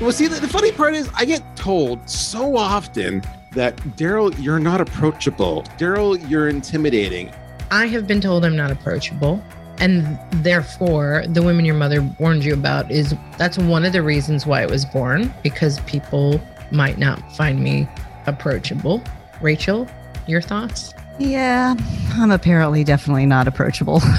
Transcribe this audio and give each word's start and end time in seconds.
Well, 0.00 0.12
see, 0.12 0.28
the, 0.28 0.40
the 0.40 0.48
funny 0.48 0.72
part 0.72 0.94
is, 0.94 1.10
I 1.14 1.26
get 1.26 1.42
told 1.56 2.08
so 2.08 2.56
often 2.56 3.22
that 3.52 3.76
Daryl, 3.96 4.34
you're 4.42 4.58
not 4.58 4.80
approachable. 4.80 5.62
Daryl, 5.76 6.18
you're 6.28 6.48
intimidating. 6.48 7.30
I 7.70 7.86
have 7.88 8.06
been 8.06 8.22
told 8.22 8.44
I'm 8.44 8.56
not 8.56 8.70
approachable. 8.70 9.42
And 9.78 10.18
therefore, 10.42 11.24
the 11.28 11.42
women 11.42 11.66
your 11.66 11.74
mother 11.74 12.02
warned 12.18 12.44
you 12.44 12.54
about 12.54 12.90
is 12.90 13.14
that's 13.36 13.58
one 13.58 13.84
of 13.84 13.92
the 13.92 14.02
reasons 14.02 14.46
why 14.46 14.62
it 14.62 14.70
was 14.70 14.86
born 14.86 15.32
because 15.42 15.80
people 15.80 16.40
might 16.70 16.96
not 16.96 17.20
find 17.36 17.62
me 17.62 17.86
approachable. 18.26 19.02
Rachel, 19.42 19.86
your 20.26 20.40
thoughts? 20.40 20.94
Yeah, 21.18 21.74
I'm 22.14 22.30
apparently 22.30 22.84
definitely 22.84 23.26
not 23.26 23.46
approachable. 23.46 24.00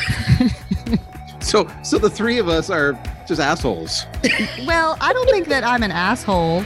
So, 1.41 1.67
so 1.83 1.97
the 1.97 2.09
three 2.09 2.37
of 2.37 2.47
us 2.47 2.69
are 2.69 2.93
just 3.31 3.39
assholes. 3.39 4.05
well, 4.67 4.97
I 4.99 5.13
don't 5.13 5.29
think 5.29 5.47
that 5.47 5.63
I'm 5.63 5.83
an 5.83 5.91
asshole. 5.91 6.65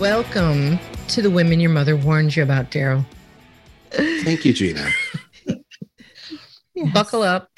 Welcome 0.00 0.78
to 1.08 1.20
the 1.20 1.28
women 1.28 1.60
your 1.60 1.68
mother 1.68 1.96
warned 1.96 2.34
you 2.34 2.42
about, 2.42 2.70
Daryl. 2.70 3.04
Thank 3.90 4.46
you, 4.46 4.52
Gina. 4.54 4.90
Yes. 6.72 6.94
Buckle 6.94 7.22
up. 7.22 7.50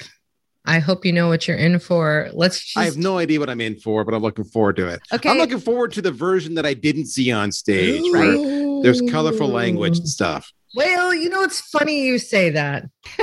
I 0.65 0.79
hope 0.79 1.05
you 1.05 1.13
know 1.13 1.29
what 1.29 1.47
you're 1.47 1.55
in 1.55 1.79
for. 1.79 2.29
Let's 2.33 2.59
just 2.59 2.77
I 2.77 2.83
have 2.83 2.97
no 2.97 3.19
idea 3.19 3.39
what 3.39 3.49
I'm 3.49 3.61
in 3.61 3.79
for, 3.79 4.03
but 4.03 4.13
I'm 4.13 4.21
looking 4.21 4.43
forward 4.43 4.75
to 4.77 4.87
it. 4.89 5.01
Okay. 5.13 5.29
I'm 5.29 5.37
looking 5.37 5.59
forward 5.59 5.93
to 5.93 6.01
the 6.01 6.11
version 6.11 6.55
that 6.55 6.65
I 6.65 6.73
didn't 6.73 7.05
see 7.05 7.31
on 7.31 7.53
stage. 7.53 8.01
Where 8.11 8.81
there's 8.81 9.01
colorful 9.09 9.47
language 9.47 9.99
and 9.99 10.09
stuff. 10.09 10.51
Well, 10.75 11.13
you 11.13 11.29
know, 11.29 11.43
it's 11.43 11.61
funny 11.61 12.03
you 12.05 12.17
say 12.17 12.49
that. 12.49 12.85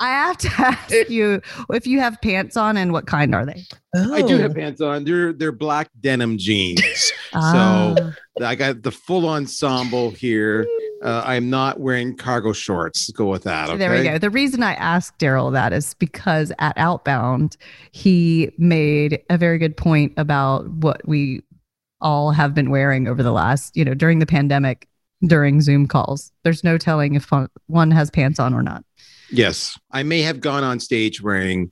I 0.00 0.08
have 0.10 0.38
to 0.38 0.48
ask 0.58 1.10
you 1.10 1.40
if 1.72 1.86
you 1.86 2.00
have 2.00 2.20
pants 2.22 2.56
on 2.56 2.76
and 2.76 2.92
what 2.92 3.06
kind 3.06 3.34
are 3.34 3.44
they? 3.44 3.64
I 3.94 4.22
do 4.22 4.38
have 4.38 4.52
Oh. 4.52 4.54
pants 4.54 4.80
on. 4.80 5.04
They're 5.04 5.32
they're 5.32 5.52
black 5.52 5.88
denim 6.00 6.38
jeans. 6.38 7.12
Ah. 7.34 7.94
I 8.42 8.54
got 8.54 8.82
the 8.82 8.90
full 8.90 9.28
ensemble 9.28 10.10
here. 10.10 10.66
Uh, 11.04 11.22
I'm 11.26 11.50
not 11.50 11.78
wearing 11.78 12.16
cargo 12.16 12.52
shorts. 12.54 13.06
Let's 13.08 13.16
go 13.18 13.26
with 13.26 13.42
that. 13.42 13.68
Okay? 13.68 13.76
There 13.76 13.90
we 13.90 14.02
go. 14.02 14.16
The 14.16 14.30
reason 14.30 14.62
I 14.62 14.72
asked 14.74 15.18
Daryl 15.18 15.52
that 15.52 15.74
is 15.74 15.92
because 15.94 16.52
at 16.58 16.76
Outbound, 16.78 17.58
he 17.92 18.50
made 18.56 19.20
a 19.28 19.36
very 19.36 19.58
good 19.58 19.76
point 19.76 20.14
about 20.16 20.68
what 20.70 21.06
we 21.06 21.42
all 22.00 22.30
have 22.30 22.54
been 22.54 22.70
wearing 22.70 23.08
over 23.08 23.22
the 23.22 23.32
last, 23.32 23.76
you 23.76 23.84
know, 23.84 23.92
during 23.94 24.20
the 24.20 24.26
pandemic, 24.26 24.87
during 25.26 25.60
Zoom 25.60 25.86
calls. 25.86 26.30
There's 26.44 26.62
no 26.64 26.78
telling 26.78 27.14
if 27.14 27.30
one- 27.30 27.48
one 27.66 27.90
has 27.90 28.10
pants 28.10 28.38
on 28.38 28.54
or 28.54 28.62
not. 28.62 28.84
Yes, 29.30 29.78
I 29.90 30.02
may 30.02 30.22
have 30.22 30.40
gone 30.40 30.64
on 30.64 30.80
stage 30.80 31.22
wearing 31.22 31.70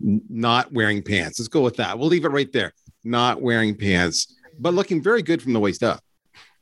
not 0.00 0.72
wearing 0.72 1.02
pants. 1.02 1.38
Let's 1.38 1.48
go 1.48 1.60
with 1.60 1.76
that. 1.76 1.98
We'll 1.98 2.08
leave 2.08 2.24
it 2.24 2.30
right 2.30 2.50
there. 2.52 2.72
Not 3.04 3.40
wearing 3.40 3.76
pants, 3.76 4.34
but 4.58 4.74
looking 4.74 5.00
very 5.02 5.22
good 5.22 5.40
from 5.40 5.52
the 5.52 5.60
waist 5.60 5.82
up. 5.82 6.00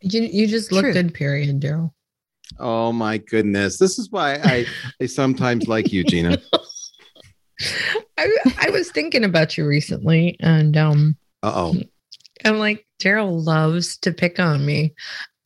You, 0.02 0.22
you 0.22 0.46
just 0.46 0.72
look 0.72 0.84
True. 0.84 0.92
good, 0.92 1.14
period, 1.14 1.60
Daryl. 1.60 1.92
Oh 2.58 2.92
my 2.92 3.18
goodness. 3.18 3.78
This 3.78 3.98
is 3.98 4.10
why 4.10 4.34
I, 4.42 4.66
I 5.00 5.06
sometimes 5.06 5.68
like 5.68 5.92
you, 5.92 6.04
Gina. 6.04 6.38
I, 8.18 8.28
I 8.58 8.70
was 8.70 8.90
thinking 8.90 9.24
about 9.24 9.56
you 9.58 9.66
recently, 9.66 10.36
and 10.40 10.76
um, 10.76 11.16
Uh 11.42 11.52
oh. 11.54 11.74
I'm 12.44 12.58
like, 12.58 12.86
Daryl 13.00 13.44
loves 13.44 13.98
to 13.98 14.12
pick 14.12 14.38
on 14.38 14.64
me. 14.64 14.94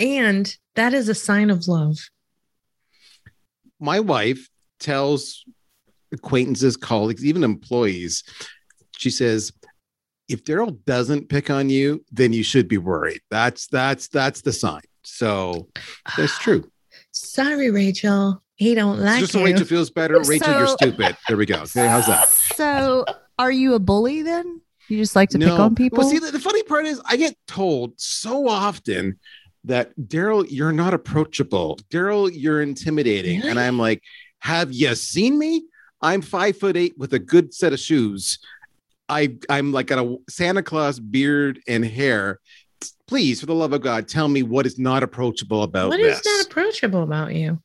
And 0.00 0.56
that 0.74 0.94
is 0.94 1.08
a 1.08 1.14
sign 1.14 1.50
of 1.50 1.68
love. 1.68 1.96
My 3.80 4.00
wife 4.00 4.48
tells 4.80 5.44
acquaintances, 6.12 6.76
colleagues, 6.76 7.24
even 7.24 7.44
employees, 7.44 8.24
she 8.96 9.10
says, 9.10 9.52
if 10.28 10.44
Daryl 10.44 10.78
doesn't 10.84 11.28
pick 11.28 11.50
on 11.50 11.68
you, 11.68 12.04
then 12.10 12.32
you 12.32 12.42
should 12.42 12.68
be 12.68 12.78
worried. 12.78 13.20
That's 13.30 13.66
that's 13.66 14.08
that's 14.08 14.40
the 14.40 14.52
sign. 14.52 14.80
So 15.02 15.68
that's 16.16 16.38
true. 16.38 16.70
Sorry, 17.10 17.70
Rachel. 17.70 18.42
He 18.56 18.74
don't 18.74 19.00
like 19.00 19.20
Just 19.20 19.32
so 19.32 19.40
you. 19.40 19.46
Rachel 19.46 19.66
feels 19.66 19.90
better. 19.90 20.20
Rachel, 20.26 20.56
you're 20.56 20.66
stupid. 20.68 21.16
There 21.28 21.36
we 21.36 21.44
go. 21.44 21.56
Okay, 21.62 21.86
how's 21.86 22.06
that? 22.06 22.28
So, 22.28 23.04
are 23.38 23.50
you 23.50 23.74
a 23.74 23.78
bully 23.78 24.22
then? 24.22 24.60
You 24.88 24.98
just 24.98 25.16
like 25.16 25.30
to 25.30 25.38
pick 25.38 25.48
on 25.48 25.74
people? 25.74 25.98
Well, 25.98 26.08
see, 26.08 26.18
the, 26.18 26.30
the 26.30 26.38
funny 26.38 26.62
part 26.62 26.86
is, 26.86 27.00
I 27.04 27.16
get 27.16 27.36
told 27.46 27.94
so 27.96 28.48
often 28.48 29.18
that 29.64 29.96
Daryl, 29.98 30.46
you're 30.48 30.72
not 30.72 30.94
approachable. 30.94 31.78
Daryl, 31.90 32.30
you're 32.32 32.62
intimidating. 32.62 33.42
And 33.42 33.58
I'm 33.58 33.78
like, 33.78 34.02
have 34.40 34.72
you 34.72 34.94
seen 34.94 35.38
me? 35.38 35.64
I'm 36.02 36.20
five 36.20 36.58
foot 36.58 36.76
eight 36.76 36.94
with 36.98 37.14
a 37.14 37.18
good 37.18 37.54
set 37.54 37.72
of 37.72 37.80
shoes. 37.80 38.38
I, 39.08 39.36
I'm 39.48 39.72
like 39.72 39.86
got 39.86 40.04
a 40.04 40.16
Santa 40.28 40.62
Claus 40.62 41.00
beard 41.00 41.60
and 41.66 41.84
hair. 41.84 42.40
Please, 43.06 43.40
for 43.40 43.46
the 43.46 43.54
love 43.54 43.72
of 43.72 43.80
God, 43.80 44.08
tell 44.08 44.28
me 44.28 44.42
what 44.42 44.66
is 44.66 44.78
not 44.78 45.02
approachable 45.02 45.62
about 45.62 45.88
What 45.88 45.98
this. 45.98 46.20
is 46.20 46.26
not 46.26 46.46
approachable 46.46 47.02
about 47.02 47.34
you? 47.34 47.60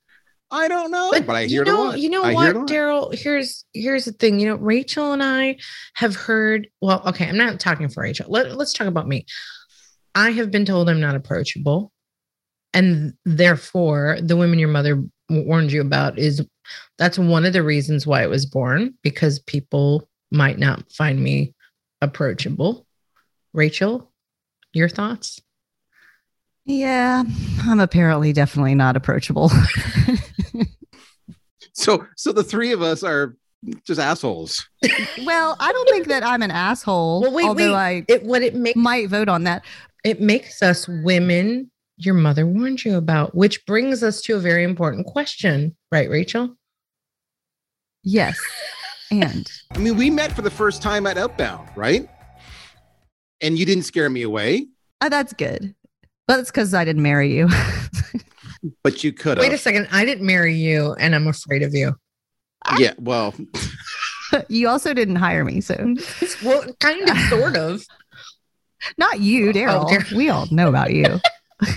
I 0.52 0.68
don't 0.68 0.90
know, 0.90 1.12
but, 1.12 1.30
I 1.30 1.46
hear 1.46 1.64
you 1.64 1.72
know, 1.72 1.94
you 1.94 2.10
know 2.10 2.24
I 2.24 2.34
what, 2.34 2.50
it 2.50 2.56
a 2.56 2.60
lot. 2.60 2.68
Daryl? 2.68 3.14
Here's 3.14 3.66
here's 3.74 4.06
the 4.06 4.14
thing. 4.14 4.40
You 4.40 4.48
know, 4.48 4.56
Rachel 4.56 5.14
and 5.14 5.22
I 5.22 5.58
have 5.94 6.16
heard. 6.16 6.68
Well, 6.82 7.04
okay, 7.08 7.28
I'm 7.28 7.38
not 7.38 7.60
talking 7.60 7.88
for 7.88 8.02
Rachel. 8.02 8.26
Let, 8.30 8.58
let's 8.58 8.74
talk 8.74 8.88
about 8.88 9.08
me. 9.08 9.26
I 10.16 10.32
have 10.32 10.52
been 10.52 10.66
told 10.66 10.90
I'm 10.90 11.00
not 11.00 11.16
approachable, 11.16 11.92
and 12.74 13.14
therefore, 13.26 14.18
the 14.22 14.38
women 14.38 14.60
your 14.60 14.70
mother 14.70 15.04
warned 15.30 15.72
you 15.72 15.82
about 15.82 16.18
is 16.18 16.46
that's 16.98 17.18
one 17.20 17.46
of 17.46 17.54
the 17.54 17.64
reasons 17.64 18.06
why 18.08 18.24
it 18.24 18.30
was 18.30 18.46
born 18.46 18.96
because 19.04 19.40
people 19.40 20.08
might 20.32 20.60
not 20.60 20.92
find 20.92 21.20
me 21.22 21.54
approachable. 22.02 22.86
Rachel, 23.54 24.12
your 24.74 24.90
thoughts? 24.90 25.40
yeah, 26.66 27.24
I'm 27.64 27.80
apparently 27.80 28.32
definitely 28.34 28.76
not 28.76 28.96
approachable. 28.96 29.52
So, 31.74 32.06
so 32.18 32.34
the 32.34 32.44
three 32.44 32.74
of 32.74 32.82
us 32.82 33.04
are 33.04 33.38
just 33.86 34.02
assholes. 34.02 34.68
well, 35.24 35.56
I 35.62 35.72
don't 35.72 35.90
think 35.90 36.08
that 36.08 36.24
I'm 36.26 36.42
an 36.42 36.52
asshole, 36.52 37.22
Well, 37.22 37.32
wait, 37.32 37.46
although 37.46 37.74
wait. 37.74 37.78
I 37.78 38.06
It 38.10 38.24
what 38.24 38.42
it 38.42 38.54
makes 38.54 38.76
might 38.76 39.08
vote 39.08 39.30
on 39.30 39.46
that. 39.46 39.64
It 40.04 40.22
makes 40.22 40.62
us 40.62 40.88
women 40.88 41.72
your 41.98 42.14
mother 42.14 42.46
warned 42.48 42.84
you 42.86 42.96
about, 42.96 43.36
which 43.36 43.66
brings 43.66 44.04
us 44.04 44.22
to 44.22 44.36
a 44.36 44.40
very 44.40 44.64
important 44.64 45.06
question, 45.06 45.76
right, 45.92 46.10
Rachel? 46.10 46.56
Yes. 48.04 48.40
And 49.12 49.50
I 49.72 49.80
mean, 49.80 49.98
we 49.98 50.10
met 50.10 50.32
for 50.32 50.42
the 50.42 50.52
first 50.52 50.82
time 50.82 51.06
at 51.06 51.18
Outbound, 51.18 51.70
right? 51.76 52.10
And 53.42 53.58
you 53.58 53.66
didn't 53.66 53.84
scare 53.84 54.10
me 54.10 54.22
away, 54.22 54.68
uh, 55.02 55.10
that's 55.10 55.34
good. 55.34 55.76
But 56.28 56.40
it's 56.40 56.52
because 56.52 56.74
I 56.74 56.86
didn't 56.86 57.02
marry 57.02 57.34
you. 57.36 57.50
but 58.84 59.04
you 59.04 59.14
could 59.14 59.40
Wait 59.40 59.54
a 59.54 59.58
second. 59.58 59.88
I 59.92 60.06
didn't 60.06 60.26
marry 60.26 60.56
you, 60.56 60.94
and 61.00 61.16
I'm 61.16 61.28
afraid 61.28 61.64
of 61.64 61.74
you. 61.74 61.96
Yeah, 62.78 62.94
well, 63.00 63.34
you 64.50 64.68
also 64.68 64.94
didn't 64.94 65.16
hire 65.16 65.44
me. 65.46 65.62
So 65.62 65.96
Well, 66.44 66.66
kind 66.80 67.10
of, 67.10 67.18
sort 67.30 67.56
of. 67.56 67.84
Not 68.98 69.20
you, 69.20 69.50
Oh, 69.50 69.54
Daryl. 69.54 69.90
dear. 69.90 70.06
we 70.18 70.30
all 70.30 70.48
know 70.52 70.70
about 70.70 70.94
you. 70.94 71.20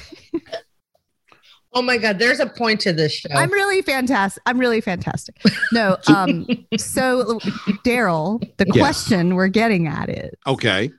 Oh 1.75 1.81
my 1.81 1.97
God, 1.97 2.19
there's 2.19 2.39
a 2.39 2.47
point 2.47 2.81
to 2.83 2.93
this 2.93 3.13
show. 3.15 3.31
I'm 3.35 3.51
really 3.51 3.81
fantastic. 3.81 4.43
I'm 4.45 4.59
really 4.59 4.83
fantastic. 4.83 5.41
No, 5.73 5.97
um, 6.07 6.47
so 6.77 7.41
Daryl, 7.83 8.41
the 8.59 8.67
Yes. 8.67 8.77
question 8.79 9.35
we're 9.35 9.49
getting 9.49 9.87
at 9.89 10.11
is 10.11 10.33
okay. 10.47 10.91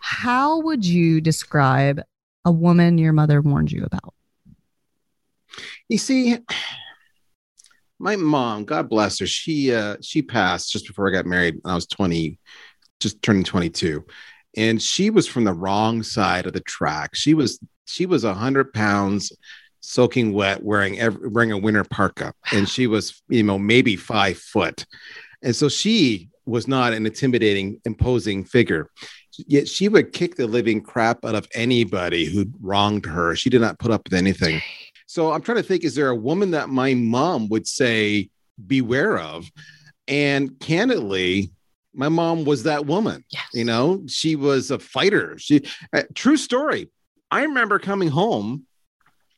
how 0.00 0.60
would 0.62 0.84
you 0.84 1.20
describe 1.20 2.02
a 2.44 2.50
woman 2.50 2.98
your 2.98 3.12
mother 3.12 3.40
warned 3.40 3.70
you 3.70 3.84
about? 3.84 4.12
You 5.88 5.98
see, 5.98 6.38
my 8.00 8.16
mom, 8.16 8.64
God 8.64 8.88
bless 8.88 9.20
her, 9.20 9.26
she 9.26 9.72
uh 9.72 9.96
she 10.02 10.22
passed 10.22 10.72
just 10.72 10.88
before 10.88 11.08
I 11.08 11.12
got 11.12 11.24
married. 11.26 11.58
when 11.62 11.70
I 11.70 11.76
was 11.76 11.86
20, 11.86 12.36
just 12.98 13.22
turning 13.22 13.44
22. 13.44 14.04
And 14.56 14.82
she 14.82 15.10
was 15.10 15.26
from 15.26 15.44
the 15.44 15.52
wrong 15.52 16.02
side 16.02 16.46
of 16.46 16.52
the 16.52 16.60
track. 16.60 17.14
She 17.14 17.34
was 17.34 17.60
she 17.86 18.06
was 18.06 18.24
a 18.24 18.34
hundred 18.34 18.72
pounds 18.72 19.32
soaking 19.80 20.32
wet, 20.32 20.62
wearing 20.62 20.98
every, 20.98 21.28
wearing 21.28 21.52
a 21.52 21.58
winter 21.58 21.84
parka, 21.84 22.32
and 22.52 22.68
she 22.68 22.86
was, 22.86 23.22
you 23.28 23.42
know, 23.42 23.58
maybe 23.58 23.96
five 23.96 24.38
foot. 24.38 24.86
And 25.42 25.56
so 25.56 25.68
she 25.68 26.28
was 26.46 26.68
not 26.68 26.92
an 26.92 27.06
intimidating, 27.06 27.80
imposing 27.84 28.44
figure. 28.44 28.90
Yet 29.36 29.68
she 29.68 29.88
would 29.88 30.12
kick 30.12 30.36
the 30.36 30.46
living 30.46 30.82
crap 30.82 31.24
out 31.24 31.34
of 31.34 31.48
anybody 31.54 32.26
who 32.26 32.46
wronged 32.60 33.06
her. 33.06 33.34
She 33.34 33.48
did 33.48 33.60
not 33.60 33.78
put 33.78 33.90
up 33.90 34.02
with 34.04 34.14
anything. 34.14 34.60
So 35.06 35.32
I'm 35.32 35.42
trying 35.42 35.58
to 35.58 35.62
think: 35.62 35.84
is 35.84 35.94
there 35.94 36.10
a 36.10 36.16
woman 36.16 36.50
that 36.52 36.68
my 36.68 36.94
mom 36.94 37.48
would 37.48 37.66
say 37.66 38.28
beware 38.66 39.18
of? 39.18 39.50
And 40.08 40.58
candidly, 40.60 41.52
my 41.94 42.08
mom 42.08 42.44
was 42.44 42.64
that 42.64 42.86
woman. 42.86 43.24
Yes. 43.30 43.44
You 43.52 43.64
know, 43.64 44.02
she 44.06 44.36
was 44.36 44.70
a 44.70 44.78
fighter. 44.78 45.36
She 45.38 45.62
uh, 45.92 46.02
true 46.14 46.36
story. 46.36 46.90
I 47.30 47.42
remember 47.42 47.78
coming 47.78 48.08
home. 48.08 48.66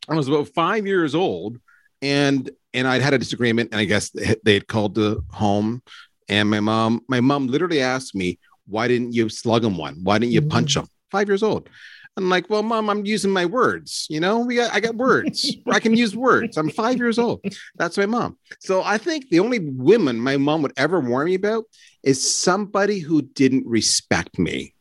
I 0.09 0.15
was 0.15 0.29
about 0.29 0.49
five 0.49 0.87
years 0.87 1.15
old, 1.15 1.59
and 2.01 2.51
and 2.75 2.89
I'd 2.89 3.03
had 3.03 3.15
a 3.15 3.19
disagreement, 3.19 3.71
and 3.73 3.81
I 3.81 3.85
guess 3.85 4.11
they 4.11 4.55
had 4.55 4.67
called 4.67 4.95
the 4.95 5.23
home, 5.31 5.83
and 6.29 6.51
my 6.51 6.61
mom, 6.61 7.03
my 7.09 7.21
mom 7.21 7.47
literally 7.47 7.81
asked 7.81 8.15
me, 8.15 8.39
"Why 8.67 8.89
didn't 8.89 9.13
you 9.13 9.29
slug 9.29 9.65
him 9.65 9.77
one? 9.77 10.01
Why 10.03 10.19
didn't 10.19 10.33
you 10.33 10.43
punch 10.43 10.77
him?" 10.77 10.87
Five 11.11 11.29
years 11.29 11.43
old. 11.43 11.69
I'm 12.17 12.29
like, 12.29 12.51
well, 12.51 12.63
mom, 12.63 12.91
I'm 12.91 13.07
using 13.07 13.31
my 13.31 13.47
words. 13.47 14.07
You 14.11 14.21
know, 14.21 14.41
we 14.41 14.57
got, 14.57 14.73
I 14.73 14.81
got 14.81 14.97
words. 14.97 15.57
I 15.71 15.81
can 15.81 15.97
use 15.97 16.15
words. 16.15 16.57
I'm 16.57 16.69
five 16.69 16.99
years 16.99 17.19
old. 17.19 17.41
That's 17.77 17.97
my 17.97 18.07
mom. 18.07 18.39
So 18.61 18.83
I 18.83 18.99
think 18.99 19.31
the 19.31 19.41
only 19.41 19.61
women 19.61 20.19
my 20.21 20.37
mom 20.37 20.63
would 20.63 20.75
ever 20.77 21.01
warn 21.01 21.27
me 21.27 21.35
about 21.35 21.65
is 22.03 22.35
somebody 22.35 22.99
who 22.99 23.23
didn't 23.23 23.67
respect 23.67 24.39
me 24.39 24.75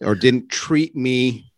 or 0.00 0.14
didn't 0.14 0.48
treat 0.48 0.96
me 0.96 1.52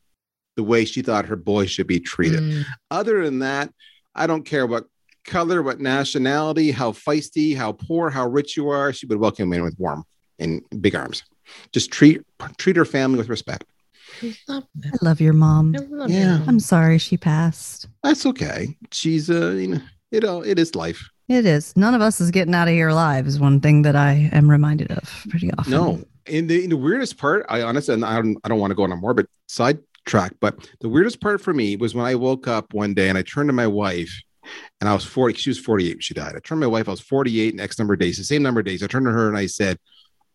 the 0.57 0.65
way 0.65 0.85
she 0.85 1.03
thought 1.03 1.27
her 1.27 1.37
boy 1.37 1.67
should 1.67 1.87
be 1.87 2.01
treated. 2.01 2.41
Mm. 2.41 2.65
Other 2.91 3.25
than 3.25 3.39
that, 3.41 3.73
I 4.15 4.27
don't 4.27 4.45
care 4.45 4.67
what 4.67 4.87
color, 5.25 5.63
what 5.63 5.81
nationality, 5.81 6.73
how 6.73 6.93
feisty, 6.93 7.57
how 7.57 7.73
poor, 7.73 8.11
how 8.11 8.27
rich 8.27 8.57
you 8.57 8.69
are. 8.69 8.93
She 8.93 9.07
would 9.07 9.19
welcome 9.19 9.53
in 9.53 9.63
with 9.63 9.77
warm 9.79 10.05
and 10.39 10.63
big 10.81 10.95
arms. 10.95 11.23
Just 11.73 11.91
treat 11.91 12.23
treat 12.59 12.77
her 12.77 12.85
family 12.85 13.19
with 13.19 13.29
respect. 13.29 13.65
I 14.23 14.35
love 14.49 14.65
I 14.85 14.91
love 15.03 15.21
your 15.21 15.33
mom. 15.33 15.75
I 15.77 15.81
love 15.91 16.11
Yeah. 16.11 16.43
it. 16.43 16.49
I'm 16.49 16.61
sorry 16.61 16.99
she 16.99 17.17
passed. 17.17 17.89
That's 18.03 18.25
okay. 18.27 18.77
She's 18.91 19.29
uh, 19.31 19.51
you 19.51 19.67
know, 19.69 19.81
you 20.11 20.21
know, 20.21 20.43
it 20.43 20.59
is 20.59 20.75
life. 20.75 21.09
It 21.29 21.47
is. 21.47 21.75
None 21.77 21.95
of 21.95 22.01
us 22.03 22.21
is 22.21 22.31
getting 22.31 22.55
out 22.55 22.69
of 22.69 22.75
here 22.75 22.89
alive 22.89 23.27
is 23.27 23.41
one 23.41 23.61
thing 23.61 23.83
that 23.83 23.97
I 23.97 24.29
am 24.33 24.51
reminded 24.51 24.91
of 24.91 25.25
pretty 25.31 25.51
often. 25.57 25.73
No, 25.73 26.05
in 26.27 26.47
the, 26.47 26.65
in 26.65 26.71
the 26.71 26.77
weirdest 26.77 27.17
part, 27.17 27.47
I 27.49 27.63
honestly, 27.63 27.95
and 27.95 28.05
I 28.05 28.17
don't, 28.17 28.37
I 28.45 28.49
don't 28.49 28.59
want 28.59 28.71
to 28.73 28.75
go 28.75 28.83
on 28.83 28.93
a 28.93 28.97
morbid 28.97 29.27
sidetrack, 29.49 30.33
but 30.41 30.69
the 30.81 30.89
weirdest 30.89 31.21
part 31.21 31.41
for 31.41 31.55
me 31.55 31.77
was 31.77 31.95
when 31.95 32.05
I 32.05 32.17
woke 32.17 32.49
up 32.49 32.75
one 32.75 32.93
day 32.93 33.09
and 33.09 33.17
I 33.17 33.23
turned 33.23 33.49
to 33.49 33.53
my 33.55 33.67
wife, 33.67 34.13
and 34.81 34.91
I 34.91 34.95
was 34.95 35.05
forty. 35.05 35.35
She 35.35 35.49
was 35.51 35.59
forty-eight. 35.61 35.95
when 35.95 36.01
She 36.01 36.13
died. 36.15 36.31
I 36.37 36.41
turned 36.41 36.61
to 36.61 36.67
my 36.67 36.67
wife. 36.67 36.89
I 36.89 36.91
was 36.91 37.01
forty-eight. 37.01 37.55
Next 37.55 37.79
number 37.79 37.95
of 37.95 38.01
days, 38.01 38.19
the 38.19 38.25
same 38.25 38.43
number 38.43 38.61
of 38.61 38.67
days. 38.67 38.83
I 38.83 38.87
turned 38.89 39.07
to 39.07 39.13
her 39.13 39.29
and 39.29 39.39
I 39.39 39.47
said, 39.47 39.79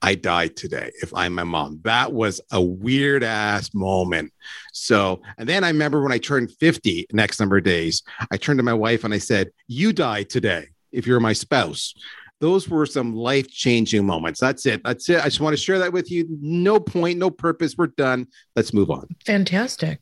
"I 0.02 0.16
died 0.16 0.56
today. 0.56 0.92
If 1.02 1.14
I'm 1.14 1.34
my 1.34 1.44
mom." 1.44 1.82
That 1.84 2.14
was 2.14 2.42
a 2.52 2.62
weird 2.62 3.24
ass 3.24 3.74
moment. 3.74 4.34
So, 4.74 5.22
and 5.38 5.48
then 5.48 5.64
I 5.64 5.70
remember 5.70 6.02
when 6.02 6.12
I 6.12 6.18
turned 6.18 6.52
fifty. 6.60 7.06
Next 7.12 7.40
number 7.40 7.58
of 7.58 7.64
days, 7.64 8.04
I 8.32 8.38
turned 8.38 8.60
to 8.60 8.64
my 8.64 8.74
wife 8.74 9.04
and 9.04 9.14
I 9.14 9.20
said, 9.20 9.52
"You 9.68 9.94
died 9.94 10.30
today. 10.30 10.68
If 10.92 11.06
you're 11.06 11.20
my 11.20 11.34
spouse." 11.34 11.94
those 12.40 12.70
were 12.70 12.86
some 12.86 13.16
life 13.16 13.50
changing 13.50 14.06
moments. 14.06 14.40
That's 14.40 14.66
it. 14.66 14.84
That's 14.84 15.10
it. 15.10 15.20
I 15.20 15.26
just 15.26 15.40
want 15.40 15.54
to 15.54 15.62
share 15.62 15.80
that 15.80 15.94
with 15.94 16.12
you. 16.12 16.28
No 16.30 16.80
point, 16.80 17.18
no 17.18 17.30
purpose. 17.30 17.76
We're 17.78 17.88
done. 17.88 18.28
Let's 18.56 18.74
move 18.74 18.92
on. 18.92 19.08
Fantastic. 19.26 20.02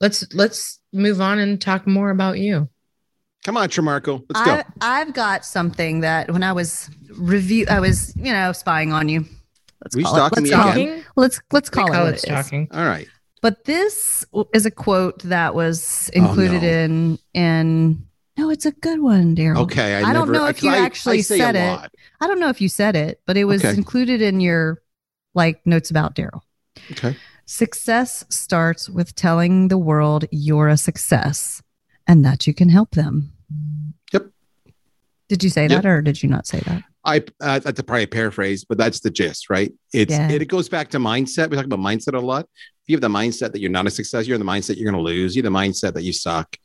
Let's 0.00 0.32
let's 0.32 0.80
move 0.92 1.20
on 1.20 1.38
and 1.40 1.60
talk 1.60 1.86
more 1.86 2.10
about 2.10 2.38
you. 2.38 2.68
Come 3.44 3.56
on, 3.56 3.68
Trimarco. 3.68 4.24
Let's 4.28 4.44
go. 4.46 4.52
I, 4.52 4.64
I've 5.00 5.14
got 5.14 5.44
something 5.44 6.00
that 6.00 6.30
when 6.30 6.42
I 6.42 6.52
was 6.52 6.90
review, 7.16 7.66
I 7.70 7.80
was 7.80 8.14
you 8.16 8.32
know 8.32 8.52
spying 8.52 8.92
on 8.92 9.08
you. 9.08 9.24
Let's 9.82 9.94
Were 9.94 10.00
you 10.00 10.06
call 10.06 10.16
it. 10.16 10.20
Let's 10.20 10.40
me 10.42 10.50
call, 10.50 10.70
again? 10.72 10.88
it. 10.98 11.04
let's 11.16 11.40
let's 11.52 11.70
call 11.70 11.90
We 11.90 11.96
it 11.96 12.00
it 12.00 12.08
it 12.08 12.14
is. 12.16 12.20
stalking. 12.22 12.68
All 12.72 12.84
right. 12.84 13.06
But 13.40 13.64
this 13.64 14.24
is 14.52 14.66
a 14.66 14.70
quote 14.70 15.22
that 15.22 15.54
was 15.54 16.10
oh, 16.14 16.18
included 16.18 16.64
Oh, 16.64 16.66
no. 16.66 16.68
in 16.68 17.18
in. 17.34 18.04
No, 18.36 18.50
it's 18.50 18.66
a 18.66 18.72
good 18.72 19.00
one, 19.00 19.34
Daryl. 19.34 19.58
Okay. 19.62 19.96
I 19.96 20.12
don't 20.12 20.28
never- 20.28 20.32
know 20.32 20.46
if 20.46 20.62
you 20.62 20.70
I- 20.70 20.76
I 20.76 20.78
actually 20.78 21.22
say 21.22 21.38
said 21.38 21.56
a 21.56 21.58
it. 21.58 21.70
lot. 21.70 21.94
I 22.20 22.26
don't 22.28 22.38
know 22.38 22.48
if 22.50 22.60
you 22.60 22.68
said 22.68 22.94
it, 22.94 23.20
but 23.26 23.36
it 23.36 23.44
was 23.46 23.64
Okay. 23.64 23.74
included 23.76 24.20
in 24.22 24.40
your 24.40 24.80
like 25.34 25.64
notes 25.66 25.90
about 25.90 26.14
Daryl. 26.14 26.42
Okay. 26.92 27.16
Success 27.46 28.24
starts 28.28 28.88
with 28.88 29.14
telling 29.16 29.68
the 29.68 29.78
world 29.78 30.24
you're 30.30 30.68
a 30.68 30.76
success 30.76 31.62
and 32.08 32.24
that 32.24 32.46
you 32.46 32.54
can 32.54 32.68
help 32.70 32.90
them. 32.92 33.30
Yep. 34.12 34.26
Did 35.28 35.44
you 35.44 35.50
say 35.50 35.62
Yep. 35.68 35.70
that 35.82 35.86
or 35.86 36.02
did 36.02 36.22
you 36.22 36.28
not 36.28 36.46
say 36.46 36.60
that? 36.60 36.82
I 37.04 37.22
uh, 37.40 37.60
that's 37.60 37.78
a 37.78 37.82
probably 37.84 38.02
a 38.04 38.08
paraphrase, 38.08 38.64
but 38.64 38.76
that's 38.76 39.00
the 39.00 39.10
gist, 39.10 39.48
right? 39.50 39.72
It's 39.92 40.10
Yeah. 40.12 40.30
it, 40.30 40.42
it 40.42 40.46
goes 40.48 40.68
back 40.68 40.88
to 40.90 40.98
mindset. 40.98 41.48
We 41.50 41.56
talk 41.56 41.66
about 41.66 41.78
mindset 41.78 42.14
a 42.14 42.18
lot. 42.20 42.46
If 42.82 42.88
you 42.88 42.96
have 42.96 43.00
the 43.02 43.08
mindset 43.08 43.52
that 43.52 43.60
you're 43.60 43.70
not 43.70 43.86
a 43.86 43.90
success, 43.90 44.26
you're 44.26 44.34
in 44.34 44.40
the 44.44 44.50
mindset 44.50 44.76
you're 44.76 44.90
going 44.90 45.02
to 45.04 45.08
lose. 45.08 45.36
You 45.36 45.42
the 45.42 45.48
mindset 45.50 45.94
that 45.94 46.02
you 46.02 46.12
suck. 46.12 46.56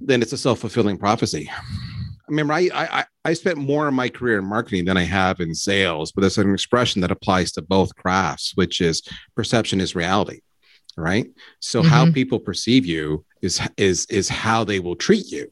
Then 0.00 0.22
it's 0.22 0.32
a 0.32 0.38
self 0.38 0.58
fulfilling 0.60 0.98
prophecy. 0.98 1.50
Remember, 2.28 2.52
I, 2.52 2.68
I 2.74 2.98
I- 3.00 3.04
I 3.24 3.32
spent 3.34 3.58
more 3.58 3.86
of 3.88 3.92
my 3.92 4.08
career 4.08 4.38
in 4.38 4.46
marketing 4.46 4.86
than 4.86 4.96
I 4.96 5.02
have 5.02 5.40
in 5.40 5.54
sales, 5.54 6.12
but 6.12 6.22
there's 6.22 6.38
an 6.38 6.50
expression 6.54 7.02
that 7.02 7.10
applies 7.10 7.52
to 7.52 7.62
both 7.62 7.94
crafts, 7.96 8.52
which 8.54 8.80
is 8.80 9.02
perception 9.36 9.82
is 9.82 9.94
reality, 9.94 10.40
right? 10.98 11.26
So 11.60 11.82
how 11.82 12.06
Mhm. 12.06 12.14
people 12.14 12.38
perceive 12.38 12.84
you 12.84 13.24
is 13.42 13.60
is 13.76 14.06
is 14.06 14.28
how 14.28 14.64
they 14.64 14.80
will 14.80 14.96
treat 14.96 15.30
you. 15.30 15.50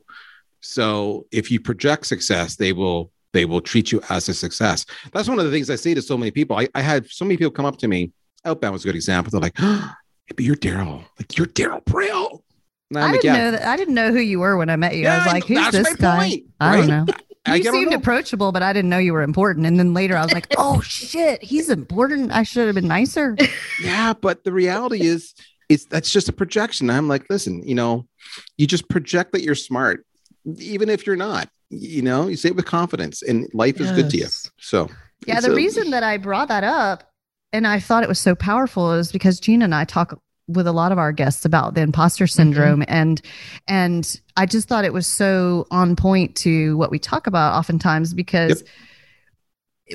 So 0.61 1.27
if 1.31 1.51
you 1.51 1.61
project 1.61 2.07
success, 2.07 2.57
they 2.57 2.73
will 2.73 3.13
they 3.33 3.45
will 3.45 3.61
treat 3.61 3.93
you 3.93 4.01
as 4.09 4.29
a 4.29 4.35
success. 4.35 4.87
That's 5.13 5.29
one 5.29 5.39
of 5.39 5.45
the 5.45 5.51
things 5.51 5.69
I 5.69 5.77
say 5.77 5.93
to 5.95 6.01
so 6.03 6.17
many 6.17 6.31
people. 6.31 6.57
I, 6.57 6.69
I 6.75 6.81
had 6.81 7.07
so 7.11 7.25
many 7.25 7.37
people 7.37 7.51
come 7.51 7.67
up 7.67 7.79
to 7.79 7.89
me. 7.89 8.13
Outbound 8.45 8.73
was 8.73 8.85
a 8.85 8.89
good 8.89 8.95
example. 8.95 9.31
They're 9.31 9.41
like, 9.41 9.57
oh, 9.59 9.93
but 10.29 10.41
you're 10.41 10.57
Daryl. 10.57 11.05
Like 11.19 11.37
you're 11.37 11.47
Daryl 11.47 11.85
Praill. 11.85 12.41
I 12.95 13.13
didn't 13.13 13.25
yeah, 13.25 13.37
know 13.37 13.51
that. 13.51 13.67
I 13.67 13.77
didn't 13.77 13.95
know 13.95 14.13
who 14.13 14.21
you 14.21 14.39
were 14.39 14.57
when 14.57 14.71
I 14.71 14.77
met 14.77 14.95
you. 14.95 15.09
I 15.09 15.19
was 15.19 15.27
like, 15.27 15.45
"Who's 15.45 15.73
this 15.73 15.97
guy?" 15.97 16.19
point, 16.19 16.45
I 16.61 16.77
don't 16.77 16.87
know. 16.87 17.07
I 17.47 17.61
seemed 17.61 17.89
on- 17.89 17.95
approachable, 17.95 18.53
but 18.53 18.63
I 18.63 18.73
didn't 18.73 18.91
know 18.91 18.99
you 18.99 19.13
were 19.13 19.23
important. 19.23 19.67
And 19.67 19.79
then 19.79 19.95
later, 19.95 20.17
I 20.17 20.23
was 20.23 20.33
like, 20.33 20.47
"Oh 20.57 20.81
shit, 20.81 21.43
he's 21.43 21.69
important. 21.71 22.33
I 22.33 22.43
should 22.43 22.67
have 22.67 22.75
been 22.75 22.89
nicer." 22.89 23.37
yeah, 23.83 24.13
but 24.13 24.45
the 24.45 24.53
reality 24.53 25.03
is, 25.03 25.35
is 25.69 25.87
that's 25.87 26.11
just 26.13 26.29
a 26.29 26.33
projection. 26.33 26.91
I'm 26.91 27.09
like, 27.09 27.27
listen, 27.31 27.63
you 27.67 27.75
know, 27.75 28.07
you 28.57 28.67
just 28.67 28.89
project 28.89 29.33
that 29.33 29.43
you're 29.43 29.55
smart, 29.55 30.05
even 30.59 30.89
if 30.89 31.07
you're 31.07 31.17
not. 31.17 31.49
You 31.71 32.03
know, 32.03 32.29
you 32.29 32.37
say 32.37 32.51
it 32.51 32.57
with 32.57 32.67
confidence, 32.67 33.23
and 33.23 33.49
life 33.53 33.81
is 33.81 33.91
good 33.93 34.09
to 34.11 34.17
you. 34.19 34.27
So 34.61 34.89
Yeah, 35.27 35.41
the 35.41 35.51
a- 35.53 35.55
reason 35.55 35.91
that 35.91 36.03
I 36.05 36.17
brought 36.17 36.47
that 36.49 36.63
up 36.63 37.11
and 37.53 37.67
I 37.67 37.81
thought 37.81 38.03
it 38.05 38.09
was 38.09 38.21
so 38.21 38.35
powerful 38.37 38.93
is 38.93 39.11
because 39.11 39.41
Gina 39.41 39.65
and 39.65 39.75
I 39.75 39.85
talk 39.85 40.17
with 40.49 40.67
a 40.67 40.73
lot 40.73 40.93
of 40.93 40.99
our 40.99 41.13
guests 41.13 41.45
about 41.45 41.75
the 41.75 41.81
imposter 41.81 42.25
mm-hmm. 42.25 42.37
syndrome. 42.37 42.85
And 42.89 43.21
and 43.67 44.21
I 44.37 44.47
just 44.47 44.69
thought 44.69 44.85
it 44.85 44.93
was 44.93 45.07
so 45.07 45.67
on 45.71 45.97
point 45.97 46.37
to 46.37 46.77
what 46.77 46.91
we 46.91 46.99
talk 46.99 47.27
about 47.27 47.59
oftentimes 47.59 48.15
because 48.15 48.65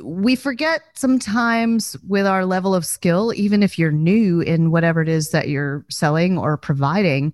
we 0.03 0.35
forget 0.35 0.81
sometimes 0.93 1.97
with 2.07 2.25
our 2.25 2.45
level 2.45 2.73
of 2.73 2.85
skill 2.85 3.33
even 3.35 3.61
if 3.61 3.77
you're 3.77 3.91
new 3.91 4.39
in 4.39 4.71
whatever 4.71 5.01
it 5.01 5.09
is 5.09 5.31
that 5.31 5.49
you're 5.49 5.85
selling 5.89 6.37
or 6.37 6.55
providing 6.55 7.33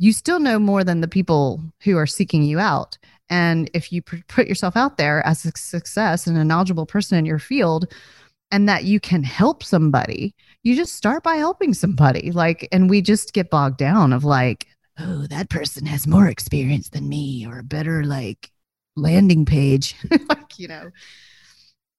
you 0.00 0.14
still 0.14 0.40
know 0.40 0.58
more 0.58 0.82
than 0.82 1.02
the 1.02 1.08
people 1.08 1.62
who 1.82 1.98
are 1.98 2.06
seeking 2.06 2.42
you 2.42 2.58
out. 2.58 2.96
And 3.28 3.70
if 3.74 3.92
you 3.92 4.00
pr- 4.00 4.16
put 4.28 4.48
yourself 4.48 4.74
out 4.74 4.96
there 4.96 5.24
as 5.26 5.44
a 5.44 5.52
success 5.54 6.26
and 6.26 6.38
a 6.38 6.44
knowledgeable 6.44 6.86
person 6.86 7.18
in 7.18 7.26
your 7.26 7.38
field, 7.38 7.92
and 8.50 8.66
that 8.66 8.84
you 8.84 8.98
can 8.98 9.22
help 9.22 9.62
somebody, 9.62 10.34
you 10.62 10.76
just 10.76 10.94
start 10.94 11.22
by 11.22 11.36
helping 11.36 11.74
somebody. 11.74 12.32
Like, 12.32 12.68
and 12.72 12.90
we 12.90 13.00
just 13.02 13.32
get 13.32 13.50
bogged 13.50 13.78
down 13.78 14.12
of 14.12 14.24
like, 14.24 14.66
oh, 14.98 15.26
that 15.28 15.48
person 15.48 15.86
has 15.86 16.06
more 16.06 16.28
experience 16.28 16.88
than 16.90 17.08
me 17.08 17.46
or 17.46 17.58
a 17.60 17.64
better 17.64 18.04
like 18.04 18.50
landing 18.96 19.44
page. 19.46 19.94
like, 20.28 20.58
you 20.58 20.68
know. 20.68 20.90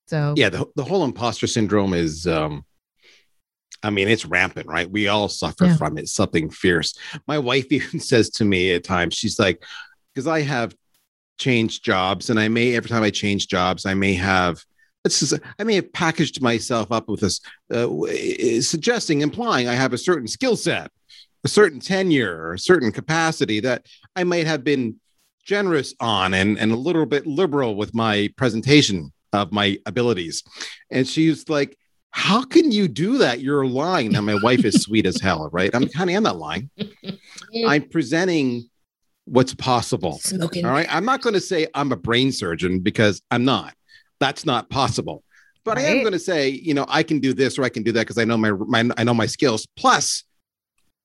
So 0.07 0.33
yeah 0.35 0.49
the, 0.49 0.65
the 0.75 0.83
whole 0.83 1.05
imposter 1.05 1.47
syndrome 1.47 1.93
is 1.93 2.27
um 2.27 2.65
i 3.81 3.89
mean 3.89 4.09
it's 4.09 4.25
rampant 4.25 4.67
right 4.67 4.91
we 4.91 5.07
all 5.07 5.29
suffer 5.29 5.67
Yeah. 5.67 5.77
from 5.77 5.97
it 5.97 6.09
something 6.09 6.49
fierce 6.49 6.93
my 7.29 7.39
wife 7.39 7.67
even 7.71 8.01
says 8.01 8.29
to 8.31 8.43
me 8.43 8.73
at 8.73 8.83
times 8.83 9.13
she's 9.13 9.39
like 9.39 9.63
because 10.13 10.27
i 10.27 10.41
have 10.41 10.75
changed 11.37 11.85
jobs 11.85 12.29
and 12.29 12.37
i 12.41 12.49
may 12.49 12.75
every 12.75 12.89
time 12.89 13.03
i 13.03 13.09
change 13.09 13.47
jobs 13.47 13.85
i 13.85 13.93
may 13.93 14.13
have 14.15 14.61
it's 15.03 15.19
just, 15.19 15.39
i 15.59 15.63
may 15.63 15.75
have 15.75 15.91
packaged 15.93 16.41
myself 16.41 16.91
up 16.91 17.07
with 17.09 17.21
this 17.21 17.41
uh, 17.73 17.87
suggesting 18.61 19.21
implying 19.21 19.67
i 19.67 19.73
have 19.73 19.93
a 19.93 19.97
certain 19.97 20.27
skill 20.27 20.55
set 20.55 20.91
a 21.43 21.47
certain 21.47 21.79
tenure 21.79 22.37
or 22.37 22.53
a 22.53 22.59
certain 22.59 22.91
capacity 22.91 23.59
that 23.59 23.85
i 24.15 24.23
might 24.23 24.45
have 24.47 24.63
been 24.63 24.95
generous 25.43 25.93
on 25.99 26.33
and, 26.33 26.57
and 26.59 26.71
a 26.71 26.75
little 26.75 27.05
bit 27.05 27.25
liberal 27.25 27.75
with 27.75 27.93
my 27.93 28.29
presentation 28.37 29.11
of 29.33 29.51
my 29.51 29.77
abilities. 29.85 30.43
And 30.89 31.07
she's 31.07 31.49
like, 31.49 31.77
How 32.11 32.43
can 32.43 32.71
you 32.71 32.87
do 32.87 33.19
that? 33.19 33.39
You're 33.39 33.65
lying. 33.65 34.11
Now, 34.11 34.21
my 34.21 34.37
wife 34.41 34.65
is 34.65 34.81
sweet 34.81 35.05
as 35.05 35.19
hell, 35.19 35.49
right? 35.51 35.73
I'm 35.73 35.87
kind 35.87 36.09
of 36.09 36.15
am 36.15 36.23
not 36.23 36.37
lying. 36.37 36.69
I'm 37.67 37.83
presenting 37.89 38.69
what's 39.25 39.53
possible. 39.53 40.19
Smoking. 40.19 40.65
All 40.65 40.71
right. 40.71 40.87
I'm 40.93 41.05
not 41.05 41.21
going 41.21 41.33
to 41.33 41.41
say 41.41 41.67
I'm 41.73 41.91
a 41.91 41.97
brain 41.97 42.31
surgeon 42.31 42.79
because 42.79 43.21
I'm 43.31 43.45
not. 43.45 43.73
That's 44.21 44.45
not 44.45 44.69
possible. 44.69 45.23
But 45.65 45.77
I 45.77 45.81
am 45.81 45.99
going 45.99 46.13
to 46.13 46.19
say, 46.19 46.49
you 46.49 46.73
know, 46.73 46.85
I 46.87 47.03
can 47.03 47.19
do 47.19 47.33
this 47.33 47.59
or 47.59 47.63
I 47.63 47.69
can 47.69 47.83
do 47.83 47.91
that 47.91 48.01
because 48.01 48.17
I 48.17 48.23
know 48.23 48.37
my, 48.37 48.51
my 48.51 48.89
I 48.97 49.03
know 49.03 49.13
my 49.13 49.25
skills. 49.27 49.67
Plus, 49.75 50.23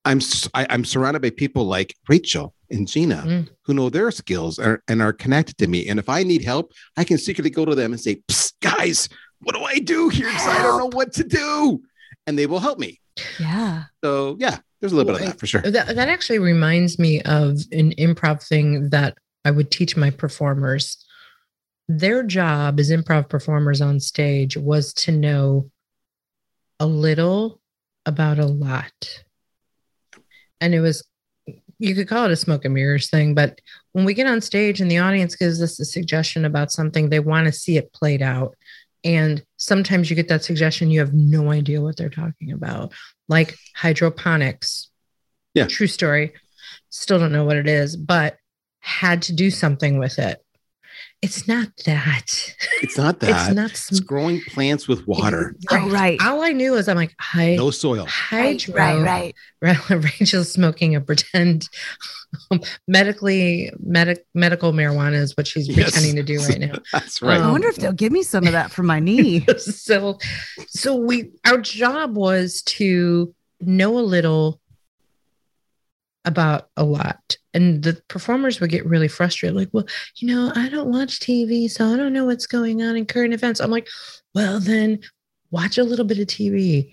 I'm 0.04 0.20
I, 0.54 0.62
am 0.62 0.66
i 0.70 0.75
am 0.75 0.85
surrounded 0.85 1.20
by 1.20 1.30
people 1.30 1.64
like 1.64 1.94
Rachel 2.08 2.54
and 2.70 2.87
Gina 2.88 3.23
Mm. 3.26 3.49
who 3.64 3.75
know 3.75 3.90
their 3.90 4.11
skills 4.11 4.58
are, 4.58 4.82
and 4.88 5.02
are 5.02 5.12
connected 5.12 5.58
to 5.58 5.66
me. 5.66 5.88
And 5.88 5.99
if 5.99 6.08
I 6.08 6.23
need 6.23 6.42
help, 6.44 6.73
I 6.96 7.04
can 7.04 7.18
secretly 7.18 7.50
go 7.50 7.64
to 7.64 7.75
them 7.75 7.92
and 7.92 8.00
say, 8.00 8.23
guys, 8.62 9.08
what 9.40 9.54
do 9.54 9.62
I 9.62 9.78
do 9.78 10.08
here? 10.08 10.28
I 10.30 10.62
don't 10.62 10.78
know 10.78 10.96
what 10.96 11.12
to 11.14 11.25
do. 11.25 11.82
And 12.26 12.38
they 12.38 12.46
will 12.46 12.61
help 12.61 12.78
me. 12.78 13.00
yeah. 13.38 13.85
So 14.04 14.37
yeah, 14.38 14.58
there's 14.80 14.92
a 14.92 14.96
little 14.96 15.12
bit 15.12 15.20
of 15.23 15.26
that 15.28 15.38
for 15.40 15.46
sure. 15.46 15.61
That, 15.62 15.94
that 15.94 16.08
actually 16.08 16.38
reminds 16.38 16.99
me 16.99 17.20
of 17.23 17.58
an 17.73 17.92
improv 17.99 18.42
thing 18.46 18.90
that 18.90 19.16
I 19.44 19.50
would 19.50 19.70
teach 19.70 19.96
my 19.96 20.11
performers. 20.11 20.96
Their 21.88 22.22
job 22.22 22.80
as 22.80 22.90
improv 22.90 23.28
performers 23.28 23.80
on 23.80 24.00
stage 24.00 24.56
was 24.56 24.92
to 24.94 25.12
know 25.12 25.70
a 26.80 26.86
little 26.86 27.60
about 28.04 28.38
a 28.38 28.46
lot. 28.46 29.22
And 30.60 30.74
it 30.74 30.80
was, 30.80 31.06
you 31.78 31.94
could 31.94 32.08
call 32.08 32.24
it 32.24 32.32
a 32.32 32.36
smoke 32.36 32.64
and 32.64 32.74
mirrors 32.74 33.08
thing, 33.08 33.34
but 33.34 33.60
when 33.92 34.04
we 34.04 34.14
get 34.14 34.26
on 34.26 34.40
stage 34.40 34.80
and 34.80 34.90
the 34.90 34.98
audience 34.98 35.36
gives 35.36 35.62
us 35.62 35.78
a 35.78 35.84
suggestion 35.84 36.44
about 36.44 36.72
something, 36.72 37.08
they 37.08 37.20
want 37.20 37.46
to 37.46 37.52
see 37.52 37.76
it 37.76 37.92
played 37.92 38.22
out. 38.22 38.56
And 39.04 39.44
sometimes 39.56 40.10
you 40.10 40.16
get 40.16 40.28
that 40.28 40.42
suggestion, 40.42 40.90
you 40.90 41.00
have 41.00 41.14
no 41.14 41.52
idea 41.52 41.80
what 41.80 41.96
they're 41.96 42.08
talking 42.08 42.50
about, 42.52 42.92
like 43.28 43.54
hydroponics. 43.76 44.90
Yeah. 45.54 45.66
True 45.66 45.86
story. 45.86 46.32
Still 46.90 47.20
don't 47.20 47.32
know 47.32 47.44
what 47.44 47.56
it 47.56 47.68
is, 47.68 47.96
but 47.96 48.36
had 48.80 49.22
to 49.22 49.32
do 49.32 49.50
something 49.50 49.98
with 49.98 50.18
it. 50.18 50.42
It's 51.23 51.49
not 51.49 51.68
that. 51.87 52.54
It's 52.82 52.96
not 52.99 53.20
that. 53.20 53.49
It's 53.49 53.54
not. 53.56 53.70
It's 53.70 54.00
growing 54.00 54.40
plants 54.42 54.87
with 54.87 55.06
water, 55.08 55.56
Oh, 55.70 55.88
right. 55.88 56.20
All 56.23 56.42
I 56.42 56.52
knew 56.52 56.75
is 56.75 56.88
I'm 56.88 56.96
like, 56.96 57.14
hi, 57.18 57.56
no 57.56 57.70
soil. 57.70 58.06
hydro. 58.06 58.75
right. 59.02 59.35
Right. 59.62 59.90
Rachel's 59.90 60.52
smoking 60.52 60.94
a 60.94 61.00
pretend 61.00 61.68
um, 62.50 62.61
medically 62.87 63.73
medic 63.80 64.26
medical 64.35 64.73
marijuana 64.73 65.14
is 65.14 65.35
what 65.37 65.46
she's 65.46 65.68
Yes. 65.68 65.90
pretending 65.92 66.16
to 66.16 66.23
do 66.23 66.38
right 66.40 66.58
now. 66.61 66.75
That's 66.92 67.23
right. 67.23 67.40
Um, 67.40 67.49
I 67.49 67.50
wonder 67.50 67.68
if 67.68 67.76
they'll 67.76 67.92
give 67.92 68.12
me 68.12 68.23
some 68.23 68.46
of 68.46 68.52
that 68.52 68.70
for 68.70 68.82
my 68.82 69.00
knee. 69.00 69.46
so 69.58 70.18
so 70.68 70.94
we 70.96 71.30
our 71.46 71.58
job 71.58 72.14
was 72.16 72.62
to 72.62 73.35
know 73.61 73.99
a 73.99 74.00
little 74.00 74.61
about 76.25 76.68
a 76.76 76.85
lot 76.85 77.37
and 77.56 77.82
the 77.82 78.00
performers 78.08 78.60
would 78.60 78.70
get 78.70 78.86
really 78.86 79.08
frustrated 79.08 79.56
like 79.56 79.68
well 79.72 79.86
you 80.16 80.28
know 80.28 80.52
i 80.54 80.68
don't 80.68 80.90
watch 80.90 81.18
tv 81.20 81.68
so 81.70 81.84
i 81.92 81.96
don't 81.96 82.12
know 82.12 82.25
what's 82.26 82.46
going 82.46 82.82
on 82.82 82.96
in 82.96 83.04
current 83.06 83.34
events 83.34 83.60
i'm 83.60 83.70
like 83.70 83.88
well 84.34 84.60
then 84.60 84.98
watch 85.50 85.78
a 85.78 85.84
little 85.84 86.04
bit 86.04 86.18
of 86.18 86.26
tv 86.26 86.88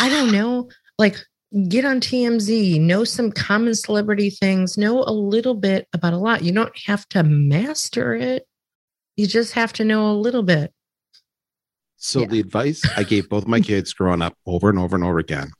i 0.00 0.08
don't 0.08 0.32
know 0.32 0.68
like 0.98 1.16
get 1.68 1.84
on 1.84 2.00
tmz 2.00 2.80
know 2.80 3.04
some 3.04 3.30
common 3.30 3.74
celebrity 3.74 4.30
things 4.30 4.76
know 4.78 5.02
a 5.02 5.12
little 5.12 5.54
bit 5.54 5.86
about 5.92 6.12
a 6.12 6.18
lot 6.18 6.42
you 6.42 6.52
don't 6.52 6.76
have 6.86 7.06
to 7.08 7.22
master 7.22 8.14
it 8.14 8.46
you 9.16 9.26
just 9.26 9.52
have 9.54 9.72
to 9.72 9.84
know 9.84 10.10
a 10.10 10.14
little 10.26 10.42
bit 10.42 10.72
So 11.96 12.20
Yeah. 12.20 12.26
the 12.28 12.40
advice 12.40 12.80
I 12.96 13.02
gave 13.02 13.28
both 13.28 13.46
my 13.46 13.60
kids 13.60 13.92
growing 13.92 14.22
up 14.22 14.34
over 14.46 14.70
and 14.70 14.78
over 14.78 14.94
and 14.94 15.04
over 15.04 15.18
again, 15.18 15.50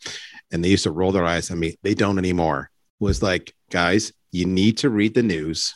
and 0.52 0.62
they 0.62 0.68
used 0.68 0.84
to 0.84 0.92
roll 0.92 1.10
their 1.10 1.24
eyes 1.26 1.50
at 1.50 1.58
me. 1.58 1.76
They 1.82 1.94
don't 1.94 2.18
anymore. 2.18 2.70
Was 3.00 3.22
like, 3.22 3.52
guys, 3.70 4.12
you 4.32 4.46
need 4.46 4.78
to 4.78 4.90
read 4.90 5.14
the 5.14 5.22
news. 5.22 5.74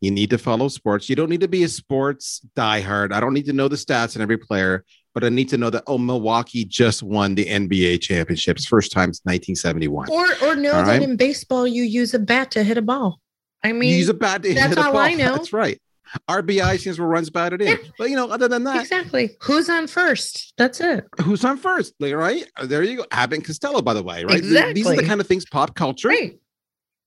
You 0.00 0.10
need 0.10 0.30
to 0.30 0.38
follow 0.38 0.68
sports. 0.68 1.08
You 1.08 1.16
don't 1.16 1.30
need 1.30 1.40
to 1.40 1.48
be 1.48 1.64
a 1.64 1.68
sports 1.68 2.40
diehard. 2.56 3.12
I 3.12 3.20
don't 3.20 3.34
need 3.34 3.46
to 3.46 3.52
know 3.52 3.68
the 3.68 3.76
stats 3.76 4.16
on 4.16 4.22
every 4.22 4.38
player, 4.38 4.84
but 5.14 5.24
I 5.24 5.28
need 5.28 5.48
to 5.50 5.58
know 5.58 5.70
that 5.70 5.84
oh, 5.86 5.98
Milwaukee 5.98 6.64
just 6.64 7.02
won 7.02 7.34
the 7.34 7.46
NBA 7.46 8.00
championships 8.02 8.66
first 8.66 8.92
time 8.92 9.12
since 9.12 9.22
1971. 9.24 10.10
Or 10.10 10.26
or 10.46 10.56
know 10.56 10.84
that 10.84 11.02
in 11.02 11.16
baseball 11.16 11.66
you 11.66 11.84
use 11.84 12.14
a 12.14 12.18
bat 12.18 12.50
to 12.52 12.62
hit 12.62 12.76
a 12.76 12.82
ball. 12.82 13.20
I 13.62 13.72
mean, 13.72 13.90
you 13.90 13.96
use 13.96 14.08
a 14.08 14.14
bat 14.14 14.42
to 14.42 14.52
hit 14.52 14.76
a 14.76 14.82
all 14.84 14.92
ball. 14.92 15.00
I 15.00 15.14
know. 15.14 15.36
That's 15.36 15.52
right. 15.52 15.80
RBI 16.28 16.78
stands 16.78 16.98
for 16.98 17.06
runs 17.06 17.30
batted 17.30 17.62
in. 17.62 17.68
Yeah. 17.68 17.76
But 17.98 18.10
you 18.10 18.16
know, 18.16 18.28
other 18.28 18.46
than 18.46 18.64
that, 18.64 18.80
exactly. 18.80 19.36
Who's 19.42 19.68
on 19.68 19.86
first? 19.86 20.52
That's 20.58 20.80
it. 20.80 21.06
who's 21.22 21.44
on 21.44 21.56
first? 21.56 21.94
Like, 21.98 22.14
right 22.14 22.44
there, 22.62 22.82
you 22.82 22.98
go. 22.98 23.06
Abbott 23.10 23.38
and 23.38 23.44
Costello, 23.46 23.82
by 23.82 23.94
the 23.94 24.02
way, 24.02 24.24
right? 24.24 24.42
Th- 24.42 24.74
These 24.74 24.86
are 24.86 24.96
the 24.96 25.04
kind 25.04 25.20
of 25.20 25.26
things 25.26 25.44
pop 25.46 25.74
culture. 25.74 26.08
Right. 26.08 26.38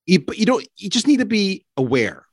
But 0.07 0.37
you 0.37 0.45
don't. 0.45 0.67
You 0.77 0.89
just 0.89 1.07
need 1.07 1.19
to 1.19 1.25
be 1.25 1.65
aware. 1.75 2.25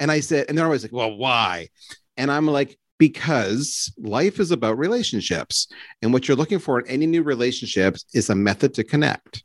And 0.00 0.10
I 0.10 0.20
said, 0.20 0.46
and 0.48 0.56
they're 0.56 0.64
always 0.64 0.82
like, 0.82 0.92
"Well, 0.92 1.16
why?" 1.16 1.68
And 2.16 2.30
I'm 2.30 2.46
like, 2.46 2.78
because 2.98 3.92
life 3.96 4.40
is 4.40 4.50
about 4.50 4.78
relationships, 4.78 5.68
and 6.02 6.12
what 6.12 6.26
you're 6.26 6.36
looking 6.36 6.58
for 6.58 6.80
in 6.80 6.86
any 6.88 7.06
new 7.06 7.22
relationships 7.22 8.04
is 8.12 8.28
a 8.30 8.34
method 8.34 8.74
to 8.74 8.84
connect. 8.84 9.44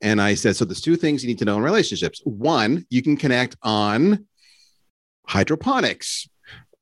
And 0.00 0.20
I 0.20 0.34
said, 0.34 0.56
so 0.56 0.64
there's 0.64 0.80
two 0.80 0.96
things 0.96 1.22
you 1.22 1.28
need 1.28 1.38
to 1.38 1.44
know 1.44 1.56
in 1.56 1.62
relationships. 1.62 2.20
One, 2.24 2.84
you 2.90 3.02
can 3.02 3.16
connect 3.16 3.56
on 3.62 4.26
hydroponics 5.26 6.28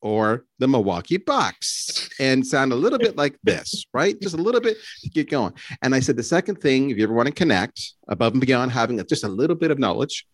or 0.05 0.45
the 0.59 0.69
Milwaukee 0.69 1.17
Bucks 1.17 2.11
and 2.21 2.47
sound 2.47 2.73
a 2.73 2.77
little 2.77 2.99
bit 2.99 3.17
like 3.17 3.39
this, 3.43 3.87
right? 3.95 4.21
Just 4.21 4.35
a 4.35 4.41
little 4.41 4.61
bit 4.61 4.77
to 5.01 5.09
get 5.09 5.31
going. 5.31 5.55
And 5.81 5.95
I 5.95 6.01
said, 6.01 6.17
the 6.17 6.23
second 6.23 6.61
thing, 6.61 6.91
if 6.91 6.99
you 6.99 7.05
ever 7.05 7.15
want 7.15 7.27
to 7.27 7.33
connect 7.35 7.95
above 8.07 8.35
and 8.35 8.41
beyond 8.41 8.71
having 8.71 9.03
just 9.07 9.25
a 9.25 9.29
little 9.29 9.57
bit 9.57 9.71
of 9.71 9.79
knowledge, 9.79 10.27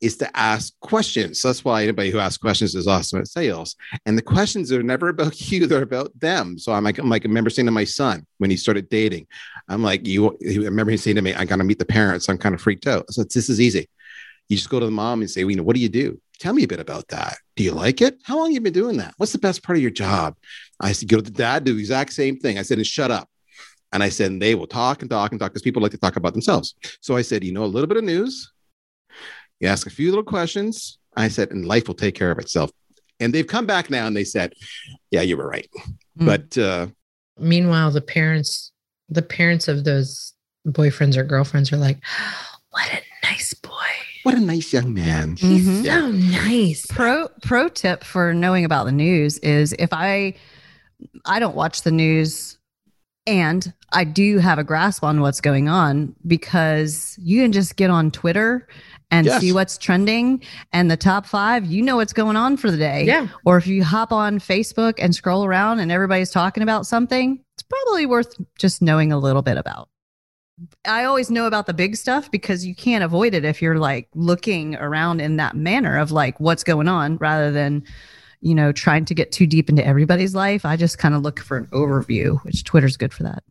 is 0.00 0.16
to 0.16 0.36
ask 0.36 0.72
questions. 0.80 1.40
So 1.40 1.48
that's 1.48 1.64
why 1.64 1.82
anybody 1.82 2.10
who 2.10 2.18
asks 2.18 2.38
questions 2.38 2.74
is 2.74 2.88
awesome 2.88 3.20
at 3.20 3.28
sales. 3.28 3.76
And 4.04 4.18
the 4.18 4.22
questions 4.22 4.72
are 4.72 4.82
never 4.82 5.08
about 5.08 5.40
you; 5.50 5.66
they're 5.66 5.82
about 5.82 6.18
them. 6.18 6.58
So 6.58 6.72
I'm 6.72 6.84
like, 6.84 6.98
I'm 6.98 7.08
like, 7.08 7.24
I 7.24 7.28
remember 7.28 7.50
saying 7.50 7.66
to 7.66 7.72
my 7.72 7.84
son 7.84 8.26
when 8.38 8.50
he 8.50 8.56
started 8.56 8.88
dating, 8.88 9.26
I'm 9.68 9.82
like, 9.82 10.06
you. 10.06 10.30
I 10.30 10.56
remember 10.58 10.90
him 10.90 10.98
saying 10.98 11.16
to 11.16 11.22
me, 11.22 11.34
"I 11.34 11.44
got 11.44 11.56
to 11.56 11.64
meet 11.64 11.78
the 11.78 11.84
parents." 11.84 12.28
I'm 12.28 12.38
kind 12.38 12.54
of 12.54 12.60
freaked 12.60 12.88
out. 12.88 13.12
So 13.12 13.22
this 13.22 13.48
is 13.48 13.60
easy. 13.60 13.88
You 14.52 14.58
just 14.58 14.68
go 14.68 14.78
to 14.78 14.84
the 14.84 14.92
mom 14.92 15.22
and 15.22 15.30
say, 15.30 15.44
well, 15.44 15.50
you 15.52 15.56
know, 15.56 15.62
what 15.62 15.74
do 15.74 15.80
you 15.80 15.88
do? 15.88 16.20
Tell 16.38 16.52
me 16.52 16.62
a 16.62 16.68
bit 16.68 16.78
about 16.78 17.08
that. 17.08 17.38
Do 17.56 17.64
you 17.64 17.72
like 17.72 18.02
it? 18.02 18.18
How 18.22 18.36
long 18.36 18.48
have 18.48 18.52
you 18.52 18.60
been 18.60 18.74
doing 18.74 18.98
that? 18.98 19.14
What's 19.16 19.32
the 19.32 19.38
best 19.38 19.62
part 19.62 19.78
of 19.78 19.82
your 19.82 19.90
job? 19.90 20.36
I 20.78 20.92
said, 20.92 21.08
go 21.08 21.16
to 21.16 21.22
the 21.22 21.30
dad, 21.30 21.64
do 21.64 21.72
the 21.72 21.80
exact 21.80 22.12
same 22.12 22.36
thing. 22.36 22.58
I 22.58 22.62
said, 22.62 22.76
and 22.76 22.86
shut 22.86 23.10
up. 23.10 23.30
And 23.94 24.02
I 24.02 24.10
said, 24.10 24.30
and 24.30 24.42
they 24.42 24.54
will 24.54 24.66
talk 24.66 25.00
and 25.00 25.10
talk 25.10 25.30
and 25.30 25.40
talk 25.40 25.52
because 25.52 25.62
people 25.62 25.80
like 25.80 25.92
to 25.92 25.96
talk 25.96 26.16
about 26.16 26.34
themselves. 26.34 26.74
So 27.00 27.16
I 27.16 27.22
said, 27.22 27.42
you 27.42 27.52
know, 27.52 27.64
a 27.64 27.66
little 27.66 27.86
bit 27.86 27.96
of 27.96 28.04
news. 28.04 28.52
You 29.58 29.68
ask 29.68 29.86
a 29.86 29.90
few 29.90 30.10
little 30.10 30.22
questions. 30.22 30.98
I 31.16 31.28
said, 31.28 31.50
and 31.50 31.64
life 31.64 31.88
will 31.88 31.94
take 31.94 32.14
care 32.14 32.30
of 32.30 32.38
itself. 32.38 32.70
And 33.20 33.32
they've 33.32 33.46
come 33.46 33.64
back 33.64 33.88
now 33.88 34.06
and 34.06 34.14
they 34.14 34.24
said, 34.24 34.52
yeah, 35.10 35.22
you 35.22 35.38
were 35.38 35.48
right. 35.48 35.70
Hmm. 36.18 36.26
But 36.26 36.58
uh, 36.58 36.88
Meanwhile, 37.38 37.92
the 37.92 38.02
parents, 38.02 38.70
the 39.08 39.22
parents 39.22 39.66
of 39.66 39.84
those 39.84 40.34
boyfriends 40.66 41.16
or 41.16 41.24
girlfriends 41.24 41.72
are 41.72 41.78
like, 41.78 42.00
"What 42.70 42.86
a 42.92 43.00
nice! 43.26 43.54
What 44.22 44.34
a 44.34 44.40
nice 44.40 44.72
young 44.72 44.94
man. 44.94 45.36
He's 45.36 45.64
so 45.64 45.90
mm-hmm. 45.90 46.30
nice." 46.30 46.86
Pro 46.86 47.28
pro 47.42 47.68
tip 47.68 48.04
for 48.04 48.34
knowing 48.34 48.64
about 48.64 48.84
the 48.84 48.92
news 48.92 49.38
is 49.38 49.74
if 49.78 49.92
I 49.92 50.34
I 51.24 51.38
don't 51.38 51.56
watch 51.56 51.82
the 51.82 51.90
news 51.90 52.58
and 53.26 53.72
I 53.92 54.04
do 54.04 54.38
have 54.38 54.58
a 54.58 54.64
grasp 54.64 55.04
on 55.04 55.20
what's 55.20 55.40
going 55.40 55.68
on 55.68 56.14
because 56.26 57.16
you 57.20 57.42
can 57.42 57.52
just 57.52 57.76
get 57.76 57.90
on 57.90 58.10
Twitter 58.10 58.66
and 59.10 59.26
Yes. 59.26 59.40
see 59.40 59.52
what's 59.52 59.78
trending 59.78 60.42
and 60.72 60.90
the 60.90 60.96
top 60.96 61.26
5 61.26 61.66
you 61.66 61.82
know 61.82 61.96
what's 61.96 62.12
going 62.12 62.36
on 62.36 62.56
for 62.56 62.70
the 62.70 62.76
day 62.76 63.04
Yeah, 63.04 63.28
or 63.44 63.58
if 63.58 63.66
you 63.66 63.84
hop 63.84 64.10
on 64.10 64.38
Facebook 64.38 64.94
and 64.98 65.14
scroll 65.14 65.44
around 65.44 65.80
and 65.80 65.92
everybody's 65.92 66.30
talking 66.30 66.62
about 66.62 66.86
something 66.86 67.38
it's 67.54 67.62
probably 67.62 68.06
worth 68.06 68.34
just 68.58 68.82
knowing 68.82 69.12
a 69.12 69.18
little 69.18 69.42
bit 69.42 69.56
about 69.56 69.88
I 70.84 71.04
always 71.04 71.30
know 71.30 71.46
about 71.46 71.66
the 71.66 71.74
big 71.74 71.96
stuff 71.96 72.30
because 72.30 72.64
you 72.66 72.74
can't 72.74 73.02
avoid 73.04 73.34
it 73.34 73.44
if 73.44 73.60
you're 73.62 73.78
like 73.78 74.08
looking 74.14 74.76
around 74.76 75.20
in 75.20 75.36
that 75.36 75.56
manner 75.56 75.98
of 75.98 76.10
like 76.12 76.38
what's 76.40 76.64
going 76.64 76.88
on 76.88 77.16
rather 77.18 77.50
than, 77.50 77.84
you 78.40 78.54
know, 78.54 78.72
trying 78.72 79.04
to 79.06 79.14
get 79.14 79.32
too 79.32 79.46
deep 79.46 79.68
into 79.68 79.84
everybody's 79.86 80.34
life. 80.34 80.64
I 80.64 80.76
just 80.76 80.98
kind 80.98 81.14
of 81.14 81.22
look 81.22 81.40
for 81.40 81.56
an 81.56 81.66
overview, 81.66 82.42
which 82.44 82.64
Twitter's 82.64 82.96
good 82.96 83.12
for 83.12 83.22
that. 83.24 83.42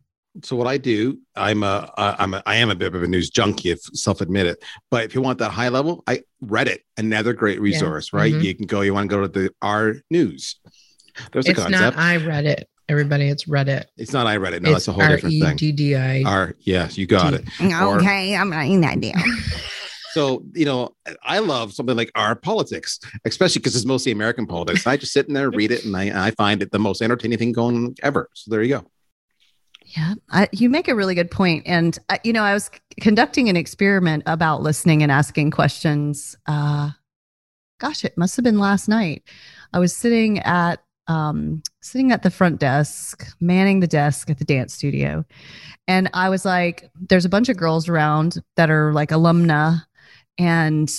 so 0.42 0.56
what 0.56 0.66
I 0.66 0.78
do, 0.78 1.18
I'm 1.36 1.62
a, 1.62 1.90
I- 1.98 2.16
I'm 2.18 2.34
a, 2.34 2.42
I 2.46 2.56
am 2.56 2.70
a 2.70 2.74
bit 2.74 2.94
of 2.94 3.02
a 3.02 3.06
news 3.06 3.28
junkie, 3.30 3.70
if 3.70 3.80
self-admit 3.94 4.46
it. 4.46 4.64
But 4.90 5.04
if 5.04 5.14
you 5.14 5.20
want 5.22 5.38
that 5.40 5.50
high 5.50 5.68
level, 5.68 6.02
I 6.06 6.22
Reddit, 6.44 6.78
another 6.96 7.32
great 7.34 7.60
resource, 7.60 8.12
right? 8.12 8.32
Mhm. 8.32 8.42
You 8.42 8.54
can 8.54 8.66
go. 8.66 8.80
You 8.80 8.94
want 8.94 9.10
to 9.10 9.14
go 9.16 9.22
to 9.22 9.28
the 9.28 9.50
R 9.60 9.96
News. 10.10 10.56
There's 11.32 11.46
a 11.46 11.50
it's 11.50 11.60
concept. 11.60 11.96
not. 11.96 11.98
I 11.98 12.16
read 12.16 12.46
it. 12.46 12.68
Everybody, 12.88 13.28
it's 13.28 13.44
Reddit. 13.44 13.84
it's 13.96 14.12
not 14.12 14.26
I 14.26 14.36
Reddit. 14.36 14.60
No, 14.62 14.72
that's 14.72 14.88
a 14.88 14.92
whole 14.92 15.06
different 15.06 15.34
thing. 15.34 15.42
R-E-D-D-I. 15.44 16.22
R. 16.24 16.54
Yes, 16.60 16.98
you 16.98 17.06
got 17.06 17.32
it. 17.34 17.44
Or- 17.60 17.98
Okay, 18.00 18.34
I'm 18.36 18.50
writing 18.50 18.80
that 18.82 19.00
down. 19.00 19.22
So 20.12 20.42
you 20.52 20.66
know, 20.66 20.90
I 21.22 21.38
love 21.38 21.72
something 21.72 21.96
like 21.96 22.12
our 22.14 22.34
politics, 22.36 23.00
especially 23.24 23.60
because 23.60 23.74
it's 23.74 23.86
mostly 23.86 24.12
American 24.12 24.46
politics. 24.46 24.86
I 24.86 24.98
just 24.98 25.14
sit 25.14 25.26
in 25.26 25.32
there, 25.32 25.48
read 25.50 25.70
it, 25.70 25.86
and 25.86 25.96
I, 25.96 26.26
I 26.26 26.30
find 26.32 26.60
it 26.60 26.70
the 26.70 26.78
most 26.78 27.00
entertaining 27.00 27.38
thing 27.38 27.52
going 27.52 27.96
ever. 28.02 28.28
So 28.34 28.50
there 28.50 28.62
you 28.62 28.74
go. 28.74 28.84
Yeah, 29.86 30.12
I, 30.30 30.50
you 30.52 30.68
make 30.68 30.88
a 30.88 30.94
really 30.94 31.14
good 31.14 31.30
point. 31.30 31.62
And, 31.66 31.98
uh, 32.10 32.18
you 32.24 32.34
know, 32.34 32.42
I 32.42 32.52
was 32.52 32.64
c- 32.66 32.78
conducting 33.00 33.48
an 33.48 33.56
experiment 33.56 34.24
about 34.26 34.60
listening 34.60 35.02
and 35.02 35.10
asking 35.10 35.50
questions. 35.50 36.36
Uh, 36.46 36.90
gosh, 37.80 38.04
it 38.04 38.18
must 38.18 38.36
have 38.36 38.44
been 38.44 38.58
last 38.58 38.88
night. 38.90 39.22
I 39.72 39.78
was 39.78 39.96
sitting 39.96 40.40
at 40.40 40.82
um, 41.08 41.62
sitting 41.80 42.12
at 42.12 42.22
the 42.22 42.30
front 42.30 42.60
desk, 42.60 43.26
manning 43.40 43.80
the 43.80 43.86
desk 43.86 44.30
at 44.30 44.38
the 44.38 44.44
dance 44.44 44.72
studio, 44.74 45.24
and 45.88 46.08
I 46.14 46.28
was 46.28 46.44
like, 46.44 46.90
"There's 47.08 47.24
a 47.24 47.28
bunch 47.28 47.48
of 47.48 47.56
girls 47.56 47.88
around 47.88 48.38
that 48.56 48.70
are 48.70 48.92
like 48.92 49.10
alumna," 49.10 49.84
and 50.38 50.90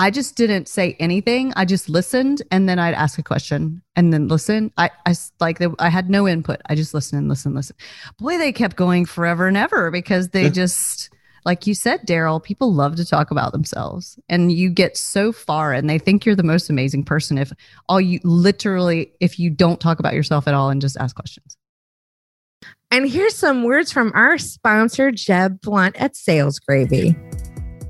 I 0.00 0.10
just 0.10 0.36
didn't 0.36 0.68
say 0.68 0.94
anything. 1.00 1.52
I 1.56 1.64
just 1.64 1.88
listened, 1.88 2.42
and 2.52 2.68
then 2.68 2.78
I'd 2.78 2.94
ask 2.94 3.18
a 3.18 3.22
question, 3.22 3.82
and 3.96 4.12
then 4.12 4.28
listen. 4.28 4.72
I, 4.76 4.90
I 5.04 5.14
like 5.40 5.58
the, 5.58 5.74
I 5.80 5.88
had 5.88 6.08
no 6.08 6.28
input. 6.28 6.60
I 6.66 6.76
just 6.76 6.94
listened 6.94 7.18
and 7.18 7.28
listen, 7.28 7.52
listen. 7.54 7.74
Boy, 8.18 8.38
they 8.38 8.52
kept 8.52 8.76
going 8.76 9.06
forever 9.06 9.48
and 9.48 9.56
ever 9.56 9.90
because 9.90 10.28
they 10.28 10.44
Yeah. 10.44 10.50
just 10.50 11.10
like 11.44 11.66
you 11.66 11.74
said, 11.74 12.06
Daryl, 12.06 12.42
people 12.42 12.72
love 12.72 12.96
to 12.96 13.04
talk 13.04 13.30
about 13.30 13.52
themselves 13.52 14.18
and 14.28 14.52
you 14.52 14.70
get 14.70 14.96
so 14.96 15.32
far 15.32 15.72
and 15.72 15.88
they 15.88 15.98
think 15.98 16.24
you're 16.24 16.34
the 16.34 16.42
most 16.42 16.70
amazing 16.70 17.04
person 17.04 17.38
if 17.38 17.52
all 17.88 18.00
you 18.00 18.20
literally, 18.24 19.12
if 19.20 19.38
you 19.38 19.50
don't 19.50 19.80
talk 19.80 19.98
about 19.98 20.14
yourself 20.14 20.48
at 20.48 20.54
all 20.54 20.70
and 20.70 20.80
just 20.80 20.96
ask 20.98 21.14
questions. 21.14 21.56
And 22.90 23.08
here's 23.08 23.36
some 23.36 23.64
words 23.64 23.92
from 23.92 24.12
our 24.14 24.38
sponsor, 24.38 25.10
Jeb 25.10 25.60
Blunt 25.60 25.96
at 25.96 26.16
Sales 26.16 26.58
Gravy. 26.58 27.14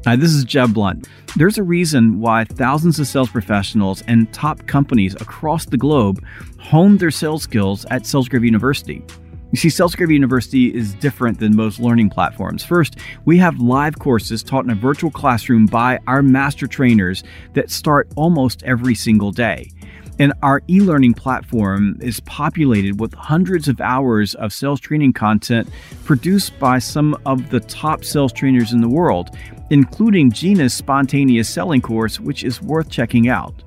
Hi, 0.05 0.17
this 0.17 0.33
is 0.33 0.45
Jeb 0.45 0.75
Blunt. 0.75 1.07
There's 1.37 1.59
a 1.59 1.63
reason 1.63 2.21
why 2.21 2.45
thousands 2.45 2.99
of 2.99 3.07
sales 3.07 3.31
professionals 3.31 4.03
and 4.09 4.33
top 4.33 4.67
companies 4.67 5.15
across 5.17 5.67
the 5.67 5.77
globe 5.77 6.25
hone 6.59 6.97
their 6.97 7.11
sales 7.11 7.43
skills 7.43 7.85
at 7.91 8.07
Sales 8.07 8.29
Gravy 8.29 8.47
University. 8.47 9.05
You 9.51 9.57
see, 9.57 9.69
SalesGravy 9.69 10.13
University 10.13 10.75
is 10.75 10.93
different 10.95 11.41
than 11.41 11.57
most 11.57 11.81
learning 11.81 12.11
platforms. 12.11 12.63
First, 12.63 12.97
we 13.25 13.39
have 13.39 13.59
live 13.61 13.99
courses 13.99 14.43
taught 14.43 14.65
in 14.65 14.71
a 14.71 14.75
virtual 14.75 15.11
classroom 15.11 15.65
by 15.65 15.99
our 16.07 16.23
master 16.23 16.67
trainers 16.67 17.25
that 17.55 17.71
start 17.71 18.09
almost 18.15 18.63
every 18.65 18.95
single 18.95 19.31
day. 19.31 19.71
And 20.19 20.35
our 20.43 20.61
e 20.69 20.81
learning 20.81 21.15
platform 21.15 21.97
is 22.03 22.21
populated 22.21 23.01
with 23.01 23.15
hundreds 23.15 23.69
of 23.69 23.81
hours 23.81 24.35
of 24.35 24.53
sales 24.53 24.81
training 24.81 25.15
content 25.15 25.69
produced 26.05 26.59
by 26.59 26.79
some 26.79 27.17
of 27.25 27.49
the 27.49 27.61
top 27.61 28.05
sales 28.05 28.35
trainers 28.35 28.73
in 28.75 28.83
the 28.83 28.89
world, 28.89 29.35
including 29.71 30.31
Gina's 30.31 30.75
spontaneous 30.75 31.49
selling 31.49 31.81
course, 31.81 32.21
which 32.21 32.45
is 32.45 32.61
worth 32.61 32.91
checking 32.91 33.29
out. 33.29 33.63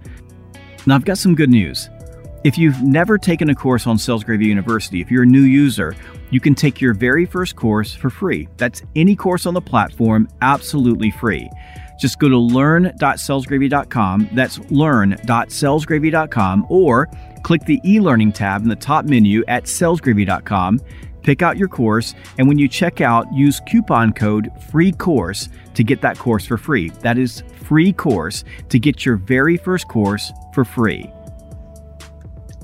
Now, 0.86 0.96
I've 0.96 1.06
got 1.06 1.18
some 1.18 1.34
good 1.34 1.50
news. 1.50 1.90
If 2.44 2.58
you've 2.58 2.82
never 2.82 3.20
taken 3.20 3.52
a 3.52 3.56
course 3.56 3.86
on 3.86 3.98
SalesGravy 3.98 4.46
University, 4.46 5.00
if 5.00 5.12
you're 5.12 5.22
a 5.24 5.28
new 5.28 5.44
user, 5.44 5.96
you 6.32 6.40
can 6.40 6.56
take 6.56 6.82
your 6.82 6.96
very 6.96 7.28
first 7.28 7.56
course 7.56 7.94
for 7.94 8.10
free. 8.10 8.48
That's 8.58 8.82
any 8.96 9.16
course 9.16 9.46
on 9.46 9.54
the 9.54 9.62
platform, 9.62 10.28
absolutely 10.42 11.12
free. 11.12 11.48
Just 12.00 12.18
go 12.18 12.28
to 12.30 12.38
learn.salesgravy.com. 12.40 14.30
That's 14.34 14.58
learn.salesgravy.com 14.72 16.66
or 16.68 17.10
click 17.44 17.64
the 17.66 17.80
e-learning 17.86 18.32
tab 18.32 18.64
in 18.64 18.70
the 18.70 18.76
top 18.76 19.06
menu 19.06 19.44
at 19.48 19.66
salesgravy.com. 19.66 20.80
Pick 21.22 21.44
out 21.44 21.58
your 21.58 21.68
course, 21.68 22.16
and 22.40 22.48
when 22.48 22.58
you 22.58 22.68
check 22.68 23.02
out, 23.02 23.32
use 23.32 23.62
coupon 23.70 24.14
code 24.14 24.50
FREE 24.72 24.94
COURSE 24.94 25.50
to 25.76 25.84
get 25.84 26.02
that 26.02 26.18
course 26.18 26.48
for 26.48 26.58
free. 26.58 26.90
That 27.02 27.20
is 27.20 27.44
free 27.68 27.94
course 27.94 28.44
to 28.70 28.80
get 28.80 29.06
your 29.06 29.18
very 29.18 29.58
first 29.58 29.88
course 29.88 30.32
for 30.56 30.66
free. 30.66 31.08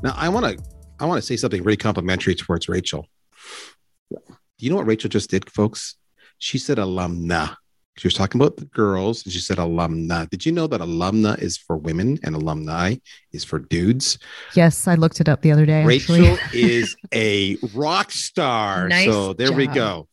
Now 0.04 0.14
I 0.16 0.30
want 0.30 0.46
to 0.46 0.64
I 1.00 1.06
want 1.06 1.20
to 1.20 1.26
say 1.26 1.36
something 1.38 1.64
really 1.64 1.78
complimentary 1.78 2.36
towards 2.36 2.68
Rachel. 2.70 3.06
Do 4.12 4.20
you 4.66 4.70
know 4.70 4.78
what 4.78 4.88
Rachel 4.88 5.10
just 5.10 5.30
did, 5.30 5.50
folks? 5.52 5.96
She 6.40 6.58
said 6.58 6.78
alumna. 6.78 7.56
She 7.98 8.08
was 8.08 8.14
talking 8.14 8.40
about 8.40 8.58
the 8.58 8.66
girls 8.66 9.24
and 9.24 9.34
she 9.34 9.40
said 9.40 9.58
alumna. 9.58 10.30
Did 10.30 10.46
you 10.46 10.52
know 10.52 10.68
that 10.68 10.82
alumna 10.82 11.40
is 11.42 11.58
for 11.58 11.78
women 11.78 12.20
and 12.24 12.36
alumni 12.36 12.96
is 13.32 13.44
for 13.44 13.58
dudes? 13.58 14.20
Yes, 14.56 14.88
I 14.88 14.96
looked 14.96 15.20
it 15.20 15.28
up 15.28 15.42
the 15.42 15.52
other 15.52 15.66
day. 15.66 15.84
Rachel 15.84 16.16
actually. 16.26 16.62
is 16.72 16.96
a 17.14 17.58
rock 17.74 18.12
star. 18.12 18.88
Nice 18.88 19.06
so 19.10 19.34
there 19.34 19.52
we 19.52 19.66
job. 19.66 19.76
go. 19.76 20.08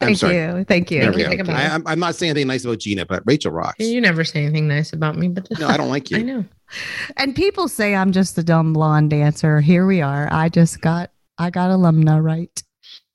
I'm 0.00 0.08
Thank 0.08 0.18
sorry. 0.18 0.36
you. 0.36 0.64
Thank 0.64 0.90
you. 0.90 1.00
There 1.00 1.12
we 1.12 1.22
Think 1.22 1.36
go. 1.36 1.52
about 1.52 1.56
I, 1.56 1.66
it. 1.66 1.70
I'm, 1.70 1.86
I'm 1.86 1.98
not 2.00 2.16
saying 2.16 2.30
anything 2.30 2.48
nice 2.48 2.64
about 2.64 2.78
Gina, 2.80 3.06
but 3.06 3.22
Rachel 3.24 3.52
rocks. 3.52 3.78
You 3.78 4.00
never 4.00 4.24
say 4.24 4.44
anything 4.44 4.66
nice 4.66 4.92
about 4.92 5.16
me, 5.16 5.28
but 5.28 5.46
No, 5.60 5.68
I 5.68 5.76
don't 5.76 5.88
like 5.88 6.10
you. 6.10 6.18
I 6.18 6.22
know. 6.22 6.44
And 7.16 7.34
people 7.34 7.68
say 7.68 7.94
I'm 7.94 8.12
just 8.12 8.38
a 8.38 8.42
dumb 8.42 8.72
blonde 8.72 9.10
dancer. 9.10 9.60
Here 9.60 9.86
we 9.86 10.00
are. 10.00 10.28
I 10.32 10.48
just 10.48 10.80
got 10.80 11.10
I 11.38 11.50
got 11.50 11.70
alumna 11.70 12.22
right. 12.22 12.62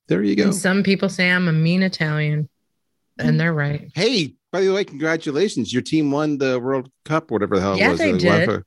There 0.07 0.21
you 0.23 0.35
go. 0.35 0.43
And 0.45 0.55
some 0.55 0.83
people 0.83 1.09
say 1.09 1.29
I'm 1.31 1.47
a 1.47 1.51
mean 1.51 1.81
Italian, 1.83 2.49
and 3.17 3.39
they're 3.39 3.53
right. 3.53 3.91
Hey, 3.95 4.35
by 4.51 4.61
the 4.61 4.71
way, 4.73 4.83
congratulations. 4.83 5.73
Your 5.73 5.81
team 5.81 6.11
won 6.11 6.37
the 6.37 6.59
World 6.59 6.89
Cup, 7.05 7.31
whatever 7.31 7.55
the 7.55 7.61
hell 7.61 7.77
Yeah, 7.77 7.87
it 7.87 7.91
was. 7.91 7.99
they 7.99 8.11
uh, 8.13 8.17
did. 8.17 8.49
UEFA. 8.49 8.63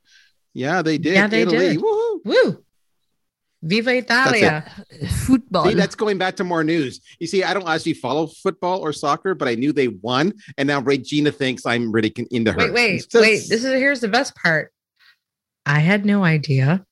Yeah, 0.54 0.82
they 0.82 0.98
did. 0.98 1.14
Yeah, 1.14 1.26
they 1.28 1.42
Italy. 1.42 1.58
did. 1.58 1.78
Woohoo. 1.78 2.18
Woo! 2.24 2.64
Viva 3.62 3.96
Italia! 3.96 4.64
Football. 5.26 5.66
See, 5.66 5.74
that's 5.74 5.94
going 5.96 6.18
back 6.18 6.36
to 6.36 6.44
more 6.44 6.62
news. 6.62 7.00
You 7.18 7.26
see, 7.26 7.42
I 7.42 7.54
don't 7.54 7.68
actually 7.68 7.94
follow 7.94 8.28
football 8.28 8.80
or 8.80 8.92
soccer, 8.92 9.34
but 9.34 9.48
I 9.48 9.54
knew 9.56 9.72
they 9.72 9.88
won, 9.88 10.32
and 10.56 10.66
now 10.68 10.80
Regina 10.80 11.32
thinks 11.32 11.66
I'm 11.66 11.90
really 11.90 12.12
into 12.30 12.52
her. 12.52 12.58
Wait, 12.58 12.72
wait, 12.72 12.94
It's 12.96 13.06
just- 13.06 13.22
wait. 13.22 13.36
This 13.48 13.64
is 13.64 13.72
here's 13.72 14.00
the 14.00 14.08
best 14.08 14.34
part. 14.36 14.72
I 15.68 15.80
had 15.80 16.06
no 16.06 16.24
idea, 16.24 16.84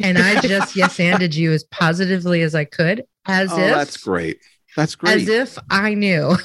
and 0.00 0.18
I 0.18 0.40
just 0.42 0.76
yes 0.76 1.00
anded 1.00 1.34
you 1.34 1.52
as 1.52 1.64
positively 1.64 2.42
as 2.42 2.54
I 2.54 2.64
could, 2.64 3.04
as 3.26 3.50
oh, 3.50 3.58
if 3.58 3.74
that's 3.74 3.96
great. 3.96 4.38
That's 4.76 4.94
great. 4.94 5.22
as 5.22 5.28
if 5.28 5.58
I 5.70 5.94
knew, 5.94 6.36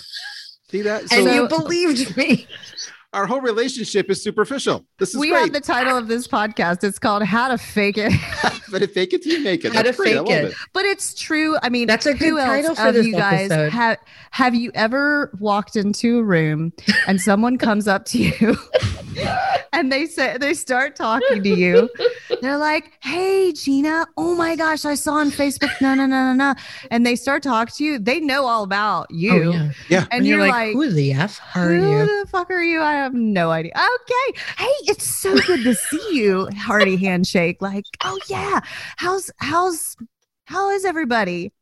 see 0.72 0.82
that? 0.84 1.12
and 1.12 1.26
you 1.36 1.48
believed 1.48 2.16
me. 2.16 2.48
Our 3.14 3.26
whole 3.26 3.42
relationship 3.42 4.10
is 4.12 4.22
superficial. 4.22 4.86
This 5.00 5.10
is 5.10 5.18
we 5.18 5.30
great. 5.30 5.40
have 5.40 5.54
the 5.54 5.62
title 5.62 5.98
of 5.98 6.08
this 6.08 6.28
podcast. 6.28 6.84
It's 6.84 7.00
called 7.00 7.24
How 7.24 7.48
to 7.48 7.58
Fake 7.58 7.98
It. 7.98 8.14
but 8.72 8.84
if 8.84 8.94
fake 8.94 9.14
it 9.14 9.26
you 9.26 9.44
make 9.44 9.66
it. 9.66 9.74
How 9.74 9.82
That's 9.82 9.98
to 9.98 10.04
great. 10.04 10.18
Fake 10.20 10.30
it. 10.30 10.44
it. 10.46 10.54
But 10.74 10.86
it's 10.86 11.16
true. 11.16 11.58
I 11.64 11.70
mean, 11.70 11.88
That's 11.88 12.06
a 12.06 12.14
who 12.14 12.32
good 12.36 12.40
else 12.40 12.48
title 12.50 12.76
for 12.76 12.88
of 12.90 12.94
this 12.94 13.08
you 13.08 13.14
guys 13.14 13.50
episode. 13.50 13.72
have 13.74 13.98
have 14.32 14.54
you 14.54 14.72
ever 14.76 15.36
walked 15.40 15.76
into 15.76 16.20
a 16.20 16.24
room 16.24 16.72
and 17.08 17.20
someone 17.20 17.58
comes 17.58 17.88
up 17.88 18.06
to 18.06 18.20
you 18.20 18.56
and 19.74 19.92
they 19.92 20.06
say 20.06 20.38
they 20.38 20.54
start 20.54 20.96
talking 20.96 21.42
to 21.42 21.50
you? 21.50 21.90
They're 22.42 22.58
like, 22.58 22.92
"Hey, 23.02 23.52
Gina, 23.54 24.06
oh 24.18 24.36
my 24.36 24.56
gosh, 24.56 24.86
I 24.86 24.94
saw 24.94 25.14
on 25.16 25.32
Facebook, 25.32 25.72
no, 25.82 25.96
no, 25.96 26.06
no, 26.06 26.32
no, 26.32 26.34
no," 26.34 26.54
and 26.92 27.06
they 27.06 27.16
start 27.16 27.42
talking 27.42 27.74
to 27.78 27.84
you. 27.84 28.00
They 28.00 28.20
know 28.20 28.46
all 28.46 28.64
about 28.64 29.08
you, 29.10 29.54
Oh, 29.54 29.72
yeah. 29.90 30.06
and, 30.12 30.28
you're, 30.28 30.48
like, 30.48 30.74
who 30.74 30.90
the 30.92 31.14
f 31.14 31.42
are 31.56 31.70
who 31.74 32.00
you? 32.00 32.24
the 32.24 32.28
fuck 32.30 32.52
are 32.52 32.62
you? 32.62 32.82
I 32.82 32.99
have 33.04 33.14
no 33.14 33.52
idea. 33.52 33.72
Okay. 33.76 34.40
Hey, 34.58 34.74
it's 34.84 35.06
so 35.06 35.38
good 35.40 35.64
to 35.64 35.76
see 35.76 36.16
you. 36.16 36.50
Hearty 36.56 36.96
handshake. 36.96 37.62
Like, 37.62 37.86
oh 38.04 38.20
yeah. 38.28 38.60
How's 38.98 39.32
how's 39.38 39.96
how 40.46 40.70
is 40.72 40.86
everybody? 40.86 41.54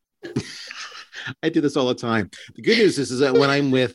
I 1.44 1.50
do 1.50 1.62
this 1.62 1.76
all 1.76 1.88
the 1.88 1.96
time. 1.96 2.30
The 2.56 2.62
good 2.62 2.78
news 2.78 2.98
is, 2.98 3.12
is 3.12 3.20
that 3.20 3.34
when 3.34 3.50
I'm 3.50 3.72
with, 3.72 3.94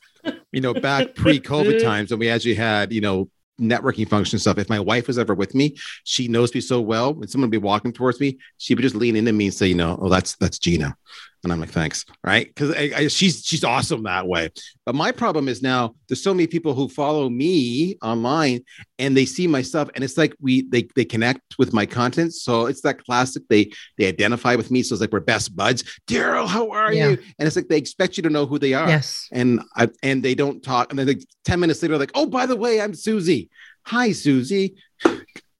you 0.52 0.61
know, 0.61 0.74
back 0.74 1.14
pre-COVID 1.14 1.83
times 1.83 2.11
when 2.11 2.20
we 2.20 2.28
actually 2.28 2.55
had, 2.55 2.92
you 2.92 3.00
know, 3.00 3.28
networking 3.61 4.09
function 4.09 4.38
stuff. 4.38 4.59
If 4.59 4.68
my 4.68 4.81
wife 4.81 5.07
was 5.07 5.18
ever 5.18 5.35
with 5.35 5.55
me, 5.55 5.76
she 6.05 6.28
knows 6.28 6.55
me 6.55 6.61
so 6.61 6.81
well. 6.81 7.14
When 7.14 7.28
someone 7.28 7.48
would 7.48 7.52
be 7.52 7.59
walking 7.59 7.92
towards 7.92 8.20
me, 8.20 8.38
she 8.59 8.74
would 8.74 8.83
just 8.83 8.94
lean 8.94 9.16
into 9.16 9.33
me 9.33 9.46
and 9.46 9.55
say, 9.55 9.66
you 9.68 9.74
know, 9.74 9.98
oh, 10.00 10.09
that's 10.09 10.37
that's 10.37 10.59
Gina. 10.59 10.96
And 11.44 11.52
I'm 11.52 11.59
like, 11.59 11.70
thanks. 11.70 12.05
Right. 12.22 12.46
Because 12.46 12.70
I, 12.70 12.92
I, 12.96 13.09
she's 13.09 13.44
she's 13.44 13.64
awesome 13.64 14.05
that 14.05 14.28
way. 14.28 14.50
But 14.87 14.94
my 14.94 15.11
problem 15.11 15.48
is 15.48 15.61
now 15.61 15.94
there's 16.09 16.22
so 16.22 16.33
many 16.33 16.46
people 16.46 16.72
who 16.74 16.88
follow 16.88 17.28
me 17.28 17.96
online 18.00 18.61
and 19.00 19.16
they 19.16 19.24
see 19.24 19.48
my 19.48 19.61
stuff 19.62 19.88
and 19.96 20.05
it's 20.05 20.16
like 20.16 20.35
we 20.40 20.62
they 20.70 20.87
they 20.94 21.05
connect 21.05 21.59
with 21.59 21.72
my 21.72 21.85
content. 21.85 22.33
So 22.35 22.66
it's 22.66 22.83
that 22.83 23.05
classic. 23.05 23.42
They 23.48 23.72
they 23.98 24.07
identify 24.07 24.55
with 24.55 24.70
me. 24.70 24.85
So 24.85 24.94
it's 24.94 25.00
like 25.00 25.12
we're 25.12 25.18
best 25.20 25.57
buds. 25.57 25.83
Daryl, 26.07 26.46
how 26.46 26.70
are 26.70 26.92
Yeah. 26.92 27.09
you? 27.09 27.18
And 27.40 27.46
it's 27.48 27.57
like 27.57 27.66
they 27.68 27.78
expect 27.78 28.16
you 28.16 28.22
to 28.22 28.31
know 28.31 28.46
who 28.46 28.61
they 28.61 28.74
are. 28.74 28.88
Yes. 28.88 29.26
And 29.33 29.62
I 29.76 29.88
and 30.05 30.22
they 30.22 30.37
don't 30.37 30.62
talk. 30.62 30.90
And 30.90 30.98
then 30.98 31.09
like 31.09 31.22
10 31.44 31.59
minutes 31.59 31.83
later, 31.83 31.98
like, 31.98 32.12
oh, 32.14 32.26
by 32.26 32.46
the 32.46 32.57
way, 32.57 32.81
I'm 32.81 32.94
Susie. 32.94 33.50
Hi, 33.87 34.12
Susie. 34.12 34.76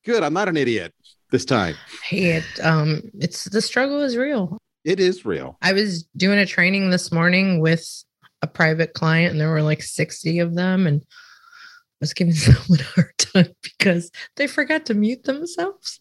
Good. 0.05 0.23
I'm 0.23 0.33
not 0.33 0.49
an 0.49 0.57
idiot 0.57 0.95
this 1.33 1.45
time. 1.45 1.75
Hey, 2.05 2.37
it, 2.37 2.45
um, 2.63 3.03
it's 3.19 3.45
the 3.45 3.61
struggle 3.61 4.01
is 4.03 4.17
real. 4.17 4.59
It 4.85 5.01
is 5.01 5.25
real. 5.25 5.57
I 5.63 5.73
was 5.73 6.05
doing 6.17 6.39
a 6.39 6.47
training 6.47 6.91
this 6.91 7.13
morning 7.13 7.61
with 7.61 8.05
a 8.43 8.47
private 8.47 8.95
client, 8.95 9.33
and 9.33 9.41
there 9.41 9.51
were 9.51 9.63
like 9.63 9.83
60 9.83 10.41
of 10.41 10.55
them, 10.55 10.87
and 10.87 11.03
I 11.03 11.97
was 12.01 12.15
giving 12.15 12.35
someone 12.35 12.81
a 12.81 12.83
hard 12.83 13.19
time 13.19 13.55
because 13.63 14.11
they 14.37 14.47
forgot 14.47 14.87
to 14.87 14.95
mute 14.95 15.25
themselves. 15.25 16.01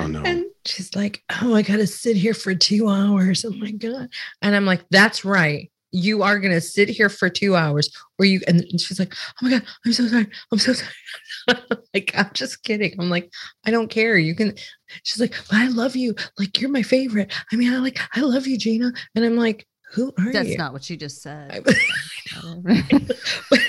Oh 0.00 0.06
no. 0.06 0.22
And 0.22 0.46
she's 0.64 0.94
like, 0.94 1.22
Oh, 1.42 1.54
I 1.54 1.62
got 1.62 1.76
to 1.76 1.86
sit 1.86 2.16
here 2.16 2.34
for 2.34 2.54
two 2.54 2.88
hours. 2.88 3.44
Oh 3.44 3.52
my 3.52 3.70
God. 3.70 4.08
And 4.40 4.54
I'm 4.54 4.66
like, 4.66 4.84
That's 4.90 5.24
right. 5.24 5.70
You 5.94 6.22
are 6.24 6.40
going 6.40 6.52
to 6.52 6.60
sit 6.60 6.88
here 6.88 7.08
for 7.08 7.30
two 7.30 7.54
hours, 7.54 7.88
or 8.18 8.24
you, 8.24 8.40
and 8.48 8.64
she's 8.80 8.98
like, 8.98 9.14
Oh 9.14 9.44
my 9.44 9.50
God, 9.50 9.62
I'm 9.86 9.92
so 9.92 10.06
sorry. 10.08 10.26
I'm 10.50 10.58
so 10.58 10.72
sorry. 10.72 10.92
like, 11.94 12.12
I'm 12.16 12.30
just 12.34 12.64
kidding. 12.64 12.94
I'm 12.98 13.10
like, 13.10 13.32
I 13.64 13.70
don't 13.70 13.88
care. 13.88 14.16
You 14.18 14.34
can, 14.34 14.54
she's 15.04 15.20
like, 15.20 15.34
but 15.48 15.56
I 15.58 15.68
love 15.68 15.94
you. 15.94 16.14
Like, 16.38 16.60
you're 16.60 16.70
my 16.70 16.82
favorite. 16.82 17.32
I 17.52 17.56
mean, 17.56 17.72
I 17.72 17.78
like, 17.78 18.00
I 18.14 18.20
love 18.20 18.46
you, 18.46 18.58
Gina. 18.58 18.92
And 19.14 19.24
I'm 19.24 19.36
like, 19.36 19.66
Who 19.92 20.12
are 20.18 20.24
you? 20.24 20.32
That's 20.32 20.48
you? 20.50 20.58
not 20.58 20.72
what 20.72 20.82
she 20.82 20.96
just 20.96 21.22
said. 21.22 21.64
but, 23.50 23.60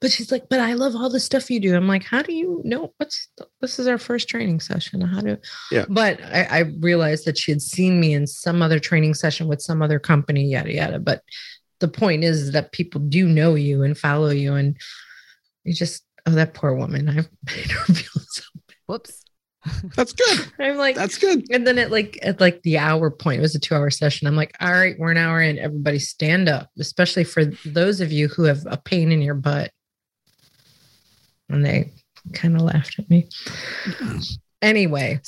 but 0.00 0.10
she's 0.10 0.32
like, 0.32 0.48
but 0.48 0.60
I 0.60 0.74
love 0.74 0.94
all 0.96 1.10
the 1.10 1.20
stuff 1.20 1.50
you 1.50 1.60
do. 1.60 1.74
I'm 1.76 1.88
like, 1.88 2.04
how 2.04 2.22
do 2.22 2.32
you 2.32 2.62
know? 2.64 2.92
What's 2.96 3.28
this 3.60 3.78
is 3.78 3.86
our 3.86 3.98
first 3.98 4.28
training 4.28 4.60
session? 4.60 5.00
How 5.00 5.20
do? 5.20 5.36
Yeah. 5.70 5.84
But 5.88 6.22
I, 6.22 6.44
I 6.44 6.58
realized 6.80 7.26
that 7.26 7.36
she 7.36 7.50
had 7.50 7.62
seen 7.62 8.00
me 8.00 8.14
in 8.14 8.26
some 8.26 8.62
other 8.62 8.78
training 8.78 9.14
session 9.14 9.48
with 9.48 9.60
some 9.60 9.82
other 9.82 9.98
company, 9.98 10.46
yada 10.46 10.72
yada. 10.72 10.98
But 10.98 11.22
the 11.84 11.98
point 11.98 12.24
is 12.24 12.52
that 12.52 12.72
people 12.72 13.00
do 13.00 13.26
know 13.28 13.54
you 13.54 13.82
and 13.82 13.96
follow 13.96 14.30
you, 14.30 14.54
and 14.54 14.76
you 15.64 15.74
just 15.74 16.02
oh 16.26 16.30
that 16.32 16.54
poor 16.54 16.74
woman. 16.74 17.08
I 17.08 17.12
made 17.56 17.70
her 17.70 17.94
feel 17.94 18.22
so. 18.28 18.42
Whoops. 18.86 19.20
That's 19.96 20.12
good. 20.12 20.46
I'm 20.58 20.76
like, 20.76 20.94
That's 20.96 21.16
good. 21.18 21.44
and 21.50 21.66
then 21.66 21.78
at 21.78 21.90
like 21.90 22.18
at 22.22 22.40
like 22.40 22.62
the 22.62 22.78
hour 22.78 23.10
point, 23.10 23.38
it 23.38 23.42
was 23.42 23.54
a 23.54 23.58
two 23.58 23.74
hour 23.74 23.90
session. 23.90 24.26
I'm 24.26 24.36
like, 24.36 24.54
all 24.60 24.72
right, 24.72 24.94
we're 24.98 25.10
an 25.10 25.16
hour 25.16 25.40
in. 25.40 25.58
Everybody 25.58 25.98
stand 25.98 26.48
up, 26.48 26.68
especially 26.78 27.24
for 27.24 27.44
those 27.64 28.00
of 28.00 28.12
you 28.12 28.28
who 28.28 28.44
have 28.44 28.60
a 28.66 28.76
pain 28.76 29.10
in 29.12 29.22
your 29.22 29.34
butt. 29.34 29.70
And 31.48 31.64
they 31.64 31.92
kind 32.32 32.56
of 32.56 32.62
laughed 32.62 32.98
at 32.98 33.08
me. 33.10 33.28
Anyway, 34.62 35.20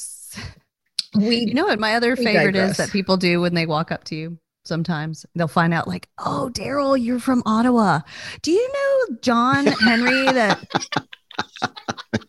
we 1.14 1.38
You 1.40 1.54
know 1.54 1.64
what 1.66 1.78
my 1.78 1.94
other 1.94 2.16
favorite 2.16 2.52
digress. 2.52 2.72
is 2.72 2.76
that 2.78 2.90
people 2.90 3.16
do 3.16 3.40
when 3.42 3.54
they 3.54 3.66
walk 3.66 3.90
up 3.92 4.04
to 4.04 4.16
you? 4.16 4.38
Sometimes 4.66 5.24
they'll 5.34 5.48
find 5.48 5.72
out, 5.72 5.88
like, 5.88 6.08
oh, 6.18 6.50
Daryl, 6.52 7.00
you're 7.00 7.20
from 7.20 7.42
Ottawa. 7.46 8.00
Do 8.42 8.50
you 8.50 8.72
know 8.72 9.16
John 9.20 9.66
Henry 9.66 10.24
that 10.32 10.62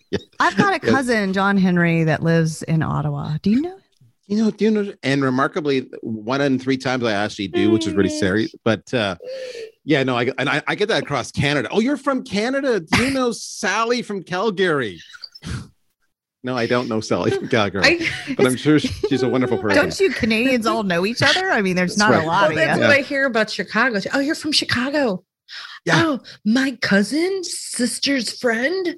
Yeah. 0.10 0.20
I've 0.40 0.58
got 0.58 0.74
a 0.74 0.80
cousin, 0.80 1.34
John 1.34 1.58
Henry, 1.58 2.04
that 2.04 2.24
lives 2.24 2.64
in 2.64 2.82
Ottawa. 2.82 3.38
Do 3.42 3.50
you 3.50 3.62
know? 3.62 3.78
You 4.28 4.38
know, 4.44 4.52
do 4.52 4.66
you 4.66 4.72
know? 4.72 4.94
And 5.04 5.24
remarkably, 5.24 5.90
one 6.02 6.42
in 6.42 6.60
three 6.60 6.78
times 6.78 7.04
I 7.04 7.14
actually 7.14 7.48
do, 7.48 7.72
which 7.72 7.88
is 7.88 7.94
really 7.94 8.10
serious. 8.10 8.54
But 8.64 8.94
uh, 8.94 9.16
yeah, 9.86 10.04
no, 10.04 10.18
I 10.18 10.30
and 10.38 10.50
I, 10.50 10.62
I 10.68 10.76
get 10.76 10.90
that 10.90 11.04
across 11.04 11.32
Canada. 11.32 11.70
Oh, 11.72 11.80
you're 11.80 11.98
from 11.98 12.24
Canada? 12.24 12.82
Do 12.82 13.04
you 13.06 13.12
know 13.12 13.32
Sally 13.32 14.02
from 14.02 14.24
Calgary? 14.24 15.00
No, 16.44 16.56
I 16.56 16.68
don't 16.68 16.88
know 16.88 17.02
Sally 17.02 17.32
from 17.38 17.48
Calgary, 17.50 17.82
I, 17.84 18.34
but 18.36 18.46
I'm 18.46 18.56
sure 18.56 18.80
she's 18.80 19.24
a 19.24 19.30
wonderful 19.30 19.58
person. 19.58 19.76
Don't 19.82 20.00
you 20.00 20.12
Canadians 20.12 20.66
all 20.66 20.84
know 20.84 21.06
each 21.06 21.22
other? 21.22 21.50
I 21.52 21.62
mean, 21.62 21.76
there's 21.76 21.96
That's 21.96 22.10
not 22.10 22.12
right. 22.12 22.24
a 22.24 22.28
lot 22.28 22.42
well, 22.44 22.52
of 22.52 22.56
that's 22.56 22.78
you. 22.80 22.84
what 22.88 22.92
I 22.96 23.02
hear 23.02 23.26
about 23.26 23.50
Chicago. 23.50 24.00
Oh, 24.14 24.20
you're 24.20 24.36
from 24.36 24.52
Chicago. 24.52 25.24
Yeah. 25.86 26.04
Oh, 26.06 26.20
my 26.46 26.78
cousin's 26.82 27.58
sister's 27.58 28.38
friend 28.38 28.98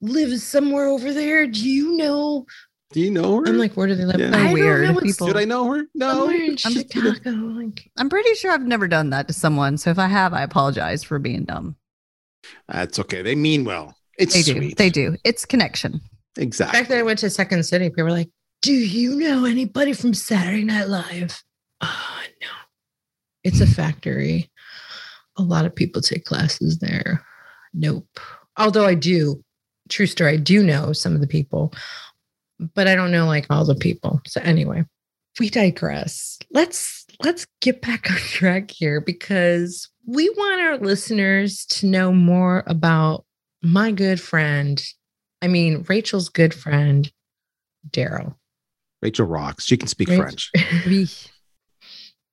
lives 0.00 0.42
somewhere 0.42 0.86
over 0.88 1.12
there. 1.12 1.46
Do 1.46 1.68
you 1.68 1.96
know? 1.96 2.46
Do 2.92 3.00
you 3.00 3.10
know 3.10 3.36
her? 3.36 3.44
I'm 3.46 3.58
like, 3.58 3.74
where 3.76 3.86
do 3.86 3.94
they 3.94 4.04
live? 4.04 4.20
Yeah. 4.20 4.28
I 4.28 4.44
don't 4.44 4.52
Weird 4.52 4.94
know. 4.94 5.00
People. 5.00 5.26
Should 5.26 5.36
I 5.36 5.44
know 5.44 5.72
her? 5.72 5.84
No. 5.94 6.26
somewhere 6.26 6.36
in 6.42 6.50
I'm. 6.64 6.72
Chicago. 6.72 7.30
Like, 7.30 7.90
I'm 7.96 8.08
pretty 8.08 8.34
sure 8.34 8.52
I've 8.52 8.66
never 8.66 8.86
done 8.88 9.10
that 9.10 9.26
to 9.28 9.34
someone. 9.34 9.76
So 9.76 9.90
if 9.90 9.98
I 9.98 10.06
have, 10.06 10.32
I 10.34 10.42
apologize 10.42 11.02
for 11.02 11.18
being 11.18 11.44
dumb. 11.44 11.76
That's 12.68 12.98
okay. 13.00 13.22
They 13.22 13.34
mean 13.34 13.64
well. 13.64 13.96
It's 14.18 14.34
They 14.34 14.42
do. 14.42 14.52
sweet. 14.60 14.76
They 14.76 14.90
do. 14.90 15.16
It's 15.24 15.44
connection. 15.44 16.00
The 16.36 16.42
Exactly. 16.42 16.78
fact 16.78 16.90
that 16.90 16.98
I 16.98 17.02
went 17.02 17.18
to 17.20 17.30
Second 17.30 17.64
City, 17.64 17.88
people 17.90 18.04
were 18.04 18.10
like, 18.12 18.30
"Do 18.62 18.72
you 18.72 19.16
know 19.16 19.44
anybody 19.44 19.92
from 19.92 20.14
Saturday 20.14 20.64
Night 20.64 20.88
Live?" 20.88 21.42
Oh 21.80 22.20
no, 22.40 22.48
it's 23.44 23.60
a 23.60 23.66
factory. 23.66 24.50
A 25.36 25.42
lot 25.42 25.66
of 25.66 25.74
people 25.74 26.00
take 26.00 26.24
classes 26.24 26.78
there. 26.78 27.24
Nope. 27.74 28.20
Although 28.56 28.86
I 28.86 28.94
do, 28.94 29.42
true 29.90 30.06
story, 30.06 30.32
I 30.32 30.36
do 30.36 30.62
know 30.62 30.92
some 30.92 31.14
of 31.14 31.20
the 31.20 31.26
people, 31.26 31.74
but 32.74 32.86
I 32.86 32.94
don't 32.94 33.10
know 33.12 33.26
like 33.26 33.46
all 33.50 33.66
the 33.66 33.74
people. 33.74 34.20
So 34.26 34.40
anyway, 34.42 34.84
we 35.38 35.50
digress. 35.50 36.38
Let's 36.50 37.04
let's 37.22 37.46
get 37.60 37.82
back 37.82 38.10
on 38.10 38.16
track 38.16 38.70
here 38.70 39.00
because 39.00 39.88
we 40.06 40.28
want 40.30 40.60
our 40.60 40.78
listeners 40.78 41.66
to 41.66 41.86
know 41.86 42.12
more 42.12 42.62
about 42.66 43.24
my 43.62 43.90
good 43.92 44.20
friend. 44.20 44.82
I 45.42 45.48
mean, 45.48 45.84
Rachel's 45.88 46.28
good 46.28 46.54
friend, 46.54 47.10
Daryl. 47.90 48.34
Rachel 49.02 49.26
rocks. 49.26 49.64
She 49.64 49.76
can 49.76 49.88
speak 49.88 50.08
Rach- 50.08 50.50
French. 50.52 50.52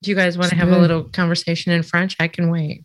Do 0.04 0.12
you 0.12 0.16
guys 0.16 0.38
want 0.38 0.50
to 0.50 0.56
have 0.58 0.70
a 0.70 0.78
little 0.78 1.06
conversation 1.06 1.72
in 1.72 1.82
French? 1.82 2.18
I 2.20 2.28
can 2.28 2.50
wait. 2.50 2.84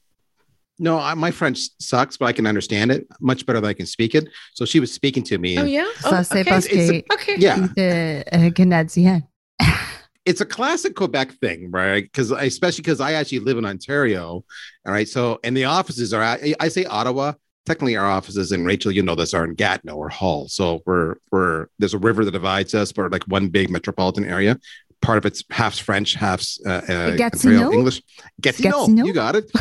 No, 0.78 0.98
I, 0.98 1.14
my 1.14 1.32
French 1.32 1.58
sucks, 1.80 2.16
but 2.16 2.26
I 2.26 2.32
can 2.32 2.46
understand 2.46 2.92
it 2.92 3.06
much 3.20 3.44
better 3.44 3.60
than 3.60 3.68
I 3.68 3.72
can 3.72 3.86
speak 3.86 4.14
it. 4.14 4.28
So 4.54 4.64
she 4.64 4.78
was 4.78 4.92
speaking 4.92 5.24
to 5.24 5.38
me. 5.38 5.58
Oh 5.58 5.62
and 5.62 5.70
yeah. 5.70 5.90
Oh, 6.04 6.20
okay. 6.30 6.44
parce 6.44 6.66
It's 6.66 6.90
que 6.90 7.02
okay. 7.12 7.36
Yeah, 7.36 7.66
de, 7.74 8.22
euh, 8.32 8.50
Canadien. 8.50 9.26
it's 10.24 10.40
a 10.40 10.46
classic 10.46 10.94
Quebec 10.94 11.32
thing, 11.40 11.70
right? 11.72 12.04
Because 12.04 12.30
especially 12.30 12.82
because 12.82 13.00
I 13.00 13.14
actually 13.14 13.40
live 13.40 13.58
in 13.58 13.64
Ontario. 13.64 14.44
All 14.86 14.92
right. 14.92 15.08
So, 15.08 15.40
and 15.42 15.56
the 15.56 15.64
offices 15.64 16.14
are, 16.14 16.22
I, 16.22 16.54
I 16.60 16.68
say 16.68 16.84
Ottawa. 16.84 17.32
Technically, 17.68 17.98
our 17.98 18.06
offices 18.06 18.50
in 18.50 18.64
Rachel, 18.64 18.90
you 18.90 19.02
know 19.02 19.14
this, 19.14 19.34
are 19.34 19.44
in 19.44 19.52
Gatineau 19.52 19.96
or 19.96 20.08
Hull. 20.08 20.48
So 20.48 20.80
we're 20.86 21.16
we're 21.30 21.66
there's 21.78 21.92
a 21.92 21.98
river 21.98 22.24
that 22.24 22.30
divides 22.30 22.74
us, 22.74 22.92
but 22.92 23.12
like 23.12 23.24
one 23.24 23.48
big 23.48 23.68
metropolitan 23.68 24.24
area. 24.24 24.58
Part 25.02 25.18
of 25.18 25.26
it's 25.26 25.44
half 25.50 25.78
French, 25.78 26.14
half 26.14 26.42
uh, 26.64 26.70
uh, 26.70 27.16
Gatineau? 27.16 27.70
English. 27.70 28.00
Gatineau, 28.40 28.86
Gatineau? 28.86 29.04
you 29.04 29.12
got 29.12 29.36
it. 29.36 29.52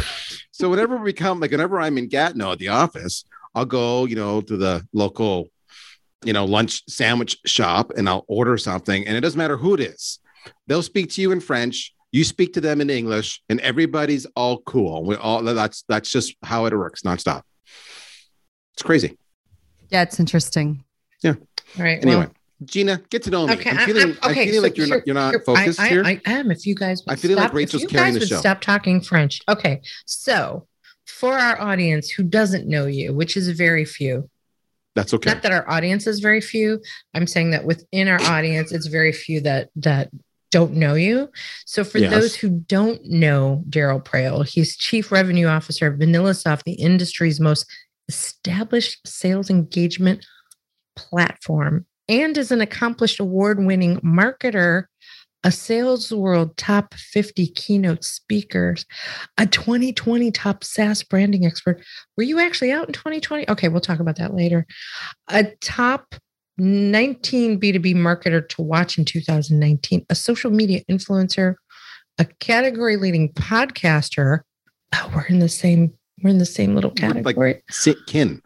so 0.52 0.70
whenever 0.70 0.96
we 0.96 1.12
come, 1.12 1.42
like 1.42 1.52
whenever 1.52 1.82
I'm 1.82 1.98
in 1.98 2.08
Gatineau 2.08 2.54
at 2.54 2.60
the 2.60 2.70
office, 2.70 3.26
I'll 3.54 3.66
go, 3.66 4.06
you 4.06 4.16
know, 4.16 4.40
to 4.40 4.56
the 4.56 4.88
local, 4.94 5.50
you 6.24 6.32
know, 6.32 6.46
lunch 6.46 6.84
sandwich 6.88 7.38
shop 7.46 7.92
and 7.98 8.08
I'll 8.08 8.24
order 8.30 8.58
something, 8.58 9.06
and 9.06 9.18
it 9.18 9.20
doesn't 9.20 9.38
matter 9.38 9.58
who 9.58 9.74
it 9.74 9.82
is. 9.82 10.20
They'll 10.68 10.82
speak 10.82 11.10
to 11.12 11.22
you 11.22 11.34
in 11.34 11.42
French. 11.42 11.94
You 12.14 12.24
speak 12.24 12.54
to 12.54 12.62
them 12.62 12.80
in 12.80 12.90
English, 12.90 13.42
and 13.50 13.60
everybody's 13.60 14.26
all 14.28 14.60
cool. 14.62 15.04
We 15.04 15.18
all 15.18 15.44
that's 15.44 15.84
that's 15.90 16.10
just 16.10 16.38
how 16.42 16.68
it 16.68 16.74
works 16.74 17.02
nonstop. 17.02 17.42
It's 18.78 18.84
crazy. 18.84 19.18
Yeah, 19.90 20.04
it's 20.04 20.20
interesting. 20.20 20.84
Yeah. 21.24 21.34
All 21.80 21.84
right. 21.84 22.00
Anyway, 22.00 22.16
well, 22.18 22.32
Gina, 22.64 23.02
get 23.10 23.24
to 23.24 23.32
know 23.32 23.48
me. 23.48 23.54
okay. 23.54 23.72
I'm 23.72 23.86
feeling, 23.88 24.04
I'm- 24.12 24.18
I'm 24.22 24.34
feeling 24.36 24.54
so 24.54 24.62
like 24.62 24.78
you're 24.78 24.86
here- 24.86 24.96
not, 24.98 25.08
you're 25.08 25.14
not 25.16 25.32
here- 25.32 25.40
focused 25.44 25.80
I, 25.80 25.88
here. 25.90 26.04
I, 26.06 26.22
I 26.28 26.32
am. 26.34 26.52
If 26.52 26.68
you 26.68 26.76
guys, 26.76 27.04
would 27.06 27.14
I 27.14 27.16
feel 27.16 27.32
like 27.32 27.46
stop- 27.46 27.54
Rachel's 27.56 27.84
if 27.84 27.92
you 27.92 27.98
carrying 27.98 28.14
guys 28.14 28.20
the 28.22 28.26
would 28.26 28.30
show. 28.30 28.40
Stop 28.40 28.62
talking 28.62 29.02
French. 29.02 29.42
Okay. 29.50 29.82
So, 30.06 30.68
for 31.08 31.34
our 31.34 31.60
audience 31.60 32.10
who 32.12 32.22
doesn't 32.22 32.68
know 32.68 32.86
you, 32.86 33.14
which 33.16 33.36
is 33.36 33.50
very 33.50 33.84
few, 33.86 34.30
That's 34.94 35.12
okay. 35.16 35.32
not 35.32 35.42
that 35.42 35.52
our 35.52 35.68
audience 35.68 36.06
is 36.06 36.20
very 36.20 36.42
few. 36.42 36.80
I'm 37.16 37.26
saying 37.26 37.50
that 37.52 37.66
within 37.66 38.08
our 38.08 38.22
audience, 38.22 38.72
it's 38.72 38.86
very 38.86 39.12
few 39.12 39.42
that 39.42 39.70
that 39.78 40.12
don't 40.52 40.74
know 40.74 40.94
you. 40.94 41.30
So 41.66 41.84
for 41.84 41.98
Yes. 41.98 42.12
those 42.12 42.36
who 42.36 42.50
don't 42.50 43.04
know 43.06 43.64
Daryl 43.70 44.04
Praill, 44.04 44.48
he's 44.48 44.78
Chief 44.78 45.12
Revenue 45.12 45.48
Officer 45.48 45.88
of 45.88 46.00
VanillaSoft, 46.00 46.64
the 46.64 46.74
industry's 46.74 47.40
most 47.42 47.66
established 48.08 49.08
sales 49.08 49.50
engagement 49.50 50.26
platform, 50.96 51.86
and 52.10 52.38
is 52.38 52.52
an 52.52 52.62
accomplished 52.62 53.20
award-winning 53.20 54.00
marketer, 54.00 54.86
a 55.44 55.52
Sales 55.52 56.12
World 56.12 56.58
Top 56.58 56.94
50 56.96 57.48
keynote 57.48 58.04
speaker, 58.04 58.76
a 59.38 59.46
2020 59.46 60.32
top 60.32 60.64
SaaS 60.64 61.04
branding 61.04 61.46
expert. 61.46 61.84
Were 62.18 62.24
you 62.24 62.40
actually 62.40 62.72
out 62.72 62.88
in 62.88 62.94
2020? 62.94 63.48
Okay, 63.50 63.70
we'll 63.70 63.80
talk 63.80 64.00
about 64.00 64.18
that 64.18 64.34
later. 64.34 64.66
A 65.30 65.46
top 65.62 66.16
19 66.58 67.60
B2B 67.60 67.96
marketer 67.96 68.48
to 68.50 68.62
watch 68.62 68.98
in 68.98 69.06
2019, 69.06 70.06
a 70.10 70.16
social 70.16 70.50
media 70.50 70.82
influencer, 70.90 71.56
a 72.18 72.26
category 72.40 72.98
leading 72.98 73.32
podcaster. 73.34 74.40
Oh, 74.96 75.12
we're 75.16 75.26
in 75.26 75.40
the 75.40 75.50
same, 75.50 75.94
we're 76.22 76.30
in 76.32 76.38
the 76.38 76.46
same 76.46 76.76
little 76.76 76.94
We're 77.00 77.08
like- 77.10 77.24
category. 77.24 77.64
Sit 77.70 77.98
kin. 78.08 78.42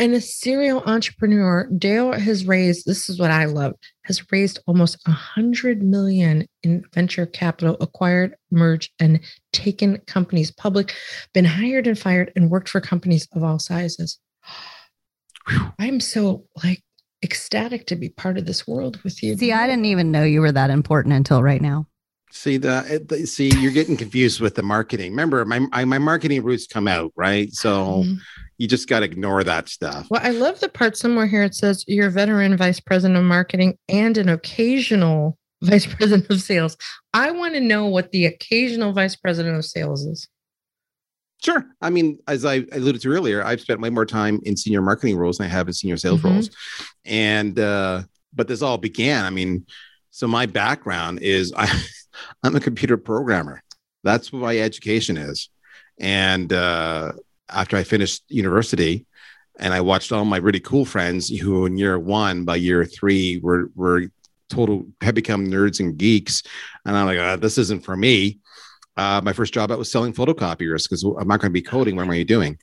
And 0.00 0.14
a 0.14 0.20
serial 0.20 0.80
entrepreneur, 0.86 1.68
Dale 1.76 2.12
has 2.12 2.46
raised, 2.46 2.86
this 2.86 3.08
is 3.08 3.18
what 3.18 3.32
I 3.32 3.46
love, 3.46 3.74
has 4.04 4.30
raised 4.30 4.60
almost 4.68 4.96
a 5.08 5.10
hundred 5.10 5.82
million 5.82 6.46
in 6.62 6.84
venture 6.94 7.26
capital, 7.26 7.76
acquired, 7.80 8.36
merged, 8.52 8.92
and 9.00 9.18
taken 9.52 9.98
companies 10.06 10.52
public, 10.52 10.94
been 11.34 11.44
hired 11.44 11.88
and 11.88 11.98
fired, 11.98 12.30
and 12.36 12.48
worked 12.48 12.68
for 12.68 12.80
companies 12.80 13.26
of 13.32 13.42
all 13.42 13.58
sizes. 13.58 14.20
I'm 15.80 15.98
so 15.98 16.44
like 16.62 16.80
ecstatic 17.24 17.86
to 17.88 17.96
be 17.96 18.10
part 18.10 18.38
of 18.38 18.46
this 18.46 18.68
world 18.68 19.02
with 19.02 19.20
you. 19.22 19.36
See, 19.36 19.52
I 19.52 19.66
didn't 19.66 19.86
even 19.86 20.12
know 20.12 20.22
you 20.22 20.42
were 20.42 20.52
that 20.52 20.70
important 20.70 21.14
until 21.14 21.42
right 21.42 21.60
now. 21.60 21.88
See 22.30 22.58
the, 22.58 23.22
see 23.26 23.48
you're 23.58 23.72
getting 23.72 23.96
confused 23.96 24.40
with 24.40 24.54
the 24.54 24.62
marketing. 24.62 25.12
Remember, 25.12 25.44
my 25.44 25.60
my 25.84 25.98
marketing 25.98 26.42
roots 26.42 26.66
come 26.66 26.86
out 26.86 27.10
right, 27.16 27.52
so 27.54 28.04
Mhm. 28.04 28.18
you 28.58 28.68
just 28.68 28.86
got 28.88 29.00
to 29.00 29.06
ignore 29.06 29.42
that 29.44 29.68
stuff. 29.68 30.06
Well, 30.10 30.20
I 30.22 30.30
love 30.30 30.60
the 30.60 30.68
part 30.68 30.96
somewhere 30.96 31.26
here. 31.26 31.42
It 31.42 31.54
says 31.54 31.84
you're 31.88 32.08
a 32.08 32.10
veteran 32.10 32.56
vice 32.56 32.80
president 32.80 33.18
of 33.18 33.24
marketing 33.24 33.78
and 33.88 34.16
an 34.18 34.28
occasional 34.28 35.38
vice 35.62 35.86
president 35.86 36.28
of 36.30 36.40
sales. 36.42 36.76
I 37.14 37.30
want 37.30 37.54
to 37.54 37.60
know 37.60 37.86
what 37.86 38.12
the 38.12 38.26
occasional 38.26 38.92
vice 38.92 39.16
president 39.16 39.56
of 39.56 39.64
sales 39.64 40.04
is. 40.04 40.28
Sure. 41.42 41.64
I 41.80 41.90
mean, 41.90 42.18
as 42.26 42.44
I 42.44 42.64
alluded 42.72 43.00
to 43.02 43.08
earlier, 43.10 43.44
I've 43.44 43.60
spent 43.60 43.80
way 43.80 43.90
more 43.90 44.04
time 44.06 44.40
in 44.42 44.56
senior 44.56 44.82
marketing 44.82 45.16
roles 45.16 45.38
than 45.38 45.46
I 45.46 45.50
have 45.50 45.66
in 45.68 45.72
senior 45.72 45.96
sales 45.96 46.20
Mhm. 46.20 46.24
roles. 46.24 46.50
And 47.04 47.58
uh, 47.58 48.02
but 48.34 48.48
this 48.48 48.60
all 48.60 48.76
began. 48.76 49.24
I 49.24 49.30
mean, 49.30 49.64
so 50.10 50.28
my 50.28 50.46
background 50.46 51.20
is 51.20 51.52
I 51.56 51.66
I'm 52.42 52.56
a 52.56 52.60
computer 52.60 52.96
programmer. 52.96 53.62
That's 54.04 54.32
what 54.32 54.42
my 54.42 54.58
education 54.58 55.16
is. 55.16 55.48
And 55.98 56.52
uh, 56.52 57.12
after 57.48 57.76
I 57.76 57.84
finished 57.84 58.22
university, 58.28 59.06
and 59.58 59.74
I 59.74 59.80
watched 59.80 60.12
all 60.12 60.24
my 60.24 60.36
really 60.36 60.60
cool 60.60 60.84
friends 60.84 61.28
who 61.28 61.66
in 61.66 61.76
year 61.76 61.98
one, 61.98 62.44
by 62.44 62.56
year 62.56 62.84
three, 62.84 63.38
were 63.42 63.70
were 63.74 64.04
total 64.48 64.86
had 65.02 65.14
become 65.14 65.46
nerds 65.48 65.80
and 65.80 65.98
geeks. 65.98 66.42
And 66.86 66.96
I'm 66.96 67.06
like, 67.06 67.18
uh, 67.18 67.36
this 67.36 67.58
isn't 67.58 67.84
for 67.84 67.96
me. 67.96 68.38
Uh, 68.96 69.20
my 69.22 69.32
first 69.32 69.52
job, 69.54 69.70
I 69.70 69.76
was 69.76 69.90
selling 69.92 70.12
photocopiers 70.12 70.84
because 70.84 71.04
I'm 71.04 71.28
not 71.28 71.40
going 71.40 71.50
to 71.50 71.60
be 71.60 71.62
coding. 71.62 71.94
What 71.96 72.02
am 72.02 72.10
I 72.10 72.22
doing? 72.24 72.58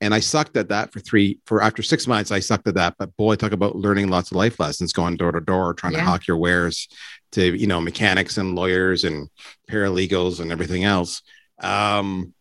And 0.00 0.14
I 0.14 0.20
sucked 0.20 0.56
at 0.56 0.68
that 0.70 0.90
for 0.92 1.00
three, 1.00 1.38
for 1.44 1.60
after 1.62 1.82
six 1.82 2.06
months, 2.06 2.30
I 2.30 2.38
sucked 2.40 2.66
at 2.68 2.74
that. 2.76 2.94
But 2.98 3.14
boy, 3.16 3.34
talk 3.36 3.52
about 3.52 3.76
learning 3.76 4.08
lots 4.08 4.30
of 4.30 4.38
life 4.38 4.58
lessons, 4.58 4.92
going 4.94 5.16
door 5.16 5.32
to 5.32 5.40
door, 5.40 5.74
trying 5.74 5.92
Yeah. 5.92 6.00
to 6.00 6.04
hawk 6.06 6.26
your 6.26 6.38
wares 6.38 6.88
to, 7.32 7.56
you 7.56 7.66
know, 7.66 7.80
mechanics 7.80 8.38
and 8.38 8.54
lawyers 8.54 9.04
and 9.04 9.28
paralegals 9.70 10.40
and 10.40 10.52
everything 10.52 10.84
else. 10.84 11.22
Um, 11.60 12.34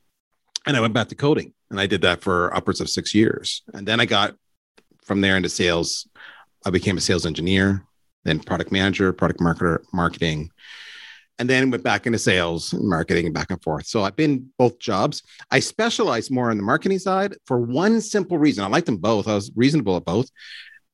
and 0.65 0.75
I 0.75 0.81
went 0.81 0.93
back 0.93 1.09
to 1.09 1.15
coding 1.15 1.53
and 1.69 1.79
I 1.79 1.87
did 1.87 2.01
that 2.01 2.21
for 2.21 2.55
upwards 2.55 2.81
of 2.81 2.89
six 2.89 3.13
years. 3.13 3.63
And 3.73 3.87
then 3.87 3.99
I 3.99 4.05
got 4.05 4.35
from 5.05 5.21
there 5.21 5.37
into 5.37 5.49
sales. 5.49 6.07
I 6.65 6.69
became 6.69 6.97
a 6.97 7.01
sales 7.01 7.25
engineer, 7.25 7.83
then 8.23 8.39
product 8.39 8.71
manager, 8.71 9.13
product 9.13 9.39
marketer, 9.39 9.79
marketing, 9.93 10.49
and 11.37 11.49
then 11.49 11.69
went 11.69 11.83
back 11.83 12.05
into 12.05 12.17
sales 12.17 12.73
and 12.73 12.87
marketing 12.87 13.25
and 13.25 13.33
back 13.33 13.51
and 13.51 13.61
forth. 13.61 13.85
So 13.85 14.03
I've 14.03 14.15
been 14.15 14.49
both 14.57 14.79
jobs. 14.79 15.21
I 15.51 15.59
specialize 15.59 16.31
more 16.31 16.49
on 16.49 16.57
the 16.57 16.63
marketing 16.63 16.99
side 16.99 17.35
for 17.45 17.59
one 17.59 18.01
simple 18.01 18.37
reason. 18.37 18.63
I 18.63 18.67
like 18.67 18.85
them 18.85 18.97
both. 18.97 19.27
I 19.27 19.35
was 19.35 19.51
reasonable 19.55 19.97
at 19.97 20.05
both. 20.05 20.29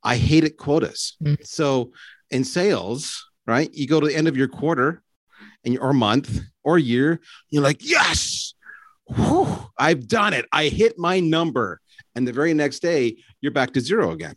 I 0.04 0.17
hated 0.17 0.58
quotas. 0.58 1.15
Mm. 1.23 1.45
So 1.45 1.91
in 2.32 2.43
sales, 2.43 3.30
right, 3.47 3.69
you 3.73 3.88
go 3.88 3.99
to 3.99 4.08
the 4.08 4.15
end 4.15 4.27
of 4.27 4.38
your 4.38 4.47
quarter 4.47 5.01
and 5.63 5.77
or 5.80 5.93
month 5.93 6.41
or 6.63 6.77
year, 6.77 7.19
you're 7.49 7.63
like, 7.63 7.84
yes, 7.84 8.54
Whew, 9.15 9.47
I've 9.77 10.08
done 10.08 10.34
it. 10.34 10.45
I 10.51 10.65
hit 10.65 10.97
my 10.97 11.19
number. 11.19 11.82
And 12.15 12.27
the 12.27 12.34
very 12.34 12.54
next 12.54 12.80
day, 12.80 13.17
you're 13.41 13.51
back 13.51 13.73
to 13.73 13.82
zero 13.82 14.12
again. 14.12 14.36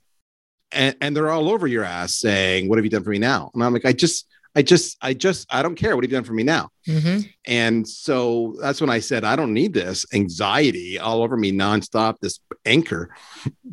And, 0.73 0.97
and 1.01 1.17
they're 1.17 1.31
all 1.31 1.49
over 1.49 1.67
your 1.67 1.85
ass 1.85 2.15
saying, 2.15 2.69
What 2.69 2.79
have 2.79 2.85
you 2.85 2.91
done 2.91 3.05
for 3.05 3.11
me 3.11 3.19
now? 3.19 3.51
And 3.55 3.63
I'm 3.63 3.73
like, 3.73 3.85
I 3.85 3.93
just, 3.93 4.27
I 4.57 4.63
just, 4.63 4.97
I 5.01 5.15
just, 5.15 5.47
I 5.53 5.63
don't 5.63 5.77
care. 5.77 5.95
What 5.95 6.05
have 6.05 6.11
you 6.11 6.17
done 6.17 6.25
for 6.25 6.33
me 6.33 6.43
now? 6.43 6.71
hmm 6.87 7.19
And 7.47 7.87
so 7.87 8.57
that's 8.61 8.81
when 8.81 8.91
I 8.91 8.99
said, 8.99 9.23
I 9.25 9.37
don't 9.37 9.53
need 9.53 9.75
this 9.75 10.05
anxiety 10.13 10.99
all 10.99 11.23
over 11.23 11.37
me 11.37 11.53
nonstop, 11.53 12.17
this 12.21 12.41
anchor. 12.65 13.15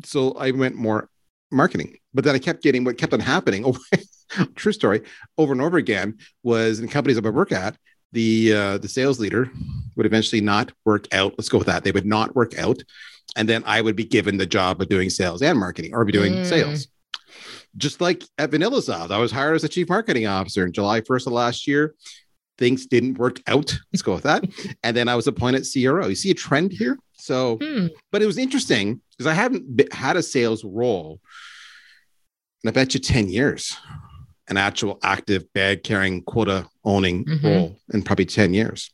So 0.04 0.32
I 0.32 0.52
went 0.52 0.76
more 0.76 1.08
marketing. 1.50 1.96
But 2.14 2.24
then 2.24 2.34
I 2.34 2.38
kept 2.38 2.62
getting 2.62 2.84
what 2.84 2.98
kept 2.98 3.12
on 3.12 3.20
happening. 3.20 3.64
Over, 3.64 3.78
true 4.54 4.72
story, 4.72 5.02
over 5.38 5.52
and 5.52 5.60
over 5.62 5.76
again 5.76 6.18
was 6.42 6.80
in 6.80 6.88
companies 6.88 7.16
I 7.18 7.20
would 7.20 7.34
work 7.34 7.52
at, 7.52 7.76
the 8.12 8.52
uh, 8.52 8.78
the 8.78 8.88
sales 8.88 9.18
leader 9.20 9.50
would 9.96 10.06
eventually 10.06 10.40
not 10.40 10.72
work 10.84 11.06
out. 11.12 11.34
Let's 11.38 11.48
go 11.48 11.58
with 11.58 11.66
that. 11.68 11.84
They 11.84 11.92
would 11.92 12.06
not 12.06 12.34
work 12.34 12.58
out. 12.58 12.82
And 13.36 13.48
then 13.48 13.62
I 13.66 13.80
would 13.80 13.96
be 13.96 14.04
given 14.04 14.36
the 14.36 14.46
job 14.46 14.80
of 14.82 14.88
doing 14.88 15.08
sales 15.10 15.40
and 15.42 15.58
marketing 15.58 15.94
or 15.94 16.04
be 16.04 16.12
doing 16.12 16.34
Mm. 16.34 16.46
sales. 16.46 16.88
Just 17.78 18.02
like 18.02 18.22
at 18.36 18.50
Vanilla 18.50 18.82
Soft, 18.82 19.10
I 19.10 19.18
was 19.18 19.32
hired 19.32 19.56
as 19.56 19.64
a 19.64 19.68
chief 19.68 19.88
marketing 19.88 20.26
officer 20.26 20.66
in 20.66 20.72
July 20.72 21.00
1st 21.00 21.26
of 21.26 21.32
last 21.32 21.66
year 21.66 21.94
things 22.58 22.84
didn't 22.86 23.16
work 23.18 23.40
out. 23.46 23.74
Let's 23.92 24.02
go 24.02 24.12
with 24.14 24.24
that. 24.24 24.44
and 24.84 24.94
then 24.94 25.08
I 25.08 25.14
was 25.16 25.26
appointed 25.26 25.64
CRO. 25.72 26.06
You 26.06 26.14
see 26.14 26.30
a 26.30 26.34
trend 26.34 26.70
here? 26.72 26.98
So, 27.14 27.56
Hmm. 27.62 27.86
but 28.12 28.20
it 28.20 28.26
was 28.26 28.36
interesting 28.36 29.00
because 29.10 29.26
I 29.26 29.32
haven't 29.32 29.92
had 29.92 30.16
a 30.18 30.22
sales 30.22 30.62
role 30.62 31.18
in 32.62 32.68
I 32.68 32.72
bet 32.72 32.92
you 32.94 33.00
10 33.00 33.30
years, 33.30 33.74
an 34.52 34.58
actual 34.58 34.98
active 35.02 35.50
bag 35.54 35.82
carrying 35.82 36.22
quota 36.22 36.66
owning 36.84 37.24
Mhm. 37.24 37.42
role 37.42 37.78
in 37.94 38.02
probably 38.02 38.26
10 38.26 38.52
years. 38.52 38.90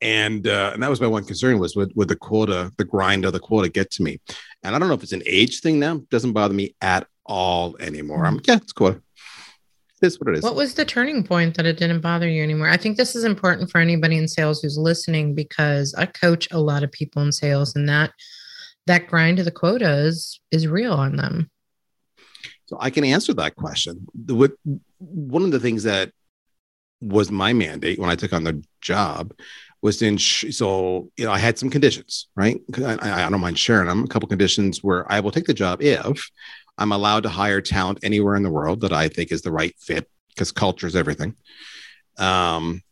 And 0.00 0.46
uh, 0.46 0.70
and 0.72 0.82
that 0.82 0.90
was 0.90 1.00
my 1.00 1.08
one 1.08 1.24
concern 1.24 1.58
was 1.58 1.74
would, 1.74 1.90
would 1.96 2.06
the 2.06 2.14
quota, 2.16 2.70
the 2.78 2.84
grind 2.84 3.24
of 3.24 3.32
the 3.32 3.40
quota 3.40 3.68
get 3.68 3.90
to 3.92 4.02
me? 4.04 4.20
And 4.62 4.74
I 4.74 4.78
don't 4.78 4.86
know 4.88 4.94
if 4.94 5.02
it's 5.02 5.12
an 5.12 5.24
age 5.26 5.60
thing 5.60 5.80
now. 5.80 5.96
It 5.96 6.08
doesn't 6.08 6.34
bother 6.34 6.54
me 6.54 6.76
at 6.80 7.08
all 7.26 7.76
anymore. 7.80 8.24
I'm 8.24 8.40
yeah, 8.46 8.56
it's 8.56 8.72
quota. 8.72 9.02
Is 10.00 10.20
what 10.20 10.28
it 10.30 10.38
is. 10.38 10.44
What 10.44 10.54
was 10.54 10.74
the 10.74 10.84
turning 10.84 11.24
point 11.24 11.56
that 11.56 11.66
it 11.66 11.76
didn't 11.76 12.02
bother 12.02 12.28
you 12.28 12.44
anymore? 12.44 12.68
I 12.68 12.76
think 12.76 12.96
this 12.96 13.16
is 13.16 13.24
important 13.24 13.72
for 13.72 13.80
anybody 13.80 14.16
in 14.16 14.28
sales 14.28 14.62
who's 14.62 14.78
listening 14.78 15.34
because 15.34 15.92
I 15.94 16.06
coach 16.06 16.46
a 16.52 16.60
lot 16.60 16.84
of 16.84 16.92
people 16.92 17.20
in 17.22 17.32
sales 17.32 17.74
and 17.74 17.88
that 17.88 18.12
that 18.86 19.08
grind 19.08 19.40
of 19.40 19.44
the 19.46 19.50
quotas 19.50 20.38
is 20.52 20.68
real 20.68 20.92
on 20.94 21.16
them. 21.16 21.50
So 22.68 22.76
I 22.78 22.90
can 22.90 23.02
answer 23.02 23.32
that 23.34 23.56
question. 23.56 24.06
The, 24.14 24.34
what, 24.34 24.52
one 24.98 25.42
of 25.42 25.52
the 25.52 25.60
things 25.60 25.84
that 25.84 26.12
was 27.00 27.30
my 27.30 27.54
mandate 27.54 27.98
when 27.98 28.10
I 28.10 28.14
took 28.14 28.34
on 28.34 28.44
the 28.44 28.62
job 28.82 29.32
was 29.80 29.96
to 29.98 30.06
ensure. 30.06 30.52
So 30.52 31.10
you 31.16 31.24
know, 31.24 31.32
I 31.32 31.38
had 31.38 31.58
some 31.58 31.70
conditions, 31.70 32.28
right? 32.36 32.60
I, 32.76 33.24
I 33.24 33.30
don't 33.30 33.40
mind 33.40 33.58
sharing 33.58 33.88
them. 33.88 34.04
A 34.04 34.06
couple 34.08 34.28
conditions 34.28 34.84
where 34.84 35.10
I 35.10 35.20
will 35.20 35.30
take 35.30 35.46
the 35.46 35.54
job 35.54 35.80
if 35.80 36.28
I'm 36.76 36.92
allowed 36.92 37.22
to 37.22 37.30
hire 37.30 37.62
talent 37.62 38.00
anywhere 38.02 38.34
in 38.34 38.42
the 38.42 38.50
world 38.50 38.82
that 38.82 38.92
I 38.92 39.08
think 39.08 39.32
is 39.32 39.40
the 39.40 39.52
right 39.52 39.74
fit, 39.78 40.06
because 40.28 40.52
culture 40.52 40.86
is 40.86 40.94
everything. 40.94 41.36
Um, 42.18 42.82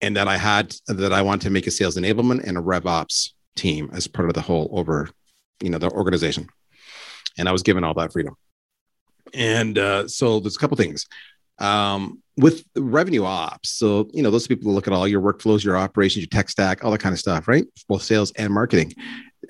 and 0.00 0.16
that 0.16 0.26
I 0.26 0.38
had 0.38 0.74
that 0.86 1.12
I 1.12 1.20
want 1.20 1.42
to 1.42 1.50
make 1.50 1.66
a 1.66 1.70
sales 1.70 1.96
enablement 1.96 2.44
and 2.44 2.56
a 2.56 2.60
rev 2.60 2.86
ops 2.86 3.34
team 3.56 3.90
as 3.92 4.06
part 4.06 4.28
of 4.28 4.34
the 4.34 4.40
whole 4.40 4.70
over, 4.72 5.10
you 5.60 5.68
know, 5.68 5.78
the 5.78 5.90
organization. 5.90 6.48
And 7.36 7.48
I 7.48 7.52
was 7.52 7.62
given 7.62 7.84
all 7.84 7.94
that 7.94 8.12
freedom. 8.12 8.36
And 9.34 9.78
uh, 9.78 10.08
so 10.08 10.40
there's 10.40 10.56
a 10.56 10.58
couple 10.58 10.76
things 10.76 11.06
um, 11.58 12.22
with 12.36 12.64
revenue 12.76 13.24
ops. 13.24 13.70
So 13.70 14.08
you 14.12 14.22
know 14.22 14.30
those 14.30 14.46
people 14.46 14.72
look 14.72 14.86
at 14.86 14.92
all 14.92 15.08
your 15.08 15.20
workflows, 15.20 15.64
your 15.64 15.76
operations, 15.76 16.22
your 16.22 16.28
tech 16.28 16.50
stack, 16.50 16.84
all 16.84 16.90
that 16.90 16.98
kind 16.98 17.12
of 17.12 17.18
stuff, 17.18 17.48
right? 17.48 17.64
Both 17.88 18.02
sales 18.02 18.32
and 18.32 18.52
marketing. 18.52 18.94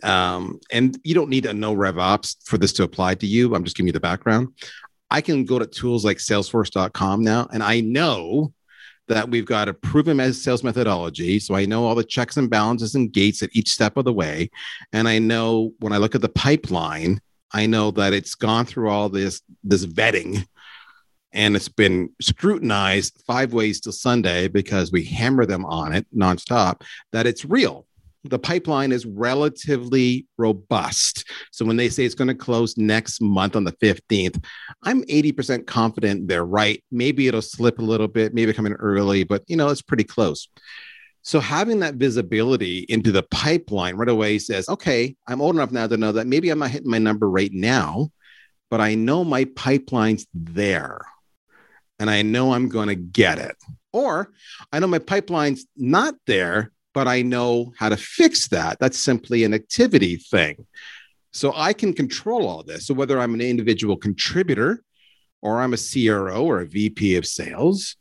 Um, 0.03 0.59
and 0.71 0.99
you 1.05 1.14
don't 1.14 1.29
need 1.29 1.45
to 1.45 1.55
know 1.55 1.75
rev 1.75 1.99
ops 1.99 2.37
for 2.45 2.59
this 2.59 2.73
to 2.75 2.83
apply 2.83 3.16
to 3.16 3.27
you. 3.27 3.55
I'm 3.55 3.64
just 3.64 3.77
giving 3.77 3.88
you 3.88 3.92
the 3.92 4.01
background. 4.01 4.49
I 5.11 5.21
can 5.21 5.45
go 5.45 5.59
to 5.59 5.66
tools 5.66 6.05
like 6.05 6.16
Salesforce.com 6.16 7.23
now, 7.23 7.47
and 7.53 7.62
I 7.62 7.81
know 7.81 8.53
that 9.09 9.29
we've 9.29 9.45
got 9.45 9.68
a 9.68 9.75
proven 9.75 10.33
sales 10.33 10.64
methodology. 10.64 11.38
So 11.38 11.55
I 11.55 11.66
know 11.66 11.85
all 11.85 11.95
the 11.95 12.05
checks 12.05 12.37
and 12.37 12.49
balances 12.49 12.95
and 12.95 13.12
gates 13.12 13.42
at 13.42 13.51
each 13.53 13.68
step 13.68 13.97
of 13.97 14.05
the 14.05 14.12
way. 14.12 14.51
And 14.92 15.09
I 15.09 15.18
know 15.18 15.73
when 15.81 15.92
I 15.92 15.99
look 15.99 16.14
at 16.14 16.23
the 16.23 16.29
pipeline, 16.29 17.21
I 17.53 17.67
know 17.67 17.91
that 17.93 18.12
it's 18.12 18.35
gone 18.35 18.67
through 18.67 18.88
all 18.88 19.09
this 19.09 19.43
this 19.62 19.87
vetting 19.87 20.47
and 21.33 21.57
it's 21.57 21.69
been 21.69 22.11
scrutinized 22.21 23.23
five 23.27 23.53
ways 23.53 23.81
till 23.81 23.93
Sunday 23.93 24.49
because 24.49 24.93
we 24.93 25.05
hammer 25.05 25.47
them 25.47 25.65
on 25.65 25.93
it 25.93 26.07
nonstop 26.15 26.83
that 27.12 27.27
it's 27.27 27.45
real. 27.45 27.87
The 28.25 28.38
pipeline 28.38 28.93
is 28.93 29.05
relatively 29.05 30.27
robust. 30.38 31.29
So 31.51 31.65
when 31.65 31.77
they 31.77 31.88
say 31.88 32.05
it's 32.05 32.15
going 32.15 32.29
to 32.29 32.35
close 32.35 32.77
next 32.77 33.21
month 33.21 33.57
on 33.57 33.65
the 33.65 33.73
15th, 33.73 34.45
I'm 34.85 35.03
80% 35.05 35.67
confident 35.67 36.29
they're 36.29 36.45
right. 36.45 36.83
Maybe 36.93 37.27
it'll 37.27 37.43
slip 37.43 37.81
a 37.81 37.83
little 37.83 38.07
bit, 38.07 38.33
maybe 38.33 38.53
come 38.53 38.67
in 38.67 38.75
early, 38.75 39.25
but 39.25 39.43
you 39.49 39.57
know, 39.57 39.71
it's 39.71 39.83
pretty 39.83 40.05
close. 40.05 40.49
So 41.23 41.39
having 41.39 41.81
that 41.81 41.95
visibility 41.95 42.81
into 42.89 43.13
the 43.13 43.23
pipeline 43.23 43.95
right 43.95 44.09
away 44.09 44.39
says, 44.39 44.69
okay, 44.69 45.17
I'm 45.27 45.41
old 45.41 45.55
enough 45.55 45.71
now 45.71 45.87
to 45.87 45.97
know 45.97 46.13
that 46.13 46.27
maybe 46.27 46.51
I'm 46.51 46.59
not 46.59 46.71
hitting 46.71 46.91
my 46.91 46.99
number 46.99 47.31
right 47.31 47.53
now, 47.53 48.11
but 48.71 48.81
I 48.81 48.97
know 48.97 49.23
my 49.23 49.45
pipeline's 49.45 50.27
there 50.35 51.01
and 52.01 52.11
I 52.11 52.23
know 52.23 52.53
I'm 52.53 52.69
going 52.69 52.89
to 52.89 52.97
get 52.97 53.39
it. 53.39 53.57
Or 53.93 54.33
I 54.73 54.81
know 54.81 54.89
my 54.89 54.99
pipeline's 54.99 55.67
not 55.77 56.15
there, 56.27 56.73
but 56.93 57.07
I 57.07 57.23
know 57.23 57.73
how 57.79 57.91
to 57.91 57.97
fix 57.97 58.49
that. 58.49 58.79
That's 58.81 58.99
simply 58.99 59.45
an 59.45 59.55
activity 59.55 60.17
thing. 60.17 60.67
So 61.33 61.53
I 61.55 61.73
can 61.73 61.93
control 61.93 62.49
all 62.49 62.63
this. 62.63 62.87
So 62.87 62.95
whether 62.95 63.21
I'm 63.21 63.35
an 63.35 63.41
individual 63.41 63.97
contributor 63.97 64.83
or 65.41 65.61
I'm 65.61 65.75
a 65.75 65.77
CRO 65.77 66.45
or 66.45 66.61
a 66.61 66.67
VP 66.67 67.17
of 67.17 67.27
sales, 67.27 67.97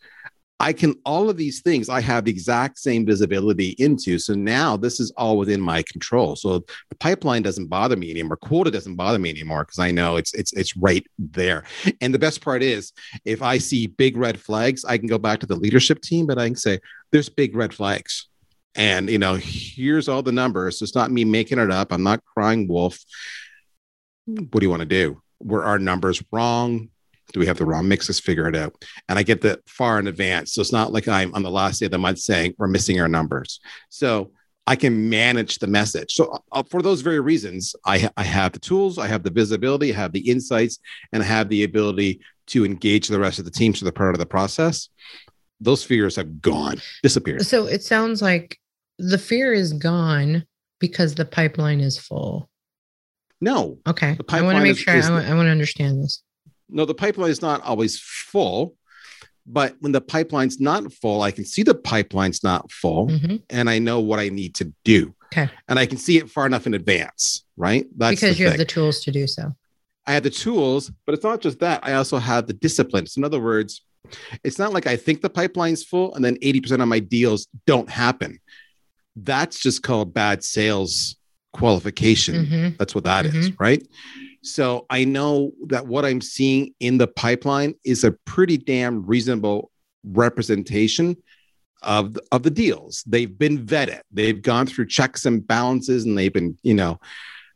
I 0.61 0.73
can 0.73 0.93
all 1.05 1.27
of 1.27 1.37
these 1.37 1.61
things 1.61 1.89
I 1.89 2.01
have 2.01 2.25
the 2.25 2.31
exact 2.31 2.77
same 2.77 3.03
visibility 3.03 3.69
into. 3.79 4.19
So 4.19 4.35
now 4.35 4.77
this 4.77 4.99
is 4.99 5.11
all 5.17 5.39
within 5.39 5.59
my 5.59 5.81
control. 5.81 6.35
So 6.35 6.59
the 6.89 6.95
pipeline 6.99 7.41
doesn't 7.41 7.65
bother 7.65 7.95
me 7.95 8.11
anymore. 8.11 8.37
Quota 8.37 8.69
doesn't 8.69 8.95
bother 8.95 9.17
me 9.17 9.31
anymore 9.31 9.63
because 9.63 9.79
I 9.79 9.89
know 9.89 10.17
it's 10.17 10.35
it's 10.35 10.53
it's 10.53 10.77
right 10.77 11.03
there. 11.17 11.63
And 11.99 12.13
the 12.13 12.19
best 12.19 12.41
part 12.41 12.61
is 12.61 12.93
if 13.25 13.41
I 13.41 13.57
see 13.57 13.87
big 13.87 14.15
red 14.15 14.39
flags, 14.39 14.85
I 14.85 14.99
can 14.99 15.07
go 15.07 15.17
back 15.17 15.39
to 15.39 15.47
the 15.47 15.55
leadership 15.55 15.99
team, 16.01 16.27
but 16.27 16.37
I 16.37 16.45
can 16.45 16.55
say, 16.55 16.79
there's 17.11 17.27
big 17.27 17.55
red 17.55 17.73
flags. 17.73 18.27
And 18.75 19.09
you 19.09 19.17
know, 19.17 19.39
here's 19.41 20.07
all 20.07 20.21
the 20.21 20.31
numbers. 20.31 20.83
It's 20.83 20.93
not 20.93 21.11
me 21.11 21.25
making 21.25 21.57
it 21.57 21.71
up. 21.71 21.91
I'm 21.91 22.03
not 22.03 22.23
crying 22.23 22.67
wolf. 22.67 22.99
What 24.25 24.59
do 24.59 24.63
you 24.63 24.69
want 24.69 24.81
to 24.81 24.85
do? 24.85 25.23
Were 25.39 25.63
our 25.63 25.79
numbers 25.79 26.23
wrong? 26.31 26.89
Do 27.33 27.39
we 27.39 27.45
have 27.47 27.57
the 27.57 27.65
wrong 27.65 27.87
mixes? 27.87 28.19
Figure 28.19 28.47
it 28.47 28.55
out. 28.55 28.73
And 29.09 29.17
I 29.17 29.23
get 29.23 29.41
that 29.41 29.59
far 29.67 29.99
in 29.99 30.07
advance. 30.07 30.53
So 30.53 30.61
it's 30.61 30.71
not 30.71 30.91
like 30.93 31.07
I'm 31.07 31.33
on 31.33 31.43
the 31.43 31.51
last 31.51 31.79
day 31.79 31.85
of 31.85 31.91
the 31.91 31.97
month 31.97 32.19
saying 32.19 32.53
we're 32.57 32.67
missing 32.67 32.99
our 32.99 33.07
numbers. 33.07 33.59
So 33.89 34.31
I 34.67 34.75
can 34.75 35.09
manage 35.09 35.59
the 35.59 35.67
message. 35.67 36.13
So 36.13 36.37
uh, 36.51 36.63
for 36.63 36.81
those 36.81 37.01
very 37.01 37.19
reasons, 37.19 37.75
I, 37.85 38.09
I 38.17 38.23
have 38.23 38.51
the 38.51 38.59
tools, 38.59 38.97
I 38.97 39.07
have 39.07 39.23
the 39.23 39.31
visibility, 39.31 39.91
I 39.93 39.97
have 39.97 40.13
the 40.13 40.29
insights, 40.29 40.79
and 41.11 41.23
I 41.23 41.25
have 41.25 41.49
the 41.49 41.63
ability 41.63 42.21
to 42.47 42.65
engage 42.65 43.07
the 43.07 43.19
rest 43.19 43.39
of 43.39 43.45
the 43.45 43.51
team 43.51 43.73
so 43.73 43.85
they're 43.85 43.91
part 43.91 44.13
of 44.13 44.19
the 44.19 44.25
process. 44.25 44.89
Those 45.59 45.83
fears 45.83 46.15
have 46.15 46.41
gone, 46.41 46.77
disappeared. 47.01 47.45
So 47.45 47.65
it 47.65 47.83
sounds 47.83 48.21
like 48.21 48.57
the 48.99 49.17
fear 49.17 49.53
is 49.53 49.73
gone 49.73 50.45
because 50.79 51.15
the 51.15 51.25
pipeline 51.25 51.79
is 51.81 51.97
full. 51.97 52.49
No, 53.39 53.79
Okay. 53.87 54.17
I 54.29 54.41
want 54.43 54.57
to 54.57 54.63
make 54.63 54.77
sure 54.77 54.93
I, 54.93 55.09
wa- 55.09 55.17
I 55.17 55.33
want 55.33 55.47
to 55.47 55.51
understand 55.51 56.03
this. 56.03 56.21
No, 56.71 56.85
the 56.85 56.93
pipeline 56.95 57.29
is 57.31 57.41
not 57.41 57.61
always 57.63 57.99
full, 57.99 58.75
But 59.47 59.75
when 59.79 59.91
the 59.91 60.01
pipeline's 60.01 60.59
not 60.59 60.93
full, 60.93 61.23
I 61.23 61.31
can 61.31 61.45
see 61.45 61.63
the 61.63 61.73
pipeline's 61.73 62.43
not 62.43 62.71
full 62.71 63.07
Mhm. 63.07 63.41
and 63.49 63.71
I 63.71 63.79
know 63.79 63.99
what 63.99 64.19
I 64.19 64.29
need 64.29 64.53
to 64.55 64.71
do. 64.85 65.15
Okay. 65.33 65.49
And 65.67 65.79
I 65.79 65.87
can 65.87 65.97
see 65.97 66.17
it 66.19 66.29
far 66.29 66.45
enough 66.45 66.67
in 66.67 66.75
advance, 66.75 67.43
right? 67.57 67.87
That's 67.97 68.21
because 68.21 68.39
you 68.39 68.47
have 68.47 68.57
the 68.57 68.65
tools 68.65 69.03
to 69.03 69.11
do 69.11 69.25
so. 69.25 69.55
I 70.05 70.13
have 70.13 70.21
the 70.21 70.29
tools, 70.29 70.91
but 71.05 71.15
it's 71.15 71.23
not 71.23 71.41
just 71.41 71.57
that. 71.59 71.79
I 71.83 71.93
also 71.93 72.19
have 72.19 72.45
the 72.45 72.53
discipline. 72.53 73.07
So 73.07 73.17
in 73.19 73.25
other 73.25 73.39
words, 73.39 73.81
it's 74.43 74.59
not 74.59 74.73
like 74.73 74.85
I 74.85 74.95
think 74.95 75.21
the 75.21 75.29
pipeline's 75.29 75.83
full 75.83 76.13
and 76.13 76.23
then 76.23 76.37
80% 76.43 76.83
of 76.83 76.87
my 76.87 76.99
deals 76.99 77.47
don't 77.65 77.89
happen. 77.89 78.39
That's 79.15 79.59
just 79.59 79.81
called 79.81 80.13
bad 80.13 80.43
sales 80.43 81.15
qualification. 81.51 82.45
Mhm. 82.45 82.77
That's 82.77 82.93
what 82.93 83.05
that 83.05 83.25
is, 83.25 83.51
right? 83.59 83.81
So 84.43 84.85
I 84.89 85.03
know 85.03 85.51
that 85.67 85.87
what 85.87 86.05
I'm 86.05 86.21
seeing 86.21 86.73
in 86.79 86.97
the 86.97 87.07
pipeline 87.07 87.75
is 87.85 88.03
a 88.03 88.11
pretty 88.11 88.57
damn 88.57 89.05
reasonable 89.05 89.71
representation 90.03 91.15
of 91.83 92.17
of 92.31 92.43
the 92.43 92.51
deals. 92.51 93.03
They've 93.07 93.37
been 93.37 93.65
vetted. 93.65 94.01
They've 94.11 94.41
gone 94.41 94.67
through 94.67 94.87
checks 94.87 95.25
and 95.25 95.45
balances, 95.45 96.05
and 96.05 96.17
they've 96.17 96.33
been, 96.33 96.57
you 96.63 96.73
know, 96.73 96.99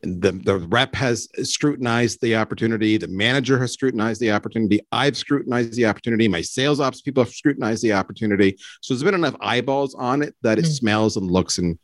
the 0.06 0.32
the 0.32 0.58
rep 0.60 0.94
has 0.96 1.28
scrutinized 1.44 2.22
the 2.22 2.36
opportunity. 2.36 2.98
The 2.98 3.08
manager 3.08 3.60
has 3.60 3.74
scrutinized 3.74 4.22
the 4.22 4.32
opportunity. 4.32 4.80
I've 4.92 5.18
scrutinized 5.18 5.74
the 5.74 5.86
opportunity. 5.86 6.28
My 6.28 6.42
sales 6.42 6.80
ops 6.80 7.02
people 7.02 7.24
have 7.24 7.34
scrutinized 7.34 7.84
the 7.84 7.94
opportunity. 7.94 8.56
So 8.82 8.94
there's 8.94 9.04
been 9.04 9.14
enough 9.16 9.36
eyeballs 9.42 9.96
on 9.96 10.22
it 10.22 10.36
that 10.44 10.60
it 10.60 10.66
Mm. 10.66 10.78
smells 10.78 11.18
and 11.18 11.30
looks 11.30 11.58
and 11.58 11.78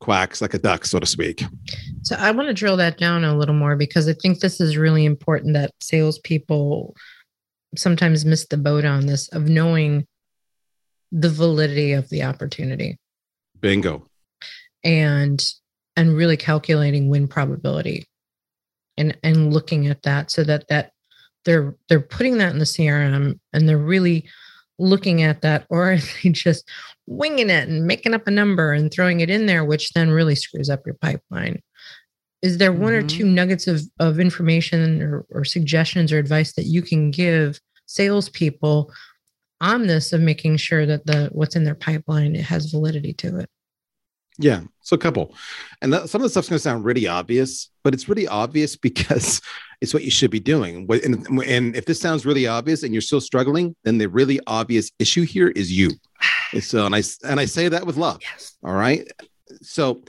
quacks 0.00 0.40
like 0.40 0.54
a 0.54 0.58
duck, 0.58 0.84
so 0.86 0.98
to 0.98 1.06
speak. 1.06 1.44
So 2.02 2.16
I 2.16 2.30
want 2.30 2.48
to 2.48 2.54
drill 2.54 2.76
that 2.78 2.98
down 2.98 3.24
a 3.24 3.36
little 3.36 3.54
more 3.54 3.76
because 3.76 4.08
I 4.08 4.14
think 4.14 4.40
this 4.40 4.60
is 4.60 4.76
really 4.76 5.04
important 5.04 5.54
that 5.54 5.72
salespeople 5.80 6.94
sometimes 7.76 8.24
miss 8.24 8.46
the 8.46 8.56
boat 8.56 8.84
on 8.84 9.06
this 9.06 9.28
of 9.28 9.48
knowing 9.48 10.06
the 11.12 11.28
validity 11.30 11.92
of 11.92 12.08
the 12.08 12.22
opportunity 12.22 12.96
Bingo. 13.60 14.06
and 14.84 15.44
and 15.98 16.16
really 16.16 16.36
calculating 16.36 17.08
win 17.08 17.26
probability 17.26 18.06
and 18.96 19.18
and 19.24 19.52
looking 19.52 19.88
at 19.88 20.02
that 20.02 20.30
so 20.30 20.44
that 20.44 20.66
that 20.68 20.92
they're 21.44 21.76
they're 21.88 22.00
putting 22.00 22.38
that 22.38 22.52
in 22.52 22.60
the 22.60 22.64
CRM 22.64 23.38
and 23.52 23.68
they're 23.68 23.76
really 23.76 24.24
looking 24.78 25.22
at 25.22 25.42
that 25.42 25.66
or 25.70 25.92
are 25.92 25.98
they 26.22 26.30
just 26.30 26.68
winging 27.06 27.50
it 27.50 27.68
and 27.68 27.84
making 27.84 28.14
up 28.14 28.28
a 28.28 28.30
number 28.30 28.72
and 28.72 28.92
throwing 28.92 29.18
it 29.20 29.28
in 29.28 29.46
there 29.46 29.64
which 29.64 29.90
then 29.92 30.10
really 30.10 30.36
screws 30.36 30.70
up 30.70 30.86
your 30.86 30.94
pipeline 30.94 31.60
is 32.42 32.58
there 32.58 32.72
one 32.72 32.92
or 32.92 33.02
Mhm. 33.02 33.08
two 33.08 33.24
nuggets 33.26 33.66
of, 33.66 33.82
of 33.98 34.20
information 34.20 35.02
or, 35.02 35.26
or 35.30 35.44
suggestions 35.44 36.12
or 36.12 36.18
advice 36.18 36.52
that 36.52 36.66
you 36.66 36.80
can 36.82 37.10
give 37.10 37.58
salespeople 37.86 38.92
on 39.60 39.88
this 39.88 40.12
of 40.12 40.20
making 40.20 40.56
sure 40.58 40.86
that 40.86 41.06
the 41.06 41.28
what's 41.32 41.56
in 41.56 41.64
their 41.64 41.74
pipeline 41.74 42.36
it 42.36 42.44
has 42.44 42.70
validity 42.70 43.12
to 43.14 43.38
it 43.38 43.50
Yeah, 44.38 44.60
so 44.82 44.94
a 44.94 44.98
couple, 44.98 45.34
and 45.82 45.92
that, 45.92 46.08
some 46.08 46.20
of 46.20 46.24
the 46.24 46.30
stuff's 46.30 46.48
going 46.48 46.58
to 46.58 46.62
sound 46.62 46.84
really 46.84 47.08
obvious, 47.08 47.70
but 47.82 47.92
it's 47.92 48.08
really 48.08 48.28
obvious 48.28 48.76
because 48.88 49.40
it's 49.80 49.94
what 49.94 50.04
you 50.04 50.10
should 50.10 50.30
be 50.30 50.40
doing. 50.40 50.86
And, 51.04 51.26
and 51.42 51.76
if 51.76 51.84
this 51.84 52.00
sounds 52.00 52.26
really 52.26 52.46
obvious 52.46 52.82
and 52.82 52.92
you're 52.92 53.00
still 53.00 53.20
struggling, 53.20 53.74
then 53.84 53.98
the 53.98 54.08
really 54.08 54.40
obvious 54.46 54.90
issue 54.98 55.22
here 55.22 55.48
is 55.48 55.70
you. 55.70 55.90
And 56.52 56.62
so, 56.62 56.86
and 56.86 56.94
I 56.94 57.02
and 57.24 57.38
I 57.38 57.44
say 57.44 57.68
that 57.68 57.86
with 57.86 57.96
love. 57.96 58.18
yes 58.22 58.56
All 58.64 58.72
right. 58.72 59.06
So, 59.62 60.02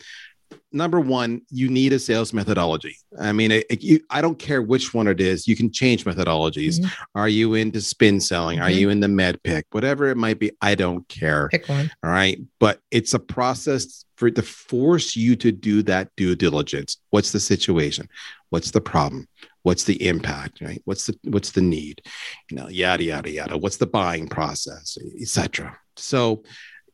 number 0.72 1.00
one, 1.00 1.42
you 1.50 1.68
need 1.70 1.94
a 1.94 2.00
sales 2.00 2.32
methodology. 2.34 2.96
I 3.20 3.32
mean, 3.32 3.52
it, 3.52 3.66
it- 3.70 3.84
you, 3.84 4.00
I 4.10 4.22
don't 4.22 4.38
care 4.38 4.62
which 4.62 4.94
one 4.94 5.08
it 5.08 5.20
is. 5.20 5.48
You 5.48 5.56
can 5.56 5.72
change 5.72 6.06
methodologies. 6.06 6.80
Mhm. 6.80 6.92
Are 7.16 7.30
you 7.30 7.54
into 7.56 7.82
spin 7.82 8.20
selling? 8.20 8.60
Are 8.60 8.70
Mhm. 8.70 8.76
you 8.76 8.90
in 8.90 9.00
the 9.00 9.08
MEDDPICC? 9.08 9.64
Whatever 9.72 10.08
it 10.10 10.18
might 10.18 10.40
be, 10.40 10.52
I 10.62 10.76
don't 10.76 11.08
care. 11.08 11.50
pick 11.50 11.68
one 11.68 11.92
All 12.04 12.12
right. 12.12 12.40
But 12.60 12.80
it's 12.92 13.14
a 13.14 13.20
process 13.20 14.06
for 14.18 14.30
to 14.30 14.42
force 14.42 15.16
you 15.16 15.36
to 15.38 15.52
do 15.52 15.82
that 15.84 16.10
due 16.18 16.36
diligence. 16.36 16.98
What's 17.10 17.32
the 17.32 17.40
situation? 17.40 18.08
What's 18.50 18.72
the 18.72 18.82
problem? 18.82 19.28
What's 19.64 19.84
the 19.86 20.06
impact? 20.08 20.62
Right? 20.62 20.82
What's 20.86 21.06
the 21.06 21.18
what's 21.24 21.52
the 21.52 21.62
need? 21.62 22.02
You 22.50 22.58
know, 22.58 22.68
yada 22.68 23.04
yada 23.04 23.30
yada. 23.32 23.58
What's 23.58 23.78
the 23.78 23.86
buying 23.88 24.28
process, 24.28 24.98
etc. 25.22 25.78
So 25.96 26.44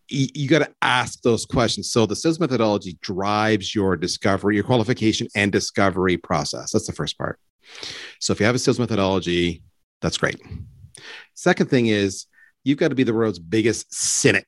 you 0.10 0.48
got 0.48 0.60
to 0.60 0.72
ask 0.82 1.22
those 1.22 1.46
questions. 1.46 1.92
So 1.92 2.06
the 2.06 2.16
sales 2.16 2.40
methodology 2.40 2.98
drives 3.02 3.74
your 3.74 3.96
discovery, 3.98 4.56
your 4.56 4.64
qualification 4.64 5.28
and 5.36 5.52
discovery 5.52 6.18
process. 6.18 6.72
That's 6.72 6.88
the 6.88 6.94
first 6.94 7.18
part. 7.18 7.40
So 8.20 8.34
if 8.34 8.40
you 8.40 8.46
have 8.46 8.56
a 8.56 8.60
sales 8.60 8.80
methodology, 8.80 9.64
that's 10.02 10.18
great. 10.18 10.40
Second 11.34 11.70
thing 11.70 11.88
is 11.88 12.28
you've 12.64 12.78
got 12.78 12.90
to 12.90 12.96
be 12.96 13.04
the 13.04 13.14
world's 13.14 13.40
biggest 13.40 13.94
cynic. 13.94 14.48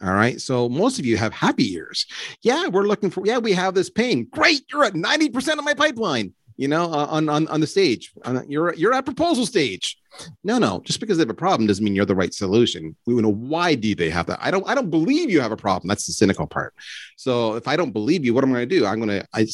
All 0.00 0.14
right. 0.14 0.40
So 0.40 0.68
most 0.68 0.98
of 0.98 1.06
you 1.06 1.16
have 1.16 1.32
happy 1.32 1.64
years. 1.64 2.06
Yeah, 2.42 2.68
we're 2.68 2.86
looking 2.86 3.10
for, 3.10 3.26
yeah, 3.26 3.38
we 3.38 3.52
have 3.52 3.74
this 3.74 3.90
pain. 3.90 4.28
Great. 4.30 4.62
You're 4.70 4.84
at 4.84 4.94
90% 4.94 5.58
of 5.58 5.64
my 5.64 5.74
pipeline, 5.74 6.32
you 6.58 6.68
know, 6.68 6.84
uh, 6.92 7.06
on, 7.06 7.28
on, 7.30 7.48
on 7.48 7.60
the 7.60 7.66
stage. 7.66 8.12
On, 8.24 8.44
you're, 8.50 8.74
you're 8.74 8.92
at 8.92 9.06
proposal 9.06 9.46
stage. 9.46 9.96
No, 10.44 10.58
no. 10.58 10.82
Just 10.84 11.00
because 11.00 11.16
they 11.16 11.22
have 11.22 11.30
a 11.30 11.34
problem 11.34 11.66
doesn't 11.66 11.82
mean 11.82 11.94
you're 11.94 12.04
the 12.04 12.14
right 12.14 12.34
solution. 12.34 12.94
We 13.06 13.14
want 13.14 13.24
know 13.24 13.32
why 13.32 13.76
do 13.76 13.94
they 13.94 14.10
have 14.10 14.26
that? 14.26 14.40
I 14.42 14.50
don't, 14.50 14.68
I 14.68 14.74
don't 14.74 14.90
believe 14.90 15.30
you 15.30 15.40
have 15.40 15.52
a 15.52 15.56
problem. 15.56 15.88
That's 15.88 16.06
the 16.06 16.12
cynical 16.12 16.46
part. 16.46 16.74
So 17.16 17.54
if 17.54 17.66
I 17.66 17.76
don't 17.76 17.92
believe 17.92 18.24
you, 18.24 18.34
what 18.34 18.44
am 18.44 18.50
I 18.50 18.54
going 18.54 18.68
to 18.68 18.78
do? 18.78 18.86
I'm 18.86 19.00
going 19.00 19.20
to, 19.20 19.26
I, 19.32 19.46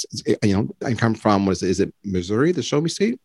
you 0.43 0.57
know, 0.57 0.69
I 0.85 0.95
come 0.95 1.15
from, 1.15 1.47
what 1.47 1.53
is 1.53 1.63
it? 1.63 1.69
Is 1.69 1.81
it 1.81 1.95
Missouri, 2.03 2.51
the 2.51 2.63
show 2.63 2.81
me 2.81 2.89
state? 2.89 3.21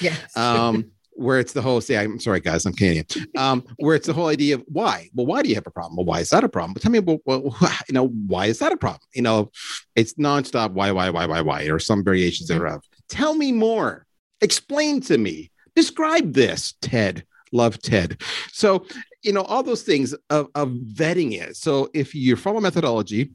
yes 0.00 0.36
um, 0.36 0.90
where 1.12 1.38
it's 1.38 1.52
the 1.52 1.62
whole 1.62 1.80
say, 1.80 1.96
I'm 1.96 2.20
sorry, 2.20 2.40
guys, 2.40 2.66
I'm 2.66 2.74
Canadian. 2.74 3.06
Um, 3.36 3.64
where 3.76 3.96
it's 3.96 4.06
the 4.06 4.12
whole 4.12 4.26
idea 4.26 4.56
of 4.56 4.64
why? 4.66 5.08
Well, 5.14 5.26
why 5.26 5.42
do 5.42 5.48
you 5.48 5.54
have 5.54 5.66
a 5.66 5.70
problem? 5.70 5.96
Well, 5.96 6.04
why 6.04 6.20
is 6.20 6.28
that 6.28 6.44
a 6.44 6.48
problem? 6.48 6.74
But 6.74 6.82
tell 6.82 6.92
me, 6.92 6.98
well, 6.98 7.18
well 7.24 7.56
you 7.88 7.94
know, 7.94 8.08
why 8.08 8.46
is 8.46 8.58
that 8.58 8.72
a 8.72 8.76
problem? 8.76 9.00
You 9.14 9.22
know, 9.22 9.50
it's 9.94 10.14
nonstop 10.14 10.72
why, 10.72 10.92
why, 10.92 11.10
why, 11.10 11.26
why, 11.26 11.40
why, 11.40 11.64
or 11.64 11.78
some 11.78 12.04
variations 12.04 12.48
thereof. 12.48 12.82
Tell 13.08 13.34
me 13.34 13.52
more. 13.52 14.06
Explain 14.40 15.00
to 15.02 15.18
me. 15.18 15.50
Describe 15.74 16.32
this, 16.32 16.74
Ted. 16.80 17.24
Love 17.52 17.80
Ted. 17.80 18.20
So, 18.52 18.86
you 19.22 19.32
know, 19.32 19.42
all 19.42 19.62
those 19.62 19.82
things 19.82 20.14
of, 20.30 20.48
of 20.54 20.70
vetting 20.70 21.40
it. 21.40 21.56
So 21.56 21.88
if 21.94 22.14
you 22.14 22.36
follow 22.36 22.60
methodology, 22.60 23.30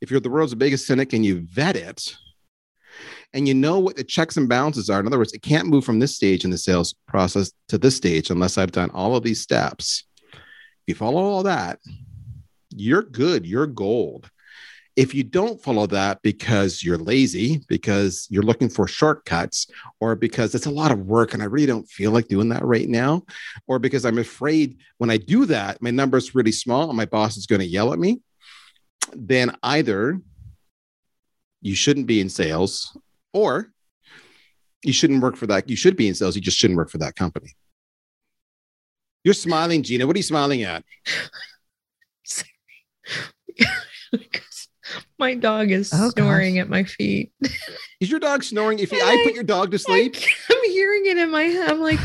if 0.00 0.10
you're 0.10 0.20
the 0.20 0.30
world's 0.30 0.54
biggest 0.54 0.86
cynic 0.86 1.12
and 1.12 1.24
you 1.24 1.46
vet 1.50 1.76
it, 1.76 2.16
and 3.32 3.46
you 3.46 3.54
know 3.54 3.78
what 3.78 3.96
the 3.96 4.04
checks 4.04 4.36
and 4.36 4.48
balances 4.48 4.90
are. 4.90 4.98
In 4.98 5.06
other 5.06 5.18
words, 5.18 5.32
it 5.32 5.42
can't 5.42 5.68
move 5.68 5.84
from 5.84 5.98
this 5.98 6.16
stage 6.16 6.44
in 6.44 6.50
the 6.50 6.58
sales 6.58 6.94
process 7.06 7.52
to 7.68 7.78
this 7.78 7.96
stage 7.96 8.30
unless 8.30 8.58
I've 8.58 8.72
done 8.72 8.90
all 8.90 9.14
of 9.14 9.22
these 9.22 9.40
steps. 9.40 10.04
If 10.32 10.38
you 10.86 10.94
follow 10.94 11.22
all 11.22 11.44
that, 11.44 11.78
you're 12.70 13.02
good, 13.02 13.46
you're 13.46 13.66
gold. 13.66 14.28
If 15.00 15.14
you 15.14 15.24
don't 15.24 15.58
follow 15.62 15.86
that 15.86 16.20
because 16.20 16.84
you're 16.84 16.98
lazy, 16.98 17.64
because 17.68 18.26
you're 18.28 18.42
looking 18.42 18.68
for 18.68 18.86
shortcuts, 18.86 19.66
or 19.98 20.14
because 20.14 20.54
it's 20.54 20.66
a 20.66 20.70
lot 20.70 20.92
of 20.92 21.06
work 21.06 21.32
and 21.32 21.42
I 21.42 21.46
really 21.46 21.64
don't 21.64 21.88
feel 21.88 22.10
like 22.10 22.28
doing 22.28 22.50
that 22.50 22.62
right 22.62 22.86
now, 22.86 23.22
or 23.66 23.78
because 23.78 24.04
I'm 24.04 24.18
afraid 24.18 24.76
when 24.98 25.08
I 25.08 25.16
do 25.16 25.46
that, 25.46 25.80
my 25.80 25.90
number's 25.90 26.34
really 26.34 26.52
small 26.52 26.88
and 26.88 26.98
my 26.98 27.06
boss 27.06 27.38
is 27.38 27.46
going 27.46 27.60
to 27.62 27.66
yell 27.66 27.94
at 27.94 27.98
me, 27.98 28.20
then 29.14 29.56
either 29.62 30.20
you 31.62 31.74
shouldn't 31.74 32.06
be 32.06 32.20
in 32.20 32.28
sales 32.28 32.94
or 33.32 33.72
you 34.84 34.92
shouldn't 34.92 35.22
work 35.22 35.36
for 35.36 35.46
that. 35.46 35.70
You 35.70 35.76
should 35.76 35.96
be 35.96 36.08
in 36.08 36.14
sales. 36.14 36.36
You 36.36 36.42
just 36.42 36.58
shouldn't 36.58 36.76
work 36.76 36.90
for 36.90 36.98
that 36.98 37.16
company. 37.16 37.54
You're 39.24 39.32
smiling, 39.32 39.82
Gina. 39.82 40.06
What 40.06 40.14
are 40.14 40.18
you 40.18 40.24
smiling 40.24 40.62
at? 40.62 40.84
my 45.20 45.34
dog 45.34 45.70
is 45.70 45.92
Oh, 45.94 46.10
snoring 46.10 46.56
gosh. 46.56 46.62
at 46.62 46.68
my 46.68 46.82
feet. 46.84 47.32
Is 48.00 48.10
your 48.10 48.18
dog 48.18 48.42
snoring? 48.42 48.78
If 48.80 48.90
you, 48.92 49.00
I 49.00 49.22
put 49.24 49.34
your 49.34 49.44
dog 49.44 49.70
to 49.70 49.78
sleep, 49.78 50.16
I'm 50.50 50.70
hearing 50.70 51.02
it 51.06 51.18
in 51.18 51.30
my 51.30 51.44
head. 51.44 51.70
I'm 51.70 51.80
like, 51.80 52.00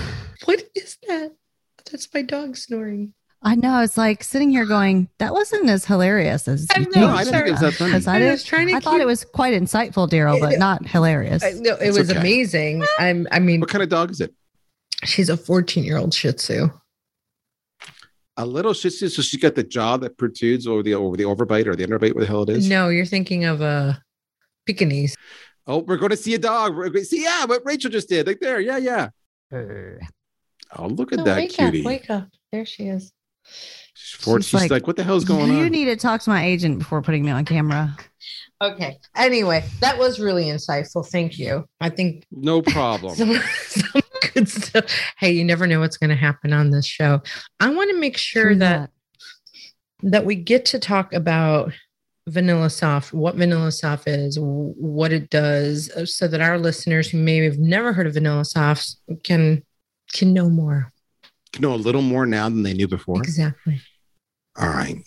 what 0.46 0.64
is 0.76 0.98
that? 1.08 1.32
That's 1.92 2.08
my 2.14 2.22
dog 2.22 2.58
snoring. 2.58 3.14
I 3.42 3.54
know. 3.56 3.82
It's 3.82 3.96
like 3.98 4.24
sitting 4.24 4.50
here 4.50 4.66
going, 4.66 5.08
that 5.20 5.32
wasn't 5.34 5.70
as 5.70 5.86
hilarious 5.86 6.48
as 6.48 6.66
I 6.76 6.80
you 6.80 6.86
know, 6.86 6.92
think. 6.92 6.96
no, 7.06 7.08
I 7.10 7.24
didn't 7.24 7.34
think 7.36 7.48
it 7.48 7.52
was 7.52 7.60
that 7.62 7.74
funny. 7.74 7.94
I, 8.08 8.16
I 8.16 8.20
did, 8.20 8.32
was 8.32 8.44
trying 8.44 8.68
to 8.68 8.74
I 8.74 8.80
thought 8.80 9.00
it 9.00 9.06
was 9.06 9.24
quite 9.24 9.54
insightful, 9.54 10.10
Daryl, 10.10 10.40
but 10.40 10.58
not 10.60 10.88
hilarious. 10.88 11.44
I, 11.44 11.52
no, 11.52 11.76
it 11.76 11.90
It's 11.90 11.98
was 11.98 12.10
okay. 12.10 12.20
amazing. 12.20 12.84
I'm. 13.00 13.28
I 13.32 13.40
mean, 13.40 13.60
What 13.62 13.70
kind 13.70 13.84
of 13.84 13.90
dog 13.90 14.12
is 14.12 14.20
it? 14.22 14.34
she's 15.04 15.30
a 15.30 15.38
14 15.38 15.84
year 15.84 15.98
old 15.98 16.14
Shih 16.14 16.32
Tzu. 16.34 16.70
A 18.38 18.46
little 18.46 18.74
Shih 18.74 18.90
Tzu. 18.90 19.08
So 19.10 19.22
she's 19.22 19.40
got 19.40 19.56
the 19.56 19.64
jaw 19.64 19.98
that 19.98 20.18
protrudes 20.18 20.68
over 20.68 20.84
the 20.84 20.94
over 20.94 21.16
the 21.16 21.24
overbite 21.24 21.68
or 21.68 21.76
the 21.76 21.86
underbite, 21.86 22.14
what 22.16 22.22
the 22.22 22.26
hell 22.28 22.44
it 22.44 22.50
is. 22.50 22.68
No, 22.70 22.90
you're 22.90 23.06
thinking 23.06 23.46
of 23.46 23.62
a 23.62 24.02
Pekingese. 24.66 25.16
Oh, 25.68 25.80
we're 25.80 25.98
going 25.98 26.12
to 26.12 26.18
see 26.18 26.34
a 26.36 26.40
dog. 26.40 26.76
We're 26.76 26.90
going 26.90 27.04
to 27.04 27.06
see, 27.06 27.24
yeah, 27.24 27.46
what 27.46 27.62
Rachel 27.66 27.90
just 27.90 28.10
did. 28.10 28.28
Like 28.28 28.40
there, 28.40 28.60
yeah, 28.60 28.78
yeah. 28.78 29.10
Oh, 29.52 30.88
look 30.88 31.12
at 31.14 31.20
No, 31.20 31.24
that 31.24 31.38
wake 31.38 31.54
cutie. 31.54 31.80
up! 31.80 31.86
Wake 31.86 32.10
up! 32.10 32.28
There 32.52 32.66
she 32.66 32.84
is. 32.84 33.12
She's, 33.94 34.22
four, 34.22 34.40
She's 34.42 34.50
she's 34.50 34.62
like, 34.62 34.72
like, 34.72 34.88
what 34.88 34.96
the 34.96 35.04
hell's 35.04 35.24
going 35.24 35.48
you 35.48 35.54
on? 35.58 35.60
You 35.64 35.70
need 35.70 35.86
to 35.86 35.96
talk 35.96 36.22
to 36.22 36.30
my 36.30 36.46
agent 36.46 36.80
before 36.80 37.02
putting 37.02 37.24
me 37.26 37.32
on 37.32 37.46
camera. 37.46 37.96
Okay. 38.62 38.98
Anyway, 39.18 39.66
that 39.82 39.98
was 39.98 40.18
really 40.18 40.46
insightful. 40.46 41.06
Thank 41.06 41.38
you. 41.38 41.66
I 41.82 41.90
think 41.90 42.24
no 42.32 42.62
problem. 42.62 43.14
some, 43.18 43.36
some 43.68 44.02
good 44.36 44.50
stuff. 44.50 44.86
Hey, 45.18 45.32
you 45.32 45.44
never 45.44 45.66
know 45.66 45.80
what's 45.80 45.98
going 45.98 46.10
to 46.10 46.16
happen 46.16 46.54
on 46.54 46.70
this 46.70 46.86
show. 46.86 47.22
I 47.60 47.70
want 47.74 47.90
to 47.92 48.00
make 48.00 48.18
sure 48.18 48.50
True 48.50 48.56
that 48.58 48.92
that 50.04 50.26
we 50.26 50.36
get 50.36 50.66
to 50.66 50.80
talk 50.80 51.14
about 51.14 51.74
VanillaSoft 52.30 53.14
what 53.14 53.38
VanillaSoft 53.38 54.04
is 54.08 54.38
what 54.40 55.12
it 55.14 55.30
does 55.30 55.90
uh, 55.92 56.06
so 56.06 56.28
that 56.28 56.42
our 56.42 56.58
listeners 56.58 57.10
who 57.10 57.18
may 57.18 57.38
have 57.44 57.60
never 57.60 57.94
heard 57.94 58.08
of 58.08 58.14
VanillaSoft 58.14 58.96
can 59.24 59.64
can 60.12 60.34
know 60.34 60.50
more 60.50 60.92
know 61.60 61.74
a 61.74 61.76
little 61.76 62.02
more 62.02 62.26
now 62.26 62.50
than 62.50 62.64
they 62.64 62.74
knew 62.74 62.88
before. 62.88 63.18
exactly 63.22 63.80
All 64.60 64.70
right. 64.70 64.98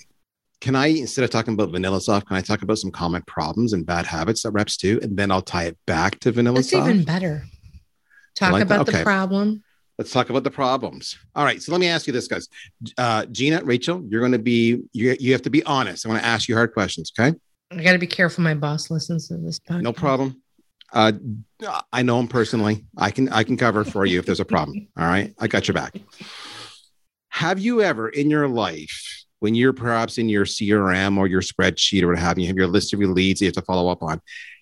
Can 0.61 0.74
I, 0.74 0.87
instead 0.89 1.22
of 1.22 1.31
talking 1.31 1.55
about 1.55 1.70
VanillaSoft, 1.70 2.26
can 2.26 2.37
I 2.37 2.41
talk 2.41 2.62
about 2.62 2.79
some 2.79 2.91
common 2.91 3.22
problems 3.22 3.72
and 3.72 3.87
bad 3.87 4.07
habits 4.07 4.43
that 4.43 4.51
reps 4.51 4.76
do? 4.76 4.99
And 5.03 5.16
then 5.16 5.31
I'll 5.31 5.41
tie 5.41 5.66
it 5.66 5.79
back 5.87 6.18
to 6.20 6.33
Vanilla 6.33 6.57
that's 6.57 6.70
Soft. 6.70 6.89
even 6.89 7.05
better 7.05 7.45
talk 8.39 8.53
like 8.53 8.62
about 8.62 8.86
the 8.86 9.03
problem 9.03 9.62
Let's 9.99 10.12
talk 10.12 10.30
about 10.30 10.45
the 10.45 10.51
problems. 10.51 11.18
All 11.34 11.45
right. 11.45 11.61
So 11.61 11.72
let 11.72 11.80
me 11.80 11.89
ask 11.89 12.07
you 12.07 12.12
this, 12.12 12.28
guys. 12.28 12.49
Uh, 12.97 13.26
Gina, 13.26 13.64
Rachel, 13.64 14.05
you're 14.09 14.20
going 14.20 14.32
to 14.32 14.39
be, 14.39 14.80
you, 14.93 15.16
you 15.18 15.32
have 15.32 15.43
to 15.43 15.51
be 15.51 15.64
honest. 15.64 16.07
I 16.07 16.09
want 16.09 16.22
to 16.22 16.26
ask 16.26 16.49
you 16.49 16.55
hard 16.55 16.72
questions. 16.72 17.12
Okay. 17.18 17.36
i 17.72 17.82
got 17.82 17.93
to 17.93 17.99
be 17.99 18.07
careful 18.07 18.45
my 18.45 18.55
boss 18.55 18.93
listens 18.93 19.26
to 19.28 19.36
this 19.39 19.59
podcast. 19.59 19.82
No 19.82 19.93
problem. 19.93 20.41
Uh, 20.93 21.12
I 21.93 22.03
know 22.03 22.20
him 22.20 22.28
personally. 22.28 22.86
I 22.97 23.11
can, 23.11 23.28
I 23.30 23.43
can 23.43 23.57
cover 23.57 23.82
for 23.82 24.07
you 24.07 24.20
if 24.20 24.24
there's 24.24 24.39
a 24.39 24.45
problem. 24.45 24.86
All 24.97 25.05
right. 25.05 25.34
I 25.36 25.49
got 25.49 25.66
your 25.66 25.74
back. 25.74 25.97
Have 27.30 27.59
you 27.59 27.82
ever 27.82 28.09
in 28.09 28.30
your 28.30 28.47
life, 28.47 29.24
when 29.41 29.57
you're 29.57 29.72
perhaps 29.72 30.16
in 30.16 30.28
your 30.28 30.45
CRM 30.45 31.18
or 31.18 31.26
your 31.26 31.43
spreadsheet 31.43 32.03
or 32.03 32.09
what 32.09 32.18
have 32.18 32.39
you, 32.39 32.43
you 32.43 32.49
have 32.49 32.57
your 32.57 32.68
list 32.68 32.95
of 32.95 33.01
your 33.01 33.11
leads 33.11 33.41
you 33.41 33.49
have 33.49 33.55
to 33.55 33.62
follow 33.62 33.89
up 33.91 34.03
on, 34.03 34.20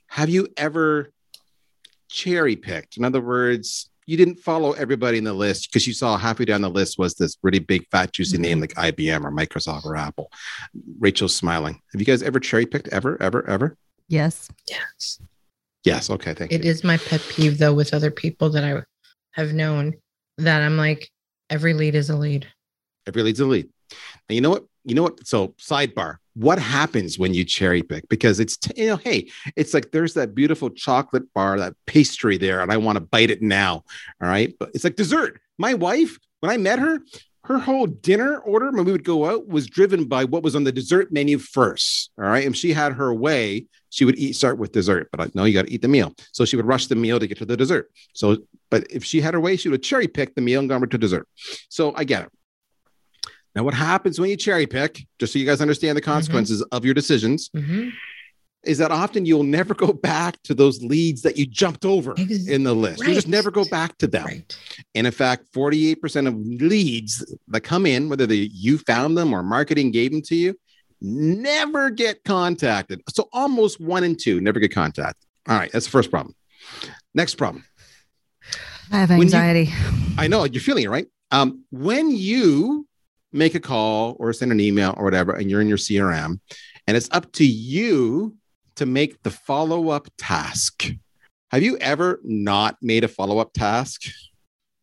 have 0.08 0.30
you 0.30 0.48
ever 0.56 1.12
cherry 2.08 2.56
picked? 2.56 2.96
In 2.96 3.04
other 3.04 3.20
words, 3.20 3.90
you 4.06 4.16
didn't 4.16 4.36
follow 4.36 4.72
everybody 4.72 5.18
in 5.18 5.24
the 5.24 5.32
list 5.32 5.68
because 5.68 5.86
you 5.86 5.92
saw 5.92 6.16
halfway 6.16 6.44
down 6.44 6.60
the 6.60 6.70
list 6.70 6.98
was 6.98 7.14
this 7.14 7.36
really 7.42 7.58
big, 7.58 7.86
fat, 7.90 8.12
juicy 8.12 8.38
name 8.38 8.60
mm-hmm. 8.60 8.78
like 8.78 8.94
IBM 8.94 9.24
or 9.24 9.32
Microsoft 9.32 9.84
or 9.84 9.96
Apple. 9.96 10.30
Rachel's 10.98 11.34
smiling. 11.34 11.80
Have 11.92 12.00
you 12.00 12.06
guys 12.06 12.22
ever 12.22 12.38
cherry 12.38 12.66
picked? 12.66 12.88
Ever, 12.88 13.20
ever, 13.20 13.48
ever? 13.48 13.76
Yes. 14.08 14.48
yes 14.68 15.20
Yes. 15.84 16.10
Okay. 16.10 16.34
Thank 16.34 16.52
It 16.52 16.64
you. 16.64 16.70
It 16.70 16.70
is 16.70 16.84
my 16.84 16.96
pet 16.96 17.20
peeve 17.30 17.58
though 17.58 17.74
with 17.74 17.94
other 17.94 18.10
people 18.10 18.50
that 18.50 18.64
I 18.64 18.82
have 19.32 19.52
known 19.52 19.94
that 20.38 20.62
I'm 20.62 20.76
like 20.76 21.10
every 21.50 21.74
lead 21.74 21.94
is 21.94 22.10
a 22.10 22.16
lead. 22.16 22.46
Every 23.06 23.22
lead's 23.22 23.40
a 23.40 23.46
lead. 23.46 23.68
And 24.28 24.34
you 24.34 24.40
know 24.40 24.50
what? 24.50 24.64
You 24.84 24.94
know 24.94 25.02
what? 25.02 25.26
So 25.26 25.48
sidebar. 25.60 26.16
What 26.36 26.58
happens 26.58 27.18
when 27.18 27.32
you 27.32 27.44
cherry 27.44 27.82
pick? 27.82 28.08
Because 28.08 28.40
it's 28.40 28.58
you 28.76 28.86
know, 28.86 28.96
hey, 28.96 29.30
it's 29.56 29.72
like 29.72 29.90
there's 29.90 30.14
that 30.14 30.34
beautiful 30.34 30.70
chocolate 30.70 31.32
bar, 31.34 31.58
that 31.58 31.74
pastry 31.86 32.36
there, 32.36 32.60
and 32.60 32.70
I 32.70 32.76
want 32.76 32.96
to 32.96 33.00
bite 33.00 33.30
it 33.30 33.42
now. 33.42 33.84
All 34.20 34.28
right, 34.28 34.54
but 34.58 34.70
it's 34.74 34.84
like 34.84 34.96
dessert. 34.96 35.40
My 35.58 35.72
wife, 35.74 36.18
when 36.40 36.52
I 36.52 36.58
met 36.58 36.78
her, 36.78 37.00
her 37.46 37.58
whole 37.58 37.86
dinner 37.86 38.38
order 38.38 38.70
when 38.70 38.84
we 38.84 38.92
would 38.92 39.04
go 39.04 39.24
out 39.30 39.46
was 39.46 39.66
driven 39.66 40.04
by 40.04 40.24
what 40.24 40.42
was 40.42 40.56
on 40.56 40.64
the 40.64 40.72
dessert 40.72 41.12
menu 41.12 41.38
first. 41.38 42.10
All 42.18 42.24
right, 42.24 42.44
and 42.44 42.56
she 42.56 42.72
had 42.72 42.92
her 42.92 43.14
way. 43.14 43.66
She 43.90 44.04
would 44.04 44.18
eat 44.18 44.34
start 44.34 44.58
with 44.58 44.72
dessert, 44.72 45.08
but 45.10 45.20
I 45.20 45.30
know 45.34 45.44
you 45.44 45.54
got 45.54 45.66
to 45.66 45.72
eat 45.72 45.80
the 45.80 45.88
meal. 45.88 46.12
So 46.32 46.44
she 46.44 46.56
would 46.56 46.66
rush 46.66 46.88
the 46.88 46.96
meal 46.96 47.18
to 47.18 47.26
get 47.26 47.38
to 47.38 47.46
the 47.46 47.56
dessert. 47.56 47.90
So, 48.14 48.38
but 48.68 48.84
if 48.90 49.04
she 49.04 49.20
had 49.20 49.32
her 49.32 49.40
way, 49.40 49.56
she 49.56 49.68
would 49.68 49.82
cherry 49.82 50.08
pick 50.08 50.34
the 50.34 50.42
meal 50.42 50.60
and 50.60 50.68
go 50.68 50.74
over 50.74 50.86
to 50.86 50.98
dessert. 50.98 51.28
So 51.68 51.94
I 51.94 52.04
get 52.04 52.24
it. 52.24 52.32
Now, 53.56 53.64
what 53.64 53.72
happens 53.74 54.20
when 54.20 54.28
you 54.28 54.36
cherry 54.36 54.66
pick, 54.66 55.06
just 55.18 55.32
so 55.32 55.38
you 55.38 55.46
guys 55.46 55.62
understand 55.62 55.96
the 55.96 56.02
consequences 56.02 56.60
of 56.72 56.84
your 56.84 56.92
decisions, 56.92 57.48
Mhm. 57.56 57.90
is 58.64 58.76
that 58.78 58.90
often 58.90 59.24
you'll 59.24 59.44
never 59.44 59.72
go 59.74 59.94
back 59.94 60.42
to 60.42 60.52
those 60.54 60.82
leads 60.82 61.22
that 61.22 61.38
you 61.38 61.46
jumped 61.46 61.86
over 61.86 62.14
in 62.18 62.64
the 62.64 62.74
list. 62.74 63.02
You 63.06 63.14
just 63.14 63.28
never 63.28 63.50
go 63.50 63.64
back 63.64 63.96
to 63.98 64.06
them. 64.06 64.26
Right. 64.26 64.56
And 64.94 65.06
in 65.06 65.12
fact, 65.12 65.46
48% 65.54 66.26
of 66.28 66.36
leads 66.36 67.24
that 67.48 67.60
come 67.62 67.86
in, 67.86 68.10
whether 68.10 68.26
they, 68.26 68.50
you 68.52 68.76
found 68.76 69.16
them 69.16 69.32
or 69.32 69.42
marketing 69.42 69.90
gave 69.90 70.10
them 70.12 70.20
to 70.22 70.36
you, 70.36 70.54
never 71.00 71.88
get 71.90 72.24
contacted. 72.24 73.00
So 73.08 73.28
almost 73.32 73.80
one 73.80 74.04
in 74.04 74.16
two 74.16 74.40
never 74.42 74.60
get 74.60 74.74
contacted. 74.74 75.24
All 75.48 75.56
right, 75.56 75.70
that's 75.72 75.86
the 75.86 75.90
first 75.92 76.10
problem. 76.10 76.34
Next 77.14 77.36
problem. 77.36 77.64
I 78.92 78.98
have 78.98 79.08
When 79.08 79.18
you- 79.18 79.24
anxiety. 79.24 79.72
I 80.18 80.26
know 80.28 80.44
you're 80.44 80.60
feeling 80.60 80.84
it, 80.84 80.90
right? 80.90 81.06
Um, 81.30 81.64
when 81.70 82.10
you 82.10 82.86
make 83.32 83.54
a 83.54 83.60
call 83.60 84.16
or 84.18 84.32
send 84.32 84.52
an 84.52 84.60
email 84.60 84.94
or 84.96 85.04
whatever, 85.04 85.32
and 85.32 85.50
you're 85.50 85.60
in 85.60 85.68
your 85.68 85.78
CRM, 85.78 86.40
and 86.86 86.96
it's 86.96 87.08
up 87.12 87.32
to 87.32 87.46
you 87.46 88.36
to 88.76 88.86
make 88.86 89.22
the 89.22 89.30
follow 89.30 89.90
up 89.90 90.08
task. 90.18 90.90
Have 91.50 91.62
you 91.62 91.76
ever 91.78 92.20
not 92.24 92.76
made 92.82 93.04
a 93.04 93.08
follow 93.08 93.38
up 93.38 93.52
task? 93.52 94.02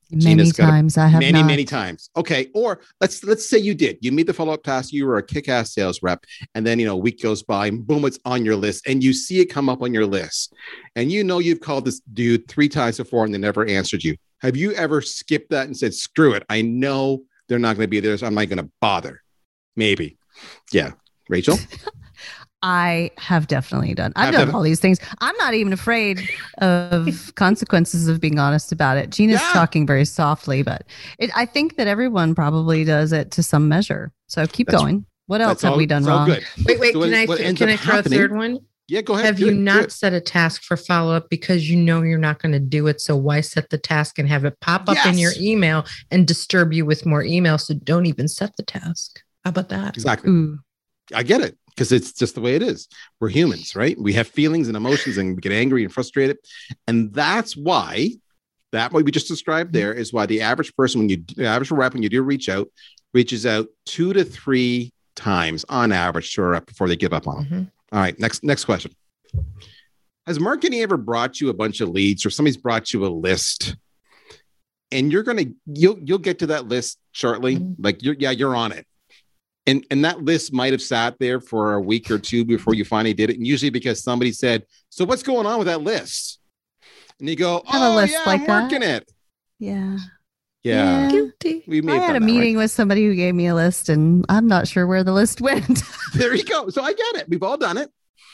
Many 0.10 0.24
Gina's 0.26 0.52
got 0.54 0.66
a- 0.66 0.72
times 0.72 0.98
I 0.98 1.08
have 1.08 1.22
many, 1.22 1.40
not. 1.40 1.48
many 1.48 1.66
times. 1.66 2.10
Okay, 2.16 2.50
or 2.54 2.82
let's 3.02 3.24
let's 3.24 3.50
say 3.50 3.58
you 3.58 3.74
did. 3.74 3.98
You 4.02 4.12
made 4.12 4.28
the 4.28 4.34
follow 4.34 4.54
up 4.54 4.64
task. 4.64 4.94
You 4.94 5.08
were 5.08 5.18
a 5.18 5.24
kick 5.24 5.50
ass 5.50 5.74
sales 5.74 6.04
rep, 6.04 6.24
and 6.54 6.66
then 6.68 6.80
you 6.80 6.86
know 6.86 6.94
a 6.94 6.98
week 6.98 7.22
goes 7.22 7.42
by, 7.42 7.68
and 7.68 7.86
boom, 7.86 8.06
it's 8.06 8.20
on 8.24 8.46
your 8.46 8.56
list, 8.56 8.88
and 8.88 9.04
you 9.04 9.12
see 9.12 9.40
it 9.40 9.46
come 9.46 9.70
up 9.70 9.82
on 9.82 9.94
your 9.94 10.06
list, 10.06 10.54
and 10.96 11.12
you 11.12 11.24
know 11.24 11.40
you've 11.40 11.62
called 11.62 11.86
this 11.86 12.00
dude 12.14 12.48
three 12.48 12.70
times 12.70 12.98
before, 12.98 13.26
and 13.26 13.34
they 13.34 13.40
never 13.40 13.66
answered 13.66 14.04
you. 14.04 14.16
Have 14.42 14.56
you 14.56 14.74
ever 14.74 15.02
skipped 15.02 15.50
that 15.50 15.66
and 15.66 15.76
said, 15.76 15.96
"Screw 15.96 16.34
it, 16.34 16.44
I 16.48 16.62
know 16.62 17.24
they're 17.48 17.60
not 17.60 17.76
going 17.76 17.86
to 17.86 17.90
be 17.90 18.00
there, 18.00 18.18
so 18.18 18.26
I'm 18.28 18.36
not 18.36 18.48
going 18.50 18.58
to 18.64 18.70
bother"? 18.82 19.22
Maybe, 19.76 20.18
yeah. 20.72 20.92
Rachel, 21.30 21.58
I 22.62 23.12
have 23.18 23.48
definitely 23.48 23.94
done. 23.94 24.14
I've 24.16 24.26
Have 24.26 24.34
done 24.34 24.48
done- 24.48 24.56
all 24.56 24.62
these 24.62 24.80
things. 24.80 25.00
I'm 25.20 25.36
not 25.38 25.54
even 25.54 25.74
afraid 25.74 26.22
of 26.60 27.34
consequences 27.36 28.08
of 28.08 28.22
being 28.22 28.40
honest 28.40 28.72
about 28.72 28.98
it. 28.98 29.10
Gina's 29.10 29.42
Yeah. 29.42 29.50
talking 29.54 29.86
very 29.86 30.06
softly, 30.06 30.64
but 30.64 30.84
it, 31.20 31.30
I 31.36 31.46
think 31.46 31.76
that 31.76 31.88
everyone 31.88 32.36
probably 32.36 32.84
does 32.86 33.12
it 33.12 33.32
to 33.32 33.44
some 33.44 33.68
measure. 33.68 34.12
So 34.28 34.46
keep 34.48 34.68
That's- 34.68 34.82
going. 34.82 35.06
What 35.28 35.40
else 35.42 35.52
that's 35.54 35.62
have 35.64 35.72
all- 35.74 35.78
we 35.78 35.86
done 35.86 36.04
wrong? 36.04 36.28
good. 36.28 36.44
Wait, 36.66 36.80
wait. 36.80 36.94
So 36.94 37.00
what- 37.00 37.10
can 37.10 37.14
I 37.16 37.26
can 37.54 37.70
I 37.70 37.78
throw 37.78 37.96
happening- 37.96 38.20
a 38.20 38.22
third 38.22 38.36
one? 38.36 38.60
Yeah, 38.94 39.02
go 39.02 39.14
ahead. 39.16 39.26
Have 39.26 39.38
do 39.38 39.48
you 39.48 39.52
it, 39.54 39.56
not 39.56 39.92
set 39.92 40.14
a 40.14 40.22
task 40.22 40.62
for 40.62 40.78
follow 40.78 41.16
up 41.16 41.28
because 41.28 41.68
you 41.68 41.76
know 41.76 42.04
you're 42.04 42.20
not 42.20 42.40
going 42.40 42.52
to 42.52 42.60
do 42.60 42.86
it? 42.86 43.02
So 43.02 43.16
why 43.16 43.42
set 43.42 43.72
the 43.72 43.80
task 43.80 44.20
and 44.20 44.30
have 44.30 44.46
it 44.46 44.60
pop 44.60 44.88
up 44.88 45.04
in 45.08 45.18
your 45.18 45.32
email 45.40 45.84
and 46.12 46.28
disturb 46.28 46.74
you 46.74 46.86
with 46.86 47.04
more 47.04 47.24
emails? 47.24 47.62
So 47.62 47.74
don't 47.74 48.06
even 48.06 48.28
set 48.28 48.56
the 48.56 48.62
task. 48.62 49.20
How 49.44 49.50
about 49.50 49.70
that? 49.70 49.98
exactly? 49.98 50.30
Ooh, 50.30 50.60
I 51.12 51.24
get 51.24 51.42
it 51.42 51.58
because 51.70 51.92
it's 51.92 52.14
just 52.14 52.36
the 52.36 52.42
way 52.42 52.54
it 52.54 52.62
is. 52.62 52.88
We're 53.20 53.30
humans, 53.30 53.76
right? 53.76 54.00
We 54.00 54.14
have 54.14 54.28
feelings 54.28 54.68
and 54.68 54.78
emotions 54.78 55.18
and 55.18 55.38
we 55.38 55.42
get 55.42 55.54
angry 55.54 55.84
and 55.84 55.92
frustrated. 55.92 56.38
And 56.86 57.12
that's 57.16 57.58
why 57.58 58.12
that 58.74 58.94
what 58.94 59.06
we 59.06 59.10
just 59.10 59.28
described 59.28 59.74
there 59.74 59.92
is 59.92 60.14
why 60.14 60.28
the 60.28 60.42
average 60.42 60.72
person, 60.76 61.00
when 61.02 61.10
you 61.10 61.24
the 61.36 61.48
average 61.48 61.72
rep, 61.72 61.96
when 61.96 62.04
you 62.04 62.10
do 62.10 62.22
reach 62.22 62.48
out, 62.48 62.68
reaches 63.12 63.48
out 63.48 63.70
two 63.88 64.14
to 64.14 64.24
three 64.24 64.94
times 65.16 65.66
on 65.68 65.92
average 65.92 66.32
to 66.36 66.44
a 66.44 66.48
rep 66.50 66.68
before 66.68 66.88
they 66.88 66.96
give 66.96 67.12
up 67.12 67.28
on 67.28 67.38
them. 67.38 67.46
Mhm. 67.46 67.72
All 67.94 68.00
right, 68.00 68.20
next 68.20 68.44
next 68.44 68.66
question. 68.66 68.92
Has 70.26 70.40
marketing 70.40 70.82
ever 70.82 70.98
brought 70.98 71.40
you 71.40 71.50
a 71.50 71.54
bunch 71.54 71.80
of 71.80 71.90
leads 71.90 72.26
or 72.26 72.30
somebody's 72.32 72.58
brought 72.58 72.92
you 72.92 73.06
a 73.06 73.08
list? 73.08 73.76
And 74.92 75.12
you're 75.12 75.24
gonna 75.24 75.46
you'll 75.68 76.00
you'll 76.04 76.18
get 76.18 76.40
to 76.40 76.48
that 76.48 76.68
list 76.68 76.98
shortly. 77.12 77.58
Mhm. 77.58 77.76
Like 77.80 78.02
you're 78.04 78.16
yeah, 78.18 78.32
you're 78.32 78.56
on 78.56 78.72
it. 78.72 78.88
And 79.68 79.86
and 79.92 80.04
that 80.06 80.22
list 80.24 80.52
might 80.54 80.72
have 80.74 80.82
sat 80.82 81.18
there 81.20 81.40
for 81.40 81.74
a 81.76 81.82
week 81.82 82.10
or 82.12 82.18
two 82.20 82.44
before 82.46 82.74
you 82.74 82.84
finally 82.84 83.14
did 83.14 83.30
it. 83.30 83.38
And 83.38 83.46
usually 83.46 83.70
because 83.70 84.04
somebody 84.04 84.32
said, 84.32 84.66
So 84.90 85.06
what's 85.06 85.24
going 85.24 85.46
on 85.46 85.58
with 85.60 85.68
that 85.68 85.82
list? 85.82 86.40
And 87.20 87.30
you 87.30 87.36
go, 87.36 87.62
Oh 87.72 88.04
yeah, 88.04 88.24
like 88.26 88.42
I'm 88.42 88.48
that?" 88.48 88.64
working 88.64 88.82
it. 88.84 89.12
yeah. 89.60 89.98
Yeah. 90.64 91.04
Yeah. 91.04 91.12
Guilty. 91.12 91.64
We 91.68 91.82
may 91.82 91.94
I 91.94 91.96
had 91.98 92.02
a 92.02 92.14
done 92.14 92.14
that, 92.14 92.20
right? 92.28 92.40
meeting 92.40 92.58
with 92.58 92.72
somebody 92.72 93.06
who 93.06 93.16
gave 93.16 93.36
me 93.36 93.48
a 93.48 93.56
list, 93.56 93.90
and 93.90 94.26
I'm 94.30 94.48
not 94.48 94.68
sure 94.68 94.88
where 94.88 95.04
the 95.04 95.12
list 95.14 95.42
went. 95.50 95.84
There 96.14 96.34
you 96.34 96.44
go. 96.46 96.70
So 96.70 96.82
I 96.82 96.94
get 96.94 97.16
it. 97.18 97.30
We've 97.30 97.44
all 97.44 97.58
done 97.58 97.78
it. 97.78 97.90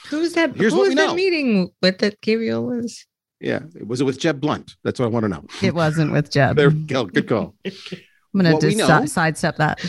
Who's 0.09 0.33
that? 0.33 0.55
Here's 0.55 0.73
who 0.73 0.79
what 0.79 0.83
was 0.83 0.89
we 0.89 0.95
that 0.95 1.07
know. 1.07 1.15
meeting 1.15 1.69
with 1.81 1.99
that 1.99 2.21
gave 2.21 2.41
you 2.41 2.55
a 2.55 2.59
list? 2.59 3.05
Yeah. 3.39 3.59
Was 3.85 4.01
it 4.01 4.03
with 4.05 4.19
Jeb 4.19 4.41
Blunt? 4.41 4.75
That's 4.83 4.99
what 4.99 5.05
I 5.05 5.09
want 5.09 5.23
to 5.23 5.29
know. 5.29 5.45
it 5.61 5.73
wasn't 5.73 6.11
with 6.11 6.29
Jeb. 6.31 6.55
There 6.55 6.69
we 6.69 6.79
go. 6.81 7.05
Good 7.05 7.27
call. 7.27 7.55
I'm 7.65 7.71
going 8.41 8.45
to 8.59 8.65
we 8.67 8.73
just 8.75 8.87
know- 8.89 9.01
si- 9.01 9.07
sidestep 9.07 9.57
that. 9.57 9.83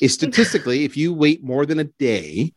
is 0.00 0.14
statistically, 0.14 0.84
if 0.84 0.96
you 0.96 1.12
wait 1.12 1.42
more 1.44 1.66
than 1.66 1.78
a 1.80 1.84
day, 1.84 2.52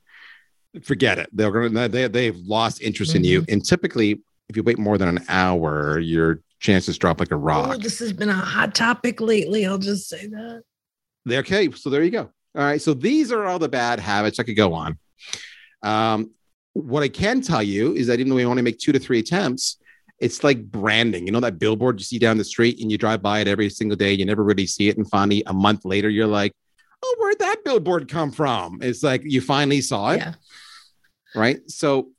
forget 0.83 1.17
it. 1.17 1.29
They're 1.33 1.51
gonna 1.51 1.89
they 1.89 2.07
they've 2.07 2.37
lost 2.37 2.81
interest 2.81 3.15
in 3.15 3.23
you. 3.23 3.41
Mm-hmm. 3.41 3.51
And 3.53 3.65
typically, 3.65 4.21
if 4.49 4.55
you 4.55 4.63
wait 4.63 4.77
more 4.77 4.97
than 4.97 5.09
an 5.09 5.25
hour, 5.27 5.99
your 5.99 6.39
chances 6.59 6.97
drop 6.97 7.19
like 7.19 7.31
a 7.31 7.35
Oh, 7.35 7.39
rock. 7.39 7.79
this 7.81 7.99
has 7.99 8.13
been 8.13 8.29
a 8.29 8.33
hot 8.33 8.73
topic 8.75 9.21
lately. 9.21 9.65
I'll 9.65 9.77
just 9.77 10.09
say 10.09 10.27
that. 10.27 10.63
Okay. 11.29 11.71
So 11.71 11.89
there 11.89 12.03
you 12.03 12.11
go. 12.11 12.21
All 12.55 12.63
right. 12.63 12.81
So 12.81 12.93
these 12.93 13.31
are 13.31 13.45
all 13.45 13.59
the 13.59 13.69
bad 13.69 13.99
habits. 13.99 14.39
I 14.39 14.43
could 14.43 14.55
go 14.55 14.73
on. 14.73 14.97
Um, 15.83 16.31
what 16.73 17.03
I 17.03 17.07
can 17.09 17.41
tell 17.41 17.61
you 17.63 17.93
is 17.93 18.07
that 18.07 18.19
even 18.19 18.29
though 18.29 18.35
we 18.35 18.45
only 18.45 18.61
make 18.61 18.77
two 18.79 18.91
to 18.91 18.99
three 18.99 19.19
attempts, 19.19 19.77
it's 20.19 20.43
like 20.43 20.63
branding. 20.63 21.25
You 21.27 21.31
know 21.31 21.39
that 21.41 21.59
billboard 21.59 21.99
you 21.99 22.03
see 22.03 22.17
down 22.19 22.37
the 22.37 22.43
street 22.43 22.79
and 22.81 22.91
you 22.91 22.97
drive 22.97 23.21
by 23.21 23.39
it 23.39 23.47
every 23.47 23.69
single 23.69 23.95
day. 23.95 24.13
You 24.13 24.25
never 24.25 24.43
really 24.43 24.65
see 24.65 24.89
it, 24.89 24.97
and 24.97 25.07
finally 25.09 25.43
a 25.45 25.53
month 25.53 25.85
later, 25.85 26.09
you're 26.09 26.25
like, 26.27 26.53
"Oh, 27.03 27.15
where'd 27.19 27.37
that 27.39 27.63
billboard 27.63 28.07
come 28.09 28.31
from?" 28.31 28.79
It's 28.81 29.03
like 29.03 29.21
you 29.23 29.41
finally 29.41 29.81
saw 29.81 30.11
it. 30.13 30.17
Yeah. 30.17 30.33
right? 31.35 31.59
So 31.69 32.09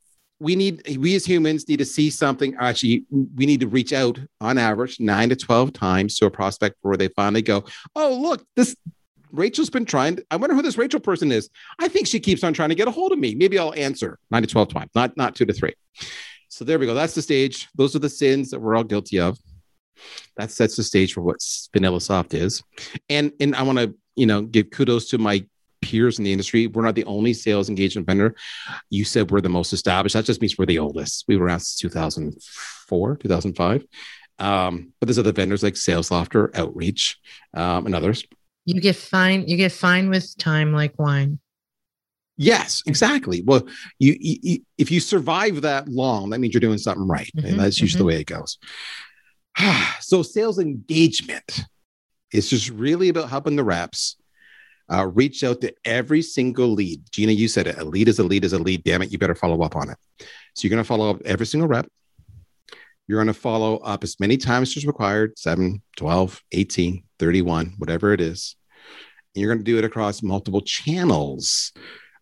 we 0.41 0.55
need 0.55 0.99
we 0.99 1.15
as 1.17 1.25
humans 1.25 1.69
need 1.69 1.79
to 1.79 1.85
see 1.85 2.11
something. 2.11 2.55
Actually 2.59 3.05
we 3.11 3.47
need 3.47 3.61
to 3.61 3.69
reach 3.69 3.93
out 3.93 4.19
on 4.41 4.59
average 4.59 5.01
9 5.01 5.29
to 5.31 5.37
12 5.37 5.73
times 5.73 6.17
to 6.17 6.27
a 6.27 6.31
prospect 6.31 6.77
where 6.83 6.97
they 6.97 7.09
finally 7.09 7.43
go 7.43 7.65
oh 7.97 8.15
look 8.15 8.45
this 8.57 8.77
rachel's 9.33 9.69
been 9.69 9.85
trying 9.85 10.19
i 10.31 10.37
wonder 10.37 10.55
who 10.55 10.63
this 10.63 10.79
rachel 10.79 11.01
person 11.01 11.31
is. 11.33 11.51
I 11.79 11.89
think 11.89 12.07
she 12.07 12.21
keeps 12.21 12.45
on 12.45 12.53
trying 12.53 12.71
to 12.71 12.75
get 12.75 12.89
a 12.89 12.91
hold 12.91 13.13
of 13.13 13.19
me. 13.19 13.35
Maybe 13.35 13.59
i'll 13.59 13.75
answer 13.75 14.19
9 14.31 14.43
to 14.43 14.49
12 14.49 14.69
times 14.69 14.91
not 14.95 15.17
not 15.17 15.35
2 15.35 15.47
to 15.47 15.53
3 15.53 15.73
so 16.49 16.65
there 16.65 16.79
we 16.79 16.87
go. 16.87 16.95
That's 16.95 17.15
the 17.15 17.23
stage. 17.23 17.69
Those 17.75 17.95
are 17.95 18.01
the 18.01 18.09
sins 18.09 18.51
that 18.51 18.61
we're 18.61 18.77
all 18.77 18.85
guilty 18.85 19.21
of. 19.21 19.39
That 20.37 20.51
sets 20.51 20.77
the 20.77 20.83
stage 20.83 21.13
for 21.13 21.21
what 21.21 21.39
VanillaSoft 21.39 22.35
is. 22.35 22.63
And 23.09 23.33
and 23.41 23.55
i 23.55 23.63
want 23.63 23.79
to 23.79 23.95
you 24.17 24.27
know 24.27 24.43
give 24.43 24.71
kudos 24.71 25.09
to 25.11 25.19
my 25.19 25.45
peers 25.89 26.19
in 26.19 26.25
the 26.25 26.33
industry. 26.33 26.67
We're 26.67 26.85
not 26.85 26.95
the 26.95 27.05
only 27.05 27.33
sales 27.33 27.69
engagement 27.69 28.07
vendor. 28.07 28.35
You 28.91 29.05
said 29.05 29.31
we're 29.31 29.41
the 29.41 29.49
most 29.49 29.73
established. 29.73 30.15
That 30.15 30.25
just 30.25 30.41
means 30.41 30.59
we're 30.59 30.67
the 30.67 30.79
oldest. 30.79 31.25
We 31.27 31.37
were 31.37 31.47
around 31.47 31.63
2004, 31.65 33.17
2005. 33.17 33.87
Um, 34.39 34.93
but 35.01 35.07
there's 35.07 35.19
other 35.19 35.33
vendors 35.33 35.63
like 35.63 35.75
SalesLoft, 35.75 36.57
Outreach, 36.57 37.19
um, 37.55 37.87
and 37.87 37.95
others. 37.95 38.25
You 38.67 38.81
get 38.81 38.97
fine. 38.97 39.49
You 39.49 39.57
get 39.57 39.73
fine 39.73 40.11
with 40.11 40.37
time 40.37 40.73
like 40.73 40.99
wine. 40.99 41.41
Yes, 42.37 42.83
exactly. 42.87 43.43
Well, 43.43 43.67
you, 43.99 44.17
you, 44.21 44.61
if 44.77 44.93
you 44.93 45.01
survive 45.01 45.63
that 45.63 45.89
long, 45.89 46.31
that 46.31 46.39
means 46.39 46.55
you're 46.55 46.61
doing 46.61 46.79
something 46.79 47.09
right, 47.09 47.31
mm-hmm, 47.37 47.47
and 47.47 47.59
that's 47.59 47.81
usually 47.81 47.99
mm-hmm. 47.99 48.09
the 48.09 48.15
way 48.15 48.21
it 48.21 48.27
goes. 48.27 48.59
so, 50.01 50.23
sales 50.23 50.61
engagement 50.61 51.65
is 52.33 52.49
just 52.49 52.71
really 52.71 53.09
about 53.09 53.31
helping 53.31 53.57
the 53.57 53.65
reps 53.65 54.17
uh, 54.91 55.07
reach 55.07 55.45
out 55.45 55.61
to 55.61 55.75
every 55.85 56.23
single 56.23 56.69
lead. 56.69 57.03
Gina, 57.11 57.33
you 57.33 57.49
said 57.49 57.67
it. 57.67 57.79
A 57.79 57.85
lead 57.85 58.09
is 58.09 58.19
a 58.19 58.25
lead 58.25 58.45
is 58.45 58.53
a 58.53 58.59
lead. 58.59 58.85
Damn 58.85 59.03
it, 59.03 59.13
you 59.13 59.19
better 59.19 59.35
follow 59.35 59.63
up 59.63 59.77
on 59.77 59.91
it. 59.91 59.99
So 60.55 60.67
you're 60.67 60.71
going 60.71 60.83
to 60.83 60.89
follow 60.89 61.11
up 61.11 61.23
every 61.25 61.47
single 61.47 61.69
rep. 61.69 61.87
You're 63.07 63.19
going 63.19 63.33
to 63.33 63.41
follow 63.41 63.79
up 63.79 64.05
as 64.05 64.21
many 64.21 64.37
times 64.37 64.77
as 64.77 64.87
required 64.87 65.39
7, 65.39 65.83
12, 65.97 66.43
18, 66.53 67.05
31, 67.19 67.75
whatever 67.79 68.13
it 68.13 68.21
is. 68.21 68.57
And 69.35 69.43
you're 69.43 69.53
going 69.53 69.65
to 69.65 69.71
do 69.71 69.79
it 69.79 69.85
across 69.85 70.23
multiple 70.23 70.61
channels 70.61 71.73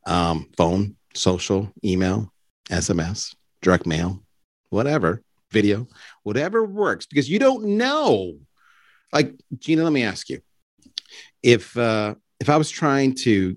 um, 0.06 0.48
phone, 0.56 0.96
social, 1.14 1.72
email, 1.84 2.32
SMS, 2.70 3.34
direct 3.62 3.86
mail, 3.86 4.22
whatever, 4.70 5.22
video, 5.50 5.88
whatever 6.22 6.64
works 6.64 7.06
because 7.06 7.28
you 7.28 7.38
don't 7.38 7.64
know. 7.64 8.34
Like, 9.12 9.34
Gina, 9.58 9.82
let 9.82 9.92
me 9.92 10.04
ask 10.04 10.28
you 10.28 10.40
if 11.42 11.76
uh, 11.76 12.14
if 12.40 12.48
I 12.50 12.56
was 12.56 12.70
trying 12.70 13.14
to 13.16 13.56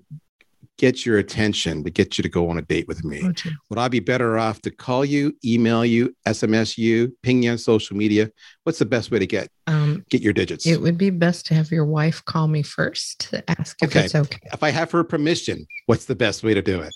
get 0.78 1.04
your 1.04 1.18
attention 1.18 1.84
to 1.84 1.90
get 1.90 2.16
you 2.16 2.22
to 2.22 2.28
go 2.28 2.48
on 2.48 2.56
a 2.56 2.62
date 2.62 2.88
with 2.88 3.04
me, 3.04 3.22
okay. 3.28 3.50
would 3.68 3.78
I 3.78 3.88
be 3.88 4.00
better 4.00 4.38
off 4.38 4.62
to 4.62 4.70
call 4.70 5.04
you, 5.04 5.36
email 5.44 5.84
you, 5.84 6.14
SMS 6.26 6.78
you, 6.78 7.14
ping 7.22 7.42
you 7.42 7.50
on 7.50 7.58
social 7.58 7.96
media? 7.96 8.30
What's 8.64 8.78
the 8.78 8.86
best 8.86 9.10
way 9.10 9.18
to 9.18 9.26
get 9.26 9.50
um, 9.66 10.04
get 10.10 10.22
your 10.22 10.32
digits? 10.32 10.66
It 10.66 10.80
would 10.80 10.96
be 10.96 11.10
best 11.10 11.46
to 11.46 11.54
have 11.54 11.70
your 11.70 11.84
wife 11.84 12.24
call 12.24 12.48
me 12.48 12.62
first 12.62 13.20
to 13.30 13.50
ask 13.50 13.76
if 13.82 13.90
okay. 13.90 14.06
it's 14.06 14.14
okay. 14.14 14.40
If 14.52 14.62
I 14.62 14.70
have 14.70 14.90
her 14.92 15.04
permission, 15.04 15.66
what's 15.86 16.06
the 16.06 16.16
best 16.16 16.42
way 16.42 16.54
to 16.54 16.62
do 16.62 16.80
it? 16.80 16.94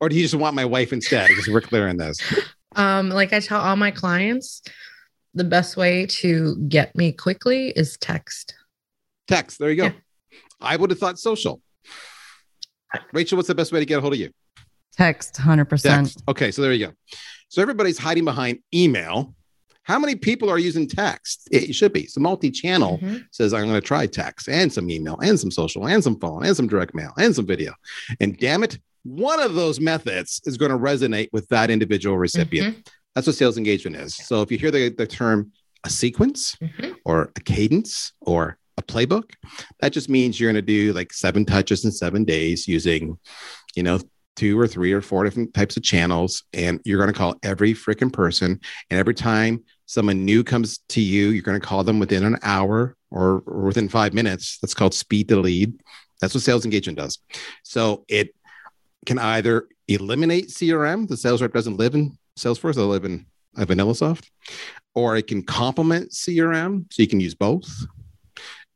Or 0.00 0.08
do 0.08 0.16
you 0.16 0.22
just 0.22 0.34
want 0.34 0.56
my 0.56 0.64
wife 0.64 0.92
instead? 0.92 1.28
Because 1.28 1.48
we're 1.48 1.60
clear 1.60 1.88
on 1.88 1.96
this. 1.96 2.18
Um, 2.76 3.08
like 3.08 3.32
I 3.32 3.40
tell 3.40 3.60
all 3.60 3.76
my 3.76 3.90
clients, 3.90 4.62
the 5.34 5.44
best 5.44 5.76
way 5.76 6.06
to 6.06 6.56
get 6.68 6.94
me 6.96 7.12
quickly 7.12 7.70
is 7.70 7.96
text. 7.98 8.54
Text. 9.28 9.58
There 9.58 9.70
you 9.70 9.76
go. 9.76 9.84
Yeah. 9.84 9.92
I 10.60 10.76
would 10.76 10.90
have 10.90 10.98
thought 10.98 11.18
social. 11.18 11.60
Rachel, 13.12 13.36
what's 13.36 13.48
the 13.48 13.54
best 13.54 13.72
way 13.72 13.80
to 13.80 13.86
get 13.86 13.98
a 13.98 14.00
hold 14.00 14.14
of 14.14 14.18
you? 14.18 14.30
Text, 14.96 15.34
100%. 15.34 15.82
Text. 15.82 16.22
Okay, 16.28 16.50
so 16.50 16.62
there 16.62 16.72
you 16.72 16.88
go. 16.88 16.92
So 17.48 17.62
everybody's 17.62 17.98
hiding 17.98 18.24
behind 18.24 18.58
email. 18.74 19.34
How 19.84 19.98
many 19.98 20.14
people 20.14 20.50
are 20.50 20.58
using 20.58 20.86
text? 20.86 21.48
It 21.50 21.74
should 21.74 21.92
be. 21.92 22.06
So 22.06 22.20
multi-channel 22.20 22.98
mm-hmm. 22.98 23.16
says 23.30 23.54
I'm 23.54 23.64
going 23.64 23.74
to 23.74 23.80
try 23.80 24.06
text 24.06 24.48
and 24.48 24.72
some 24.72 24.90
email 24.90 25.18
and 25.20 25.38
some 25.38 25.50
social 25.50 25.88
and 25.88 26.02
some 26.02 26.18
phone 26.18 26.44
and 26.44 26.56
some 26.56 26.68
direct 26.68 26.94
mail 26.94 27.12
and 27.18 27.34
some 27.34 27.46
video. 27.46 27.72
And 28.20 28.36
damn 28.36 28.62
it, 28.62 28.78
one 29.02 29.40
of 29.40 29.54
those 29.54 29.80
methods 29.80 30.40
is 30.44 30.58
going 30.58 30.70
to 30.70 30.78
resonate 30.78 31.28
with 31.32 31.48
that 31.48 31.70
individual 31.70 32.18
recipient. 32.18 32.76
Mm-hmm. 32.76 32.90
That's 33.14 33.26
what 33.26 33.36
sales 33.36 33.56
engagement 33.56 33.96
is. 33.96 34.14
So 34.14 34.42
if 34.42 34.52
you 34.52 34.58
hear 34.58 34.70
the, 34.70 34.90
the 34.90 35.06
term 35.06 35.52
a 35.84 35.90
sequence 35.90 36.56
mm-hmm. 36.56 36.92
or 37.04 37.32
a 37.36 37.40
cadence 37.40 38.12
or 38.20 38.58
a 38.76 38.82
playbook. 38.82 39.30
That 39.80 39.92
just 39.92 40.08
means 40.08 40.38
you're 40.38 40.50
going 40.50 40.54
to 40.54 40.62
do 40.62 40.92
like 40.92 41.12
seven 41.12 41.44
touches 41.44 41.84
in 41.84 41.92
seven 41.92 42.24
days 42.24 42.66
using, 42.66 43.18
you 43.74 43.82
know, 43.82 44.00
two 44.36 44.58
or 44.58 44.66
three 44.66 44.92
or 44.92 45.02
four 45.02 45.24
different 45.24 45.52
types 45.54 45.76
of 45.76 45.82
channels. 45.82 46.44
And 46.52 46.80
you're 46.84 46.98
going 46.98 47.12
to 47.12 47.18
call 47.18 47.36
every 47.42 47.74
freaking 47.74 48.12
person. 48.12 48.60
And 48.90 48.98
every 48.98 49.14
time 49.14 49.64
someone 49.86 50.24
new 50.24 50.44
comes 50.44 50.78
to 50.90 51.00
you, 51.00 51.28
you're 51.28 51.42
going 51.42 51.60
to 51.60 51.66
call 51.66 51.84
them 51.84 51.98
within 51.98 52.24
an 52.24 52.38
hour 52.42 52.96
or, 53.10 53.42
or 53.46 53.62
within 53.62 53.88
five 53.88 54.14
minutes. 54.14 54.58
That's 54.58 54.74
called 54.74 54.94
speed 54.94 55.28
to 55.28 55.36
lead. 55.36 55.80
That's 56.20 56.34
what 56.34 56.42
sales 56.42 56.64
engagement 56.64 56.98
does. 56.98 57.18
So 57.64 58.04
it 58.08 58.34
can 59.06 59.18
either 59.18 59.68
eliminate 59.88 60.48
CRM, 60.48 61.08
the 61.08 61.16
sales 61.16 61.42
rep 61.42 61.52
doesn't 61.52 61.76
live 61.76 61.94
in 61.94 62.16
Salesforce, 62.38 62.76
they 62.76 62.82
live 62.82 63.04
in 63.04 63.26
a 63.56 63.66
VanillaSoft, 63.66 64.28
or 64.94 65.16
it 65.16 65.26
can 65.26 65.42
complement 65.42 66.12
CRM. 66.12 66.90
So 66.92 67.02
you 67.02 67.08
can 67.08 67.20
use 67.20 67.34
both 67.34 67.68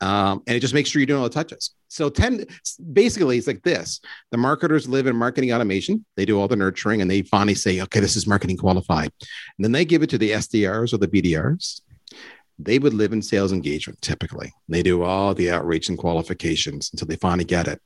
um, 0.04 0.42
and 0.46 0.54
it 0.54 0.60
just 0.60 0.74
makes 0.74 0.90
sure 0.90 1.00
you're 1.00 1.06
doing 1.06 1.22
all 1.22 1.28
the 1.28 1.34
touches. 1.34 1.70
So 1.88 2.10
10 2.10 2.44
basically 2.92 3.38
it's 3.38 3.46
like 3.46 3.62
this. 3.62 4.00
The 4.32 4.36
marketers 4.36 4.86
live 4.86 5.06
in 5.06 5.16
marketing 5.16 5.50
automation. 5.50 6.04
They 6.16 6.26
do 6.26 6.38
all 6.38 6.46
the 6.46 6.56
nurturing 6.56 7.00
and 7.00 7.10
they 7.10 7.22
finally 7.22 7.54
say, 7.54 7.80
okay, 7.80 8.00
this 8.00 8.14
is 8.14 8.26
marketing 8.26 8.58
qualified. 8.58 9.10
And 9.56 9.64
then 9.64 9.72
they 9.72 9.86
give 9.86 10.02
it 10.02 10.10
to 10.10 10.18
the 10.18 10.32
SDRs 10.32 10.92
or 10.92 10.98
the 10.98 11.08
BDRs. 11.08 11.80
They 12.58 12.78
would 12.78 12.92
live 12.92 13.14
in 13.14 13.22
sales 13.22 13.50
engagement 13.50 14.02
typically. 14.02 14.52
They 14.68 14.82
do 14.82 15.02
all 15.02 15.32
the 15.32 15.50
outreach 15.50 15.88
and 15.88 15.96
qualifications 15.96 16.90
until 16.92 17.08
they 17.08 17.16
finally 17.16 17.46
get 17.46 17.66
it. 17.66 17.80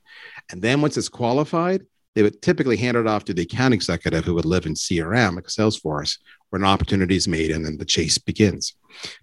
And 0.51 0.61
then 0.61 0.83
once 0.83 0.97
it's 0.97 1.09
qualified, 1.09 1.87
they 2.17 2.23
would 2.25 2.43
typically 2.43 2.77
hand 2.77 2.97
it 2.97 3.07
off 3.07 3.27
to 3.27 3.35
the 3.35 3.43
account 3.43 3.75
executive 3.75 4.25
who 4.25 4.35
would 4.35 4.45
live 4.45 4.67
in 4.67 4.75
CRM, 4.75 5.37
like 5.37 5.45
Salesforce, 5.45 6.19
where 6.51 6.61
an 6.61 6.67
opportunity 6.67 7.15
is 7.15 7.29
made 7.29 7.53
and 7.53 7.65
then 7.65 7.79
the 7.79 7.85
chase 7.85 8.19
begins. 8.19 8.75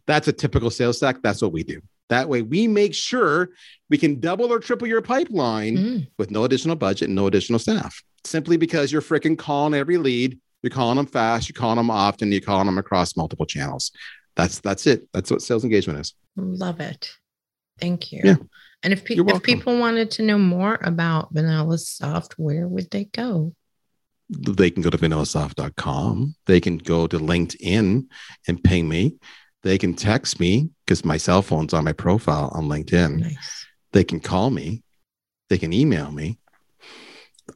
That's 0.07 0.29
a 0.29 0.33
typical 0.33 0.69
sales 0.69 0.95
stack. 0.95 1.21
That's 1.21 1.41
what 1.41 1.51
we 1.51 1.63
do. 1.63 1.81
That 2.09 2.29
way, 2.29 2.41
we 2.41 2.67
make 2.67 2.93
sure 2.93 3.49
we 3.89 3.97
can 3.97 4.19
double 4.19 4.51
or 4.51 4.59
triple 4.59 4.87
your 4.87 5.01
pipeline 5.01 5.77
mm. 5.77 6.07
with 6.17 6.31
no 6.31 6.43
additional 6.43 6.75
budget 6.75 7.07
and 7.07 7.15
no 7.15 7.27
additional 7.27 7.59
staff, 7.59 8.03
simply 8.23 8.57
because 8.57 8.91
you're 8.91 9.01
freaking 9.01 9.37
calling 9.37 9.73
every 9.73 9.97
lead. 9.97 10.39
You're 10.61 10.71
calling 10.71 10.97
them 10.97 11.05
fast, 11.05 11.47
you're 11.47 11.59
calling 11.59 11.77
them 11.77 11.91
often, 11.91 12.31
you're 12.31 12.41
calling 12.41 12.65
them 12.65 12.77
across 12.77 13.15
multiple 13.15 13.45
channels. 13.45 13.91
That's 14.35 14.59
that's 14.59 14.87
it. 14.87 15.07
That's 15.13 15.31
what 15.31 15.41
sales 15.41 15.63
engagement 15.63 15.99
is. 15.99 16.13
Love 16.35 16.79
it. 16.79 17.11
Thank 17.79 18.11
you. 18.11 18.21
Yeah. 18.23 18.35
And 18.83 18.93
if, 18.93 19.03
pe- 19.03 19.15
if 19.15 19.43
people 19.43 19.79
wanted 19.79 20.11
to 20.11 20.21
know 20.21 20.37
more 20.37 20.77
about 20.81 21.33
VanillaSoft, 21.33 22.33
where 22.33 22.67
would 22.67 22.89
they 22.91 23.05
go? 23.05 23.53
They 24.29 24.69
can 24.69 24.81
go 24.81 24.89
to 24.89 24.97
vanillasoft.com. 24.97 26.35
They 26.45 26.59
can 26.59 26.77
go 26.77 27.07
to 27.07 27.17
LinkedIn 27.17 28.07
and 28.47 28.63
ping 28.63 28.89
me. 28.89 29.17
They 29.65 29.79
can 29.79 29.95
text 29.95 30.39
me 30.39 30.69
because 30.85 31.03
my 31.03 31.17
cell 31.17 31.41
phone's 31.41 31.73
on 31.73 31.83
my 31.85 31.91
profile 31.91 32.51
on 32.53 32.65
LinkedIn. 32.65 33.17
Nice. 33.17 33.65
They 33.93 34.03
can 34.03 34.19
call 34.19 34.51
me. 34.51 34.83
They 35.49 35.57
can 35.57 35.73
email 35.73 36.11
me. 36.11 36.37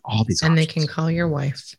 All 0.03 0.23
these 0.27 0.41
and 0.41 0.53
options. 0.53 0.67
they 0.67 0.73
can 0.73 0.87
call 0.87 1.11
your 1.11 1.27
wife. 1.27 1.75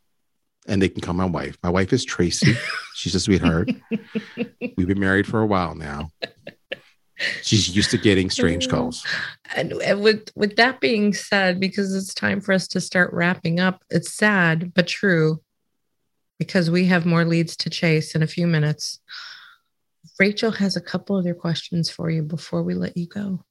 And 0.69 0.81
they 0.81 0.89
can 0.89 1.01
call 1.01 1.15
my 1.15 1.25
wife. 1.25 1.59
My 1.65 1.69
wife 1.69 1.93
is 1.93 2.05
Tracy. 2.05 2.55
She's 2.95 3.17
a 3.17 3.19
sweetheart. 3.19 3.73
We've 4.77 4.87
been 4.87 5.01
married 5.01 5.27
for 5.27 5.41
a 5.41 5.47
while 5.47 5.75
now. 5.75 6.11
She's 7.43 7.75
used 7.75 7.91
to 7.91 7.99
getting 7.99 8.31
strange 8.31 8.69
calls. 8.69 9.05
And 9.57 9.73
with 10.01 10.31
with 10.37 10.55
that 10.57 10.79
being 10.79 11.13
said, 11.13 11.59
because 11.59 11.93
it's 11.93 12.15
time 12.15 12.41
for 12.41 12.53
us 12.53 12.69
to 12.69 12.81
start 12.81 13.13
wrapping 13.13 13.59
up, 13.59 13.83
it's 13.91 14.15
sad 14.15 14.75
but 14.75 14.87
true 14.87 15.43
because 16.39 16.71
we 16.71 16.87
have 16.87 17.05
more 17.05 17.25
leads 17.25 17.57
to 17.57 17.69
chase 17.69 18.15
in 18.15 18.23
a 18.23 18.29
few 18.29 18.47
minutes. 18.47 19.01
Rachel 20.19 20.51
has 20.53 20.77
a 20.77 20.81
couple 20.81 21.17
other 21.17 21.35
questions 21.35 21.91
for 21.91 22.11
you 22.11 22.23
before 22.23 22.63
we 22.63 22.75
let 22.75 22.97
you 22.97 23.07
go. 23.07 23.45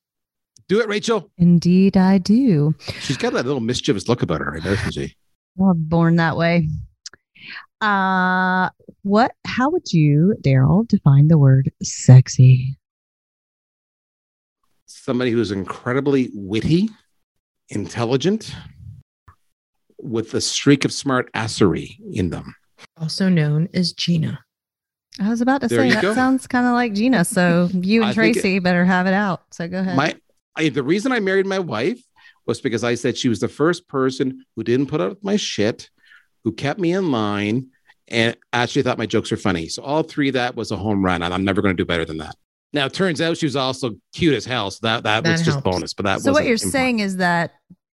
Do 0.67 0.79
it, 0.79 0.87
Rachel. 0.87 1.31
Indeed, 1.37 1.97
I 1.97 2.19
do. 2.19 2.75
She's 2.99 3.17
got 3.17 3.33
that 3.33 3.45
little 3.45 3.59
mischievous 3.59 4.07
look 4.07 4.21
about 4.21 4.41
her, 4.41 4.59
doesn't 4.59 4.91
she? 4.91 5.15
Well, 5.55 5.73
born 5.73 6.17
that 6.17 6.37
way. 6.37 6.69
Uh, 7.81 8.69
what? 9.03 9.31
How 9.47 9.69
would 9.69 9.91
you, 9.91 10.35
Daryl, 10.41 10.87
define 10.87 11.27
the 11.27 11.37
word 11.37 11.71
sexy? 11.81 12.77
Somebody 14.85 15.31
who's 15.31 15.51
incredibly 15.51 16.29
witty, 16.33 16.89
intelligent, 17.69 18.53
with 19.97 20.33
a 20.33 20.41
streak 20.41 20.85
of 20.85 20.93
smart 20.93 21.31
assery 21.33 21.97
in 22.13 22.29
them. 22.29 22.55
Also 22.97 23.27
known 23.27 23.69
as 23.73 23.91
Gina. 23.91 24.39
I 25.19 25.29
was 25.29 25.41
about 25.41 25.61
to 25.61 25.67
there 25.67 25.79
say 25.79 25.89
that 25.91 26.01
go. 26.01 26.13
sounds 26.13 26.47
kind 26.47 26.65
of 26.65 26.73
like 26.73 26.93
Gina. 26.93 27.25
So 27.25 27.69
you 27.73 28.03
and 28.03 28.13
Tracy 28.13 28.57
it, 28.57 28.63
better 28.63 28.85
have 28.85 29.05
it 29.07 29.13
out. 29.13 29.43
So 29.51 29.67
go 29.67 29.79
ahead. 29.79 29.95
My 29.97 30.15
I, 30.55 30.69
the 30.69 30.83
reason 30.83 31.11
I 31.11 31.19
married 31.19 31.45
my 31.45 31.59
wife 31.59 32.01
was 32.45 32.61
because 32.61 32.83
I 32.83 32.95
said 32.95 33.17
she 33.17 33.29
was 33.29 33.39
the 33.39 33.47
first 33.47 33.87
person 33.87 34.45
who 34.55 34.63
didn't 34.63 34.87
put 34.87 35.01
up 35.01 35.09
with 35.09 35.23
my 35.23 35.35
shit, 35.35 35.89
who 36.43 36.51
kept 36.51 36.79
me 36.79 36.93
in 36.93 37.11
line, 37.11 37.67
and 38.07 38.35
actually 38.53 38.81
thought 38.81 38.97
my 38.97 39.05
jokes 39.05 39.29
were 39.31 39.37
funny. 39.37 39.67
So 39.67 39.83
all 39.83 40.03
three 40.03 40.29
of 40.29 40.33
that 40.33 40.55
was 40.55 40.71
a 40.71 40.75
home 40.77 41.03
run, 41.03 41.21
and 41.21 41.33
I'm 41.33 41.43
never 41.43 41.61
going 41.61 41.75
to 41.75 41.81
do 41.81 41.85
better 41.85 42.05
than 42.05 42.17
that. 42.17 42.35
Now 42.73 42.85
it 42.85 42.93
turns 42.93 43.19
out 43.21 43.37
she 43.37 43.45
was 43.45 43.55
also 43.55 43.95
cute 44.13 44.33
as 44.35 44.45
hell, 44.45 44.71
so 44.71 44.79
that 44.83 45.03
that, 45.03 45.23
That 45.23 45.31
was 45.31 45.41
just 45.43 45.63
bonus. 45.63 45.93
But 45.93 46.05
that 46.05 46.21
So 46.21 46.31
what 46.31 46.43
you're 46.45 46.53
important. 46.53 46.71
saying 46.71 46.99
is 46.99 47.17
that 47.17 47.53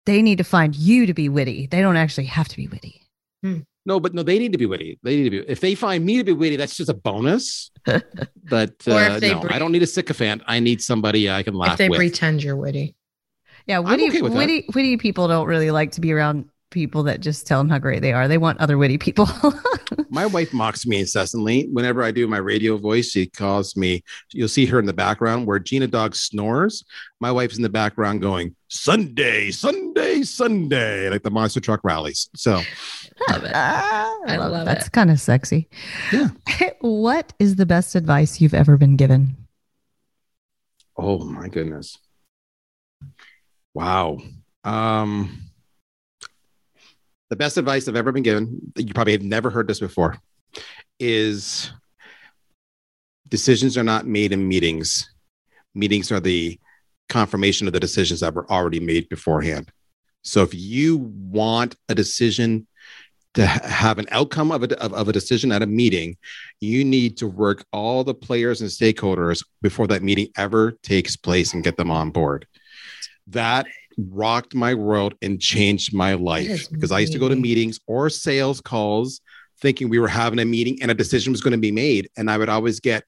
they 0.06 0.22
need 0.22 0.38
to 0.38 0.44
find 0.44 0.74
you 0.74 1.06
to 1.06 1.14
be 1.14 1.28
witty. 1.28 1.66
They 1.66 1.80
don't 1.80 1.96
actually 1.96 2.26
have 2.26 2.48
to 2.48 2.56
be 2.56 2.66
witty. 2.68 3.02
Hmm. 3.42 3.58
No, 3.90 3.98
but 3.98 4.14
no, 4.14 4.22
they 4.22 4.38
need 4.38 4.52
to 4.52 4.58
be 4.58 4.66
witty. 4.66 5.00
They 5.02 5.16
need 5.16 5.24
to 5.24 5.30
be. 5.30 5.38
If 5.48 5.58
they 5.58 5.74
find 5.74 6.04
me 6.04 6.18
to 6.18 6.22
be 6.22 6.32
witty, 6.32 6.54
that's 6.54 6.76
just 6.76 6.88
a 6.88 6.94
bonus. 6.94 7.72
but 7.84 8.86
uh, 8.86 9.18
no, 9.20 9.40
bring- 9.40 9.48
I 9.48 9.58
don't 9.58 9.72
need 9.72 9.82
a 9.82 9.86
sycophant. 9.88 10.42
I 10.46 10.60
need 10.60 10.80
somebody 10.80 11.28
I 11.28 11.42
can 11.42 11.54
laugh 11.54 11.72
if 11.72 11.78
they 11.78 11.88
with. 11.88 11.98
pretend 11.98 12.40
you're 12.40 12.54
witty. 12.54 12.94
Yeah, 13.66 13.80
witty, 13.80 14.06
okay 14.10 14.22
with 14.22 14.30
that. 14.30 14.38
witty, 14.38 14.64
witty 14.72 14.96
people 14.96 15.26
don't 15.26 15.48
really 15.48 15.72
like 15.72 15.90
to 15.92 16.00
be 16.00 16.12
around 16.12 16.50
people 16.70 17.02
that 17.04 17.20
just 17.20 17.46
tell 17.46 17.58
them 17.60 17.68
how 17.68 17.78
great 17.78 18.02
they 18.02 18.12
are. 18.12 18.28
They 18.28 18.38
want 18.38 18.60
other 18.60 18.78
witty 18.78 18.98
people. 18.98 19.28
My 20.08 20.26
wife 20.26 20.52
mocks 20.52 20.86
me 20.86 21.00
incessantly. 21.00 21.68
Whenever 21.72 22.02
I 22.02 22.10
do 22.10 22.26
my 22.26 22.38
radio 22.38 22.76
voice, 22.76 23.10
she 23.10 23.26
calls 23.26 23.76
me. 23.76 24.02
You'll 24.32 24.48
see 24.48 24.66
her 24.66 24.78
in 24.78 24.86
the 24.86 24.92
background 24.92 25.46
where 25.46 25.58
Gina 25.58 25.86
Dog 25.86 26.16
snores. 26.16 26.84
My 27.20 27.30
wife's 27.30 27.56
in 27.56 27.62
the 27.62 27.68
background 27.68 28.20
going, 28.20 28.56
Sunday, 28.68 29.50
Sunday, 29.50 30.22
Sunday, 30.22 31.10
like 31.10 31.22
the 31.22 31.30
monster 31.30 31.60
truck 31.60 31.80
rallies. 31.84 32.28
So 32.34 32.60
Love 33.28 33.44
it. 33.44 33.52
I 33.54 34.36
love 34.36 34.64
That's 34.64 34.86
it. 34.86 34.92
kind 34.92 35.10
of 35.10 35.20
sexy. 35.20 35.68
Yeah. 36.12 36.28
what 36.80 37.32
is 37.38 37.56
the 37.56 37.66
best 37.66 37.94
advice 37.94 38.40
you've 38.40 38.54
ever 38.54 38.76
been 38.76 38.96
given? 38.96 39.36
Oh 40.96 41.24
my 41.24 41.48
goodness. 41.48 41.98
Wow. 43.74 44.18
Um 44.64 45.49
the 47.30 47.36
best 47.36 47.56
advice 47.56 47.88
I've 47.88 47.96
ever 47.96 48.12
been 48.12 48.24
given, 48.24 48.72
you 48.76 48.92
probably 48.92 49.12
have 49.12 49.22
never 49.22 49.50
heard 49.50 49.68
this 49.68 49.80
before, 49.80 50.18
is 50.98 51.72
decisions 53.28 53.78
are 53.78 53.84
not 53.84 54.06
made 54.06 54.32
in 54.32 54.46
meetings. 54.46 55.14
Meetings 55.74 56.10
are 56.10 56.20
the 56.20 56.58
confirmation 57.08 57.66
of 57.66 57.72
the 57.72 57.80
decisions 57.80 58.20
that 58.20 58.34
were 58.34 58.50
already 58.50 58.80
made 58.80 59.08
beforehand. 59.08 59.70
So 60.22 60.42
if 60.42 60.52
you 60.52 60.98
want 60.98 61.76
a 61.88 61.94
decision 61.94 62.66
to 63.34 63.46
have 63.46 63.98
an 63.98 64.06
outcome 64.10 64.50
of 64.50 64.64
a, 64.64 64.82
of, 64.82 64.92
of 64.92 65.08
a 65.08 65.12
decision 65.12 65.52
at 65.52 65.62
a 65.62 65.66
meeting, 65.66 66.16
you 66.60 66.84
need 66.84 67.16
to 67.18 67.28
work 67.28 67.64
all 67.72 68.02
the 68.02 68.12
players 68.14 68.60
and 68.60 68.68
stakeholders 68.68 69.44
before 69.62 69.86
that 69.86 70.02
meeting 70.02 70.28
ever 70.36 70.72
takes 70.82 71.16
place 71.16 71.54
and 71.54 71.62
get 71.62 71.76
them 71.76 71.92
on 71.92 72.10
board. 72.10 72.46
That 73.28 73.66
rocked 74.10 74.54
my 74.54 74.74
world 74.74 75.14
and 75.22 75.40
changed 75.40 75.92
my 75.94 76.14
life 76.14 76.68
because 76.70 76.92
I 76.92 77.00
used 77.00 77.12
to 77.12 77.18
go 77.18 77.28
to 77.28 77.36
meetings 77.36 77.78
or 77.86 78.08
sales 78.08 78.60
calls 78.60 79.20
thinking 79.60 79.88
we 79.88 79.98
were 79.98 80.08
having 80.08 80.38
a 80.38 80.44
meeting 80.44 80.78
and 80.80 80.90
a 80.90 80.94
decision 80.94 81.32
was 81.32 81.40
going 81.40 81.52
to 81.52 81.58
be 81.58 81.72
made 81.72 82.08
and 82.16 82.30
I 82.30 82.38
would 82.38 82.48
always 82.48 82.80
get 82.80 83.04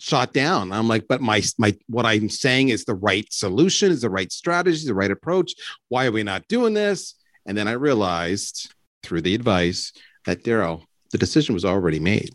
shot 0.00 0.32
down. 0.32 0.72
I'm 0.72 0.88
like, 0.88 1.06
but 1.08 1.20
my 1.20 1.42
my 1.58 1.76
what 1.86 2.06
I'm 2.06 2.28
saying 2.28 2.70
is 2.70 2.84
the 2.84 2.94
right 2.94 3.30
solution, 3.32 3.90
is 3.90 4.00
the 4.00 4.10
right 4.10 4.32
strategy, 4.32 4.86
the 4.86 4.94
right 4.94 5.10
approach. 5.10 5.52
Why 5.88 6.06
are 6.06 6.12
we 6.12 6.22
not 6.22 6.48
doing 6.48 6.74
this? 6.74 7.14
And 7.46 7.56
then 7.56 7.68
I 7.68 7.72
realized 7.72 8.72
through 9.02 9.22
the 9.22 9.34
advice 9.34 9.92
that 10.24 10.44
Daryl, 10.44 10.84
the 11.10 11.18
decision 11.18 11.54
was 11.54 11.64
already 11.64 12.00
made. 12.00 12.34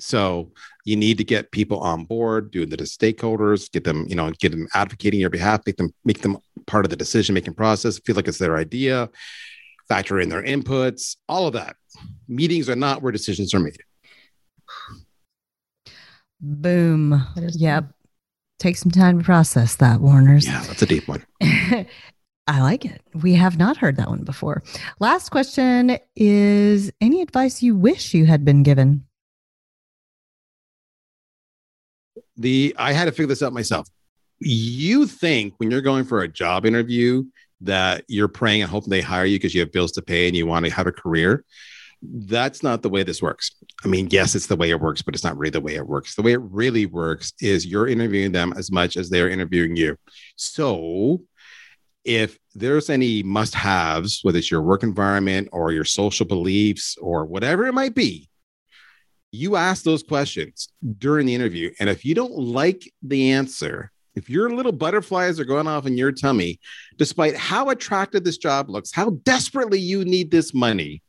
So 0.00 0.52
you 0.84 0.96
need 0.96 1.18
to 1.18 1.24
get 1.24 1.52
people 1.52 1.78
on 1.80 2.04
board, 2.04 2.50
do 2.50 2.66
the 2.66 2.76
stakeholders, 2.76 3.70
get 3.70 3.84
them, 3.84 4.06
you 4.08 4.14
know, 4.14 4.30
get 4.38 4.52
them 4.52 4.66
advocating 4.74 5.20
your 5.20 5.30
behalf, 5.30 5.60
make 5.66 5.76
them 5.76 5.92
make 6.04 6.20
them 6.20 6.38
part 6.66 6.84
of 6.84 6.90
the 6.90 6.96
decision 6.96 7.34
making 7.34 7.54
process, 7.54 7.98
feel 7.98 8.16
like 8.16 8.28
it's 8.28 8.38
their 8.38 8.56
idea, 8.56 9.08
factor 9.88 10.20
in 10.20 10.28
their 10.28 10.42
inputs, 10.42 11.16
all 11.28 11.46
of 11.46 11.52
that. 11.54 11.76
Meetings 12.28 12.68
are 12.68 12.76
not 12.76 13.02
where 13.02 13.12
decisions 13.12 13.52
are 13.54 13.60
made. 13.60 13.76
Boom. 16.40 17.10
That 17.34 17.44
is 17.44 17.60
Yep. 17.60 17.92
Take 18.58 18.76
some 18.76 18.90
time 18.90 19.18
to 19.18 19.24
process 19.24 19.76
that, 19.76 20.00
Warners. 20.00 20.46
Yeah, 20.46 20.62
that's 20.62 20.82
a 20.82 20.86
deep 20.86 21.08
one. 21.08 21.24
I 21.40 22.60
like 22.60 22.84
it. 22.84 23.00
We 23.14 23.34
have 23.34 23.58
not 23.58 23.76
heard 23.76 23.96
that 23.96 24.08
one 24.08 24.24
before. 24.24 24.62
Last 24.98 25.30
question 25.30 25.98
is 26.14 26.90
any 27.00 27.22
advice 27.22 27.62
you 27.62 27.74
wish 27.74 28.12
you 28.12 28.26
had 28.26 28.44
been 28.44 28.62
given? 28.62 29.04
The 32.40 32.74
I 32.78 32.92
had 32.92 33.04
to 33.04 33.12
figure 33.12 33.26
this 33.26 33.42
out 33.42 33.52
myself. 33.52 33.88
You 34.40 35.06
think 35.06 35.54
when 35.58 35.70
you're 35.70 35.82
going 35.82 36.04
for 36.04 36.22
a 36.22 36.28
job 36.28 36.64
interview 36.64 37.24
that 37.60 38.04
you're 38.08 38.28
praying 38.28 38.62
and 38.62 38.70
hoping 38.70 38.90
they 38.90 39.02
hire 39.02 39.26
you 39.26 39.36
because 39.38 39.54
you 39.54 39.60
have 39.60 39.70
bills 39.70 39.92
to 39.92 40.02
pay 40.02 40.26
and 40.26 40.36
you 40.36 40.46
want 40.46 40.64
to 40.64 40.72
have 40.72 40.86
a 40.86 40.92
career. 40.92 41.44
That's 42.02 42.62
not 42.62 42.80
the 42.80 42.88
way 42.88 43.02
this 43.02 43.20
works. 43.20 43.54
I 43.84 43.88
mean, 43.88 44.08
yes, 44.10 44.34
it's 44.34 44.46
the 44.46 44.56
way 44.56 44.70
it 44.70 44.80
works, 44.80 45.02
but 45.02 45.14
it's 45.14 45.22
not 45.22 45.36
really 45.36 45.50
the 45.50 45.60
way 45.60 45.74
it 45.74 45.86
works. 45.86 46.14
The 46.14 46.22
way 46.22 46.32
it 46.32 46.40
really 46.40 46.86
works 46.86 47.34
is 47.42 47.66
you're 47.66 47.86
interviewing 47.86 48.32
them 48.32 48.54
as 48.56 48.72
much 48.72 48.96
as 48.96 49.10
they're 49.10 49.28
interviewing 49.28 49.76
you. 49.76 49.98
So 50.36 51.20
if 52.02 52.38
there's 52.54 52.88
any 52.88 53.22
must 53.22 53.54
haves, 53.54 54.20
whether 54.22 54.38
it's 54.38 54.50
your 54.50 54.62
work 54.62 54.82
environment 54.82 55.50
or 55.52 55.72
your 55.72 55.84
social 55.84 56.24
beliefs 56.24 56.96
or 56.98 57.26
whatever 57.26 57.66
it 57.66 57.74
might 57.74 57.94
be, 57.94 58.29
you 59.32 59.56
ask 59.56 59.84
those 59.84 60.02
questions 60.02 60.68
during 60.98 61.26
the 61.26 61.34
interview. 61.34 61.70
And 61.78 61.88
if 61.88 62.04
you 62.04 62.14
don't 62.14 62.36
like 62.36 62.90
the 63.02 63.32
answer, 63.32 63.92
if 64.14 64.28
your 64.28 64.50
little 64.50 64.72
butterflies 64.72 65.38
are 65.38 65.44
going 65.44 65.68
off 65.68 65.86
in 65.86 65.96
your 65.96 66.12
tummy, 66.12 66.58
despite 66.96 67.36
how 67.36 67.70
attractive 67.70 68.24
this 68.24 68.38
job 68.38 68.68
looks, 68.68 68.92
how 68.92 69.10
desperately 69.24 69.78
you 69.78 70.04
need 70.04 70.30
this 70.30 70.52
money, 70.52 71.02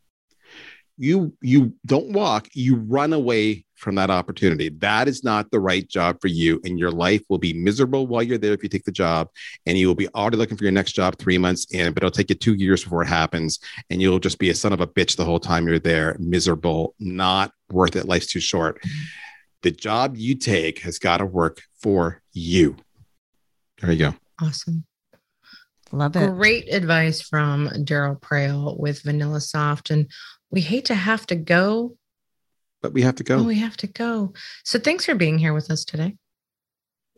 you 0.97 1.33
you 1.41 1.73
don't 1.85 2.11
walk, 2.11 2.47
you 2.53 2.75
run 2.75 3.11
away 3.11 3.65
from 3.81 3.95
that 3.95 4.09
opportunity. 4.09 4.69
That 4.69 5.07
is 5.07 5.23
not 5.23 5.51
the 5.51 5.59
right 5.59 5.87
job 5.87 6.21
for 6.21 6.27
you, 6.27 6.61
and 6.63 6.77
your 6.77 6.91
life 6.91 7.21
will 7.29 7.39
be 7.39 7.53
miserable 7.53 8.07
while 8.07 8.23
you're 8.23 8.37
there 8.37 8.53
if 8.53 8.63
you 8.63 8.69
take 8.69 8.85
the 8.85 8.91
job, 8.91 9.29
and 9.65 9.77
you 9.77 9.87
will 9.87 9.95
be 9.95 10.07
already 10.09 10.37
looking 10.37 10.55
for 10.55 10.63
your 10.63 10.71
next 10.71 10.93
job 10.93 11.17
three 11.17 11.37
months 11.37 11.65
in, 11.73 11.93
but 11.93 12.03
it'll 12.03 12.11
take 12.11 12.29
you 12.29 12.35
two 12.35 12.53
years 12.53 12.83
before 12.83 13.01
it 13.01 13.07
happens, 13.07 13.59
and 13.89 14.01
you'll 14.01 14.19
just 14.19 14.39
be 14.39 14.49
a 14.49 14.55
son 14.55 14.71
of 14.71 14.81
a 14.81 14.87
bitch 14.87 15.17
the 15.17 15.25
whole 15.25 15.39
time 15.39 15.67
you're 15.67 15.79
there, 15.79 16.15
miserable, 16.19 16.95
not 16.99 17.51
worth 17.71 17.95
it. 17.95 18.07
Life's 18.07 18.27
too 18.27 18.39
short. 18.39 18.81
The 19.63 19.71
job 19.71 20.15
you 20.15 20.35
take 20.35 20.79
has 20.79 20.99
got 20.99 21.17
to 21.17 21.25
work 21.25 21.61
for 21.81 22.21
you. 22.33 22.77
There 23.79 23.91
you 23.91 23.97
go. 23.97 24.15
Awesome. 24.39 24.85
Love 25.91 26.15
it. 26.15 26.33
Great 26.35 26.73
advice 26.73 27.21
from 27.21 27.67
Daryl 27.69 28.19
Praill 28.19 28.79
with 28.79 29.03
VanillaSoft. 29.03 29.91
And 29.91 30.09
we 30.49 30.61
hate 30.61 30.85
to 30.85 30.95
have 30.95 31.27
to 31.27 31.35
go. 31.35 31.97
But 32.81 32.93
we 32.93 33.01
have 33.03 33.15
to 33.15 33.23
go. 33.23 33.37
Oh, 33.39 33.43
we 33.43 33.59
have 33.59 33.77
to 33.77 33.87
go. 33.87 34.33
So 34.63 34.79
thanks 34.79 35.05
for 35.05 35.15
being 35.15 35.37
here 35.37 35.53
with 35.53 35.69
us 35.69 35.85
today. 35.85 36.15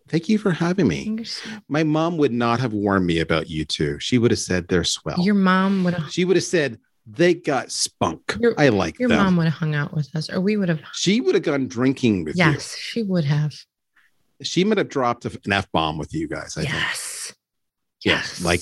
Thank 0.09 0.27
you 0.27 0.37
for 0.37 0.51
having 0.51 0.87
me. 0.87 1.23
My 1.69 1.83
mom 1.83 2.17
would 2.17 2.33
not 2.33 2.59
have 2.59 2.73
warned 2.73 3.05
me 3.05 3.19
about 3.19 3.49
you 3.49 3.63
two. 3.63 3.97
She 3.99 4.17
would 4.17 4.31
have 4.31 4.39
said 4.39 4.67
they're 4.67 4.83
swell. 4.83 5.19
Your 5.21 5.35
mom 5.35 5.83
would 5.85 5.93
have 5.93 6.11
she 6.11 6.25
would 6.25 6.35
have 6.35 6.43
said 6.43 6.77
they 7.05 7.33
got 7.33 7.71
spunk. 7.71 8.37
Your- 8.39 8.53
I 8.57 8.69
like 8.69 8.99
your 8.99 9.07
them. 9.09 9.19
mom 9.19 9.37
would 9.37 9.45
have 9.45 9.53
hung 9.53 9.75
out 9.75 9.93
with 9.93 10.13
us, 10.15 10.29
or 10.29 10.41
we 10.41 10.57
would 10.57 10.67
have 10.69 10.81
she 10.93 11.21
would 11.21 11.35
have 11.35 11.43
gone 11.43 11.67
drinking 11.67 12.25
with 12.25 12.35
you. 12.35 12.43
yes, 12.43 12.75
she 12.75 13.03
would 13.03 13.23
have. 13.23 13.53
She 14.41 14.65
might 14.65 14.77
have 14.77 14.89
dropped 14.89 15.23
an 15.23 15.53
F 15.53 15.71
bomb 15.71 15.97
with 15.97 16.13
you 16.13 16.27
guys. 16.27 16.57
I 16.57 16.61
think. 16.63 16.73
Yes. 16.73 17.33
Yes. 18.03 18.41
Like 18.43 18.61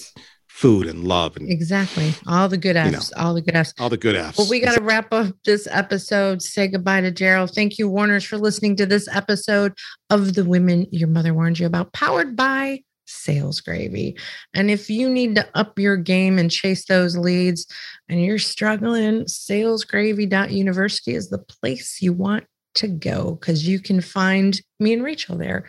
food 0.62 0.86
and 0.86 1.03
love 1.07 1.36
and 1.38 1.49
Exactly. 1.49 2.14
All 2.28 2.47
the 2.47 2.57
good 2.57 2.76
You 2.76 2.91
know. 2.91 2.99
All 3.18 3.34
the 3.34 3.41
good 3.41 3.55
apps, 3.55 3.74
all 3.80 3.89
the 3.89 3.97
good 3.97 4.16
apps. 4.16 4.38
Well, 4.38 4.47
we 4.47 4.59
got 4.59 4.76
to 4.76 4.84
wrap 4.84 5.12
up 5.12 5.34
this 5.43 5.68
episode. 5.72 6.43
Say 6.43 6.68
goodbye 6.68 7.01
to 7.01 7.09
Gerald. 7.09 7.49
Thank 7.49 7.80
you, 7.80 7.89
Warners, 7.89 8.24
for 8.24 8.38
listening 8.38 8.76
to 8.76 8.86
this 8.86 9.07
episode 9.12 9.74
of 10.12 10.36
The 10.36 10.45
Women 10.45 10.86
Your 10.91 11.07
Mother 11.07 11.34
Warned 11.34 11.57
You 11.57 11.66
About, 11.66 11.93
powered 11.93 12.36
by 12.36 12.84
Sales 13.07 13.59
Gravy. 13.59 14.16
And 14.53 14.70
if 14.70 14.88
you 14.88 15.09
need 15.09 15.36
to 15.36 15.47
up 15.55 15.80
your 15.80 15.97
game 15.97 16.38
and 16.38 16.51
chase 16.51 16.86
those 16.86 17.18
leads 17.18 17.66
and 18.07 18.24
you're 18.24 18.38
struggling, 18.38 19.28
sales 19.28 19.84
salesgravy.university 19.84 21.16
is 21.16 21.30
the 21.30 21.39
place 21.39 22.03
you 22.03 22.14
want 22.14 22.45
to 22.76 22.88
go 22.88 23.36
because 23.36 23.67
you 23.67 23.80
can 23.80 24.01
find 24.01 24.59
me 24.80 24.93
and 24.93 25.03
Rachel 25.03 25.38
there. 25.38 25.65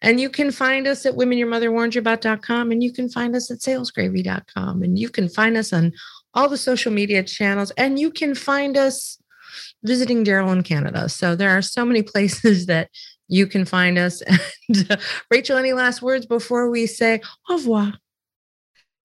And 0.00 0.20
you 0.20 0.28
can 0.28 0.50
find 0.50 0.86
us 0.86 1.06
at 1.06 1.14
womenyourmotherwarnedyouabout.com 1.14 2.70
and 2.70 2.82
you 2.82 2.92
can 2.92 3.08
find 3.08 3.34
us 3.34 3.50
at 3.50 3.58
salesgravy.com 3.58 4.82
and 4.82 4.98
you 4.98 5.08
can 5.08 5.28
find 5.28 5.56
us 5.56 5.72
on 5.72 5.92
all 6.34 6.48
the 6.48 6.56
social 6.56 6.92
media 6.92 7.22
channels, 7.22 7.70
and 7.72 7.98
you 7.98 8.10
can 8.10 8.34
find 8.34 8.76
us 8.76 9.18
visiting 9.82 10.24
Daryl 10.24 10.52
in 10.52 10.62
Canada. 10.62 11.08
So 11.08 11.36
there 11.36 11.50
are 11.50 11.62
so 11.62 11.84
many 11.84 12.02
places 12.12 12.66
that 12.66 12.90
you 13.28 13.46
can 13.46 13.64
find 13.64 13.98
us. 13.98 14.22
And 14.68 14.90
uh, 14.90 14.96
Rachel, 15.30 15.58
any 15.58 15.72
last 15.72 16.00
words 16.00 16.24
before 16.24 16.70
we 16.70 16.86
say 16.86 17.20
au 17.50 17.56
revoir? 17.56 17.94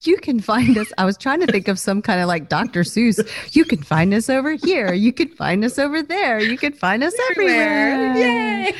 You 0.04 0.18
can 0.18 0.40
find 0.40 0.78
us. 0.78 0.92
I 0.98 1.06
was 1.06 1.18
trying 1.18 1.40
to 1.42 1.48
think 1.48 1.68
of 1.68 1.80
some 1.80 2.02
kind 2.02 2.22
of 2.22 2.28
like 2.28 2.50
Dr. 2.50 2.82
Seuss. 2.82 3.20
You 3.56 3.66
can 3.66 3.82
find 3.82 4.14
us 4.14 4.30
over 4.30 4.52
here. 4.52 4.94
You 4.94 5.12
can 5.12 5.30
find 5.30 5.66
us 5.66 5.80
over 5.80 6.04
there. 6.04 6.40
You 6.40 6.58
can 6.58 6.74
find 6.74 7.04
us 7.04 7.14
everywhere. 7.32 8.10
Everywhere. 8.10 8.66
Yay. 8.66 8.74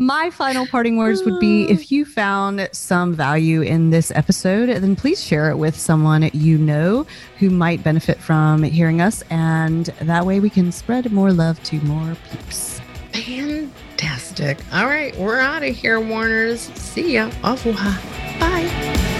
My 0.00 0.30
final 0.30 0.64
parting 0.64 0.96
words 0.96 1.24
would 1.24 1.40
be 1.40 1.64
if 1.68 1.90
you 1.90 2.04
found 2.04 2.68
some 2.70 3.14
value 3.14 3.62
in 3.62 3.90
this 3.90 4.12
episode, 4.12 4.68
then 4.68 4.94
please 4.94 5.20
share 5.20 5.50
it 5.50 5.56
with 5.56 5.76
someone 5.76 6.30
you 6.32 6.56
know 6.56 7.04
who 7.38 7.50
might 7.50 7.82
benefit 7.82 8.18
from 8.18 8.62
hearing 8.62 9.00
us. 9.00 9.24
And 9.30 9.86
that 10.02 10.24
way 10.24 10.38
we 10.38 10.50
can 10.50 10.70
spread 10.70 11.10
more 11.10 11.32
love 11.32 11.60
to 11.64 11.80
more 11.80 12.16
peeps. 12.30 12.80
Fantastic. 13.12 14.58
All 14.72 14.86
right, 14.86 15.16
we're 15.16 15.40
out 15.40 15.64
of 15.64 15.74
here, 15.74 15.98
Warners. 15.98 16.60
See 16.74 17.14
ya. 17.14 17.32
Au 17.42 17.56
revoir. 17.56 17.98
Bye. 18.38 19.17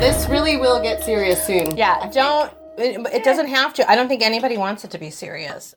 This 0.00 0.26
really 0.30 0.56
will 0.56 0.80
get 0.80 1.04
serious 1.04 1.46
soon. 1.46 1.76
Yeah, 1.76 2.10
don't. 2.10 2.50
It, 2.78 3.06
it 3.12 3.22
doesn't 3.22 3.48
have 3.48 3.74
to. 3.74 3.90
I 3.90 3.94
don't 3.94 4.08
think 4.08 4.22
anybody 4.22 4.56
wants 4.56 4.82
it 4.82 4.90
to 4.92 4.98
be 4.98 5.10
serious. 5.10 5.68